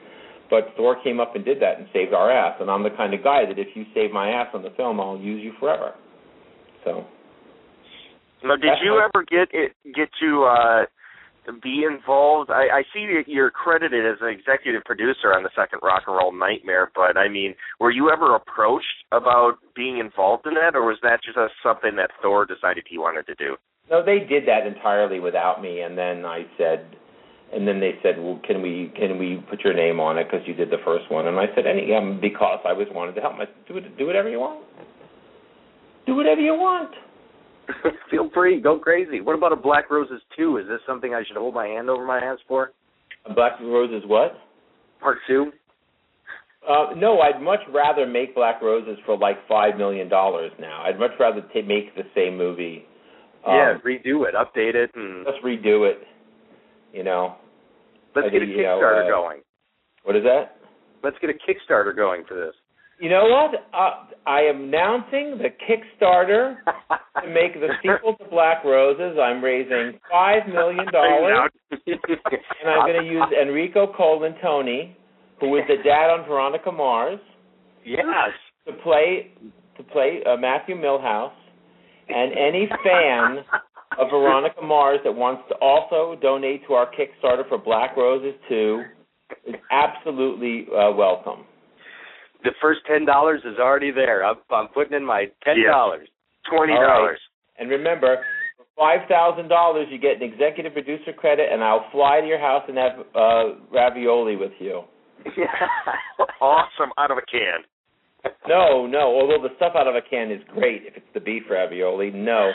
[0.52, 3.14] But Thor came up and did that and saved our ass, and I'm the kind
[3.14, 5.94] of guy that if you save my ass on the film, I'll use you forever.
[6.84, 7.06] So.
[8.44, 10.84] Now, did you my- ever get it, get to uh,
[11.62, 12.50] be involved?
[12.50, 16.16] I, I see that you're credited as an executive producer on the second Rock and
[16.16, 20.82] Roll Nightmare, but I mean, were you ever approached about being involved in that, or
[20.82, 23.56] was that just a, something that Thor decided he wanted to do?
[23.90, 26.94] No, they did that entirely without me, and then I said,
[27.52, 30.46] and then they said, well, can we can we put your name on it because
[30.46, 31.26] you did the first one?
[31.26, 33.34] And I said, any um, because I was wanted to help.
[33.34, 34.64] I said, do it, do whatever you want.
[36.06, 36.90] Do whatever you want.
[38.10, 39.20] Feel free, go crazy.
[39.20, 40.58] What about a Black Roses 2?
[40.58, 42.72] Is this something I should hold my hand over my ass for?
[43.26, 44.32] A Black Roses, what?
[45.00, 45.52] Part 2?
[46.68, 50.82] Uh, no, I'd much rather make Black Roses for like five million dollars now.
[50.82, 52.84] I'd much rather ta make the same movie.
[53.44, 55.98] Um, yeah, redo it, update it, and Just redo it.
[56.92, 57.34] You know.
[58.14, 59.40] Let's get a think, you know, Kickstarter uh, going.
[60.04, 60.56] What is that?
[61.02, 62.54] Let's get a Kickstarter going for this.
[63.00, 63.66] You know what?
[63.74, 66.56] Uh, I am announcing the Kickstarter
[67.22, 69.18] to make the sequel to Black Roses.
[69.20, 74.94] I'm raising five million dollars, and I'm going to use Enrico Colantoni,
[75.40, 77.18] who is the dad on Veronica Mars,
[77.84, 78.04] yes.
[78.68, 79.32] to play
[79.76, 81.32] to play uh, Matthew Millhouse,
[82.08, 83.44] and any fan
[83.98, 88.82] of Veronica Mars that wants to also donate to our Kickstarter for Black Roses 2
[89.46, 91.44] is absolutely uh, welcome.
[92.44, 94.24] The first ten dollars is already there.
[94.24, 96.08] I'm, I'm putting in my ten dollars.
[96.50, 96.86] Twenty All right.
[96.88, 97.20] dollars.
[97.58, 98.16] And remember,
[98.56, 102.40] for five thousand dollars, you get an executive producer credit, and I'll fly to your
[102.40, 104.82] house and have uh, ravioli with you.
[106.40, 107.62] awesome out of a can.
[108.48, 109.00] No, no.
[109.00, 112.10] Although the stuff out of a can is great if it's the beef ravioli.
[112.10, 112.52] No,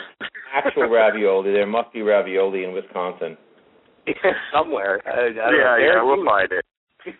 [0.54, 1.52] actual ravioli.
[1.52, 3.36] There must be ravioli in Wisconsin.
[4.52, 5.00] Somewhere.
[5.06, 5.50] I, I don't know.
[5.50, 6.64] yeah, yeah, we'll find it.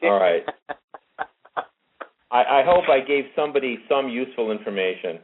[0.02, 0.42] All right.
[2.30, 5.18] I, I hope I gave somebody some useful information.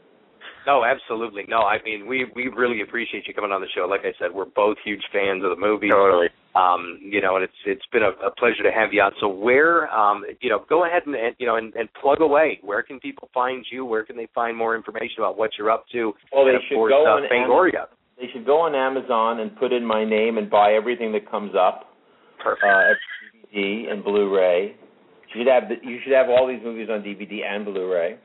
[0.67, 1.45] No, absolutely.
[1.49, 3.87] No, I mean we we really appreciate you coming on the show.
[3.87, 5.91] Like I said, we're both huge fans of the movie.
[5.91, 6.29] Totally.
[6.55, 9.13] Um, you know, and it's it's been a, a pleasure to have you on.
[9.21, 12.61] So where um you know, go ahead and, and you know and, and plug away.
[12.63, 13.85] Where can people find you?
[13.85, 16.13] Where can they find more information about what you're up to?
[16.33, 17.87] Well, they and should course, go uh, on Fangoria.
[18.17, 21.53] They should go on Amazon and put in my name and buy everything that comes
[21.59, 21.91] up.
[22.43, 22.65] Perfect.
[22.65, 22.95] uh,
[23.53, 24.77] DVD and Blu-ray.
[25.35, 28.19] You should have the, you should have all these movies on DVD and Blu-ray.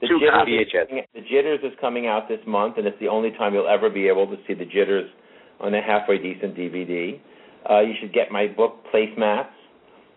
[0.00, 3.32] The Two Jitters, coming, the Jitters is coming out this month, and it's the only
[3.32, 5.10] time you'll ever be able to see the Jitters
[5.58, 7.20] on a halfway decent DVD.
[7.68, 9.50] Uh, you should get my book Placemats.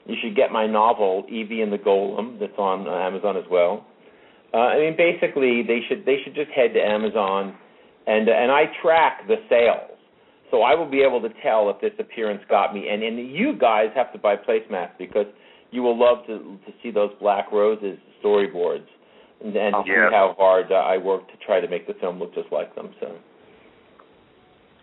[0.05, 3.85] You should get my novel Evie and the Golem that's on uh, Amazon as well.
[4.53, 7.55] Uh, I mean, basically, they should they should just head to Amazon,
[8.05, 9.97] and and I track the sales.
[10.51, 12.89] So I will be able to tell if this appearance got me.
[12.89, 15.27] And and you guys have to buy placemats because
[15.71, 18.85] you will love to to see those Black Roses storyboards
[19.43, 20.09] and, and Oh, see yeah.
[20.11, 22.89] how hard uh, I worked to try to make the film look just like them.
[22.99, 23.15] So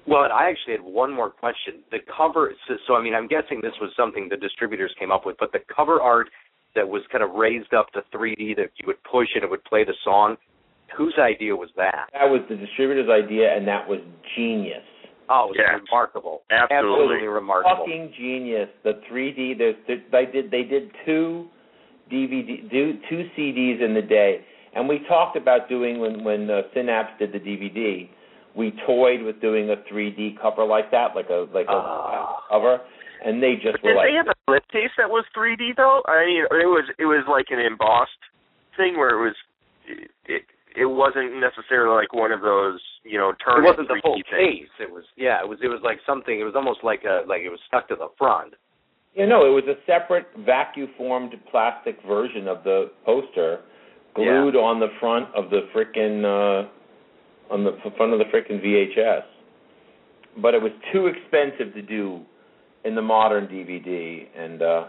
[0.06, 1.80] Well, and I actually had one more question.
[1.90, 5.26] The cover, so, so I mean, I'm guessing this was something the distributors came up
[5.26, 6.28] with, but the cover art
[6.74, 9.64] that was kind of raised up to 3D that you would push and it would
[9.64, 10.36] play the song.
[10.96, 12.08] Whose idea was that?
[12.14, 14.00] that was the distributor's idea, and that was
[14.36, 14.82] genius.
[15.28, 15.80] Oh, it was Yes.
[15.84, 16.42] remarkable.
[16.50, 17.26] Absolutely.
[17.26, 17.84] remarkable.
[17.84, 18.70] Fucking genius.
[18.84, 19.58] The 3D.
[19.58, 21.48] There's, there, they did they did two
[22.10, 24.44] DVD, do two CDs in the day,
[24.74, 28.08] and we talked about doing when when uh, Synapse did the DVD.
[28.56, 32.42] We toyed with doing a 3D cover like that, like a like a Ah.
[32.50, 32.80] cover,
[33.24, 36.02] and they just were Did like, they have a slipcase that was 3D though?
[36.08, 38.10] I mean, it was it was like an embossed
[38.76, 39.36] thing where it was
[40.26, 40.42] it
[40.76, 44.14] it wasn't necessarily like one of those you know turn It wasn't the 3D full
[44.14, 44.26] things.
[44.66, 44.70] case.
[44.80, 45.40] It was yeah.
[45.40, 46.38] It was it was like something.
[46.40, 48.54] It was almost like a like it was stuck to the front.
[49.18, 53.62] You know, it was a separate vacuum formed plastic version of the poster
[54.14, 56.68] glued on the front of the frickin' uh
[57.52, 59.24] on the front of the frickin' VHS.
[60.40, 62.20] But it was too expensive to do
[62.84, 64.84] in the modern DVD and uh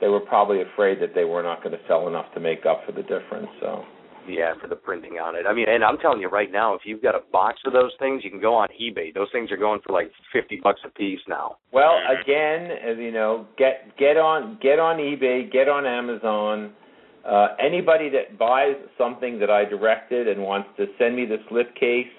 [0.00, 2.82] they were probably afraid that they were not going to sell enough to make up
[2.86, 3.84] for the difference, so
[4.28, 5.46] Yeah, for the printing on it.
[5.48, 7.90] I mean, and I'm telling you right now, if you've got a box of those
[7.98, 9.12] things, you can go on eBay.
[9.12, 11.56] Those things are going for like fifty bucks a piece now.
[11.72, 16.72] Well, again, as you know, get get on get on eBay, get on Amazon.
[17.26, 22.10] Uh, anybody that buys something that I directed and wants to send me the slipcase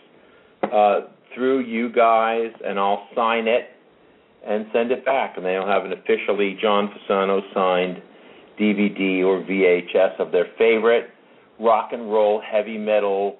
[0.64, 3.68] uh, through you guys, and I'll sign it
[4.46, 8.02] and send it back, and they'll have an officially John Fasano signed
[8.60, 11.13] DVD or VHS of their favorite
[11.60, 13.38] rock and roll heavy metal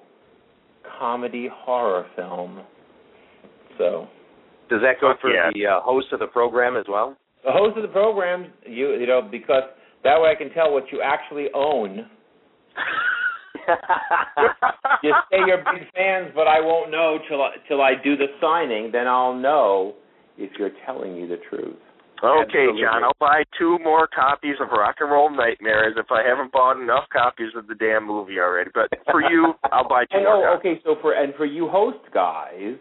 [0.98, 2.62] comedy horror film.
[3.78, 4.08] So.
[4.70, 5.50] Does that go for yeah.
[5.54, 7.16] the uh, host of the program as well?
[7.44, 9.62] the host of the program, you you know, because
[10.02, 12.06] that way I can tell what you actually own.
[15.02, 18.26] You say you're big fans, but I won't know till I, till I do the
[18.40, 18.90] signing.
[18.92, 19.94] Then I'll know
[20.36, 21.76] if you're telling me the truth.
[22.24, 22.82] Okay, Absolutely.
[22.82, 26.80] John, I'll buy two more copies of Rock and Roll Nightmares if I haven't bought
[26.80, 28.70] enough copies of the damn movie already.
[28.72, 30.48] But for you, I'll buy two And more.
[30.50, 30.80] oh, okay.
[30.84, 32.76] So for and for you host guys,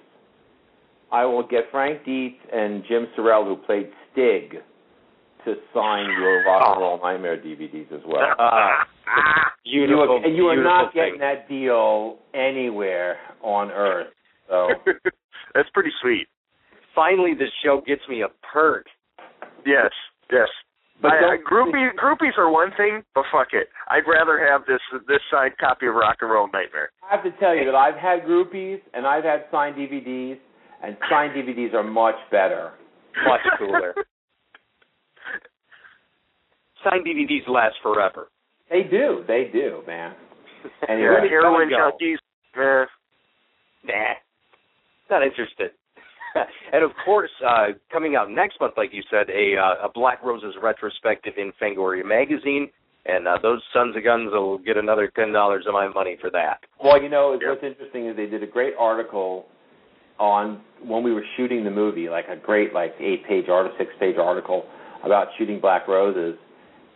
[1.12, 4.56] I will get Frank Dietz and Jim Sorrell, who played Stig,
[5.46, 8.34] to sign your Rock and Roll Nightmare DVDs as well.
[8.40, 8.70] Uh,
[9.66, 11.04] You beautiful, are, and you are not thing.
[11.06, 14.08] getting that deal anywhere on Earth.
[14.50, 14.68] So.
[15.56, 16.28] That's pretty sweet.
[16.94, 18.88] Finally, this show gets me a perk.
[19.66, 19.92] Yes,
[20.32, 20.48] yes.
[21.02, 21.44] But I, I, don't-
[21.98, 23.68] groupies are one thing, but fuck it.
[23.90, 26.92] I'd rather have this this signed copy of Rock and Roll Nightmare.
[27.10, 30.38] I have to tell you that I've had groupies and I've had signed DVDs,
[30.84, 32.72] and signed DVDs are much better.
[33.28, 33.94] Much cooler.
[36.84, 38.28] Signed DVDs last forever.
[38.70, 40.14] They do, they do, man.
[40.64, 41.92] Good Anyway, heroin go.
[42.02, 42.18] junkies.
[43.86, 43.94] Nah,
[45.10, 45.72] not interested.
[46.74, 50.24] And of course, uh, coming out next month, like you said, a uh, a Black
[50.24, 52.70] Roses retrospective in Fangoria magazine,
[53.06, 56.30] and uh, those sons of guns will get another ten dollars of my money for
[56.32, 56.60] that.
[56.84, 57.50] well, you know, Yeah.
[57.50, 59.46] what's interesting is they did a great article
[60.20, 63.92] on when we were shooting the movie, like a great like eight page article, six
[64.00, 64.66] page article
[65.04, 66.38] about shooting Black Roses,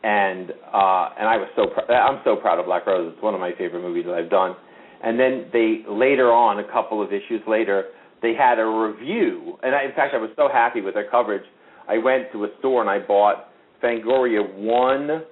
[0.04, 3.14] and uh, and I was so pr- I'm so proud of Black Roses.
[3.16, 4.56] It's one of my favorite movies that I've done.
[5.04, 7.86] And then they later on, a couple of issues later,
[8.22, 11.46] they had a review, and I, in fact, I was so happy with their coverage.
[11.88, 13.50] I went to a store and I bought
[13.82, 15.24] Fangoria one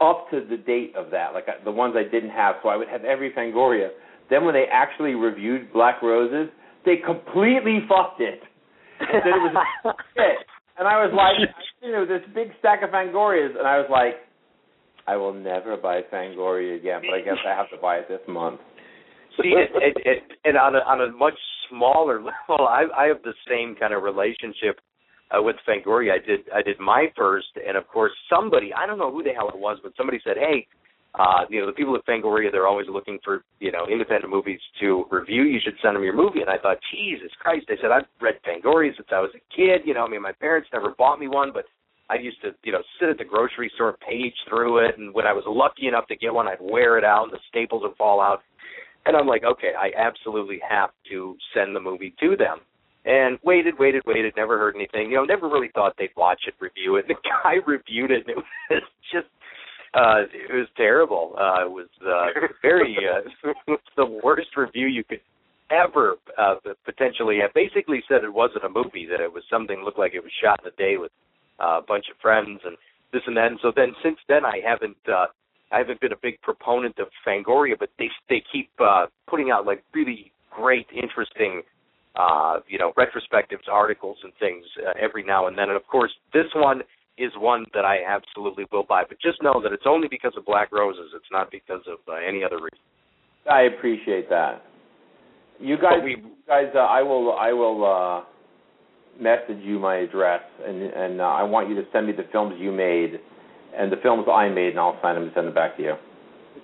[0.00, 2.56] up to the date of that, like uh, the ones I didn't have.
[2.62, 3.88] So I would have every Fangoria.
[4.28, 6.52] Then when they actually reviewed Black Roses,
[6.84, 8.40] they completely fucked it.
[9.00, 9.66] And it was
[10.16, 10.46] shit.
[10.78, 11.48] And I was like,
[11.82, 14.16] you know, this big stack of Fangorias, and I was like,
[15.06, 18.20] I will never buy Fangoria again, but I guess I have to buy it this
[18.28, 18.60] month.
[19.40, 21.38] See, it, it, it, and on a on a much
[21.70, 22.18] smaller
[22.48, 24.80] level, I I have the same kind of relationship
[25.30, 26.12] uh, with Fangoria.
[26.12, 29.30] I did I did my first, and of course somebody I don't know who the
[29.30, 30.66] hell it was, but somebody said, hey.
[31.18, 34.60] Uh, you know, the people at Fangoria, they're always looking for, you know, independent movies
[34.78, 35.44] to review.
[35.44, 36.42] You should send them your movie.
[36.42, 37.64] And I thought, Jesus Christ.
[37.70, 39.80] I said, I've read Fangoria since I was a kid.
[39.86, 41.64] You know, I mean, my parents never bought me one, but
[42.08, 45.26] I used to, you know, sit at the grocery store, page through it, and when
[45.26, 47.96] I was lucky enough to get one, I'd wear it out, and the staples would
[47.96, 48.42] fall out.
[49.06, 52.58] And I'm like, okay, I absolutely have to send the movie to them.
[53.04, 55.10] And waited, waited, waited, never heard anything.
[55.10, 57.06] You know, never really thought they'd watch it, review it.
[57.08, 59.28] The guy reviewed it, and it was just,
[59.94, 61.34] uh, it was terrible.
[61.38, 63.54] Uh, it was uh, very, uh,
[63.96, 65.20] the worst review you could
[65.70, 67.54] ever uh, potentially have.
[67.54, 70.60] Basically said it wasn't a movie, that it was something looked like it was shot
[70.64, 71.12] in a day with
[71.60, 72.76] uh, a bunch of friends and
[73.12, 73.46] this and that.
[73.46, 75.26] And so then since then I haven't uh
[75.72, 79.66] I haven't been a big proponent of Fangoria, but they they keep uh putting out
[79.66, 81.62] like really great, interesting
[82.16, 85.68] uh, you know, retrospectives, articles and things uh, every now and then.
[85.68, 86.82] And of course this one
[87.18, 89.02] is one that I absolutely will buy.
[89.08, 91.12] But just know that it's only because of Black Roses.
[91.14, 92.78] It's not because of uh, any other reason.
[93.50, 94.62] I appreciate that.
[95.58, 100.42] You guys, we, you guys, uh, I will, I will uh, message you my address,
[100.66, 103.20] and and uh, I want you to send me the films you made
[103.76, 105.94] and the films I made, and I'll sign them and send them back to you.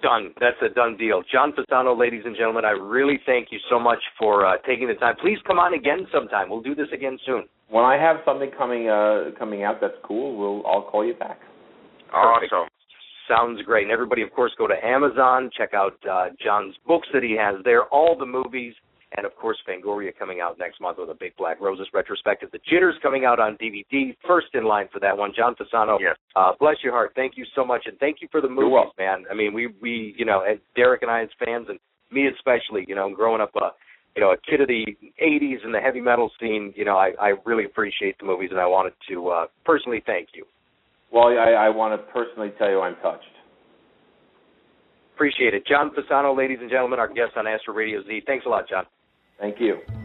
[0.02, 0.34] Done.
[0.40, 1.22] That's a done deal.
[1.30, 4.94] John Fasano, ladies and gentlemen, I really thank you so much for uh, taking the
[4.94, 5.14] time.
[5.20, 6.50] Please come on again sometime.
[6.50, 7.44] We'll do this again soon.
[7.68, 11.38] When I have something coming uh, coming out that's cool, we'll I'll call you back.
[12.10, 12.52] Perfect.
[12.52, 12.68] Awesome.
[13.28, 13.84] Sounds great.
[13.84, 17.56] And everybody, of course, go to Amazon, check out uh, John's books that he has
[17.64, 18.74] there, all the movies
[19.16, 22.50] and of course Fangoria coming out next month with a Big Black Roses retrospective.
[22.52, 25.32] The Jitters coming out on DVD, first in line for that one.
[25.36, 26.16] John Fasano, yes.
[26.36, 27.12] uh, bless your heart.
[27.14, 29.24] Thank you so much, and thank you for the movies, man.
[29.30, 31.78] I mean, we we you know, and Derek and I as fans, and
[32.10, 33.70] me especially, you know, growing up a uh,
[34.16, 34.86] you know a kid of the
[35.22, 38.60] '80s and the heavy metal scene, you know, I I really appreciate the movies, and
[38.60, 40.44] I wanted to uh, personally thank you.
[41.12, 43.24] Well, I, I want to personally tell you I'm touched.
[45.14, 45.66] Appreciate it.
[45.66, 48.22] John Fasano, ladies and gentlemen, our guest on Astro Radio Z.
[48.26, 48.84] Thanks a lot, John.
[49.42, 50.01] Thank you.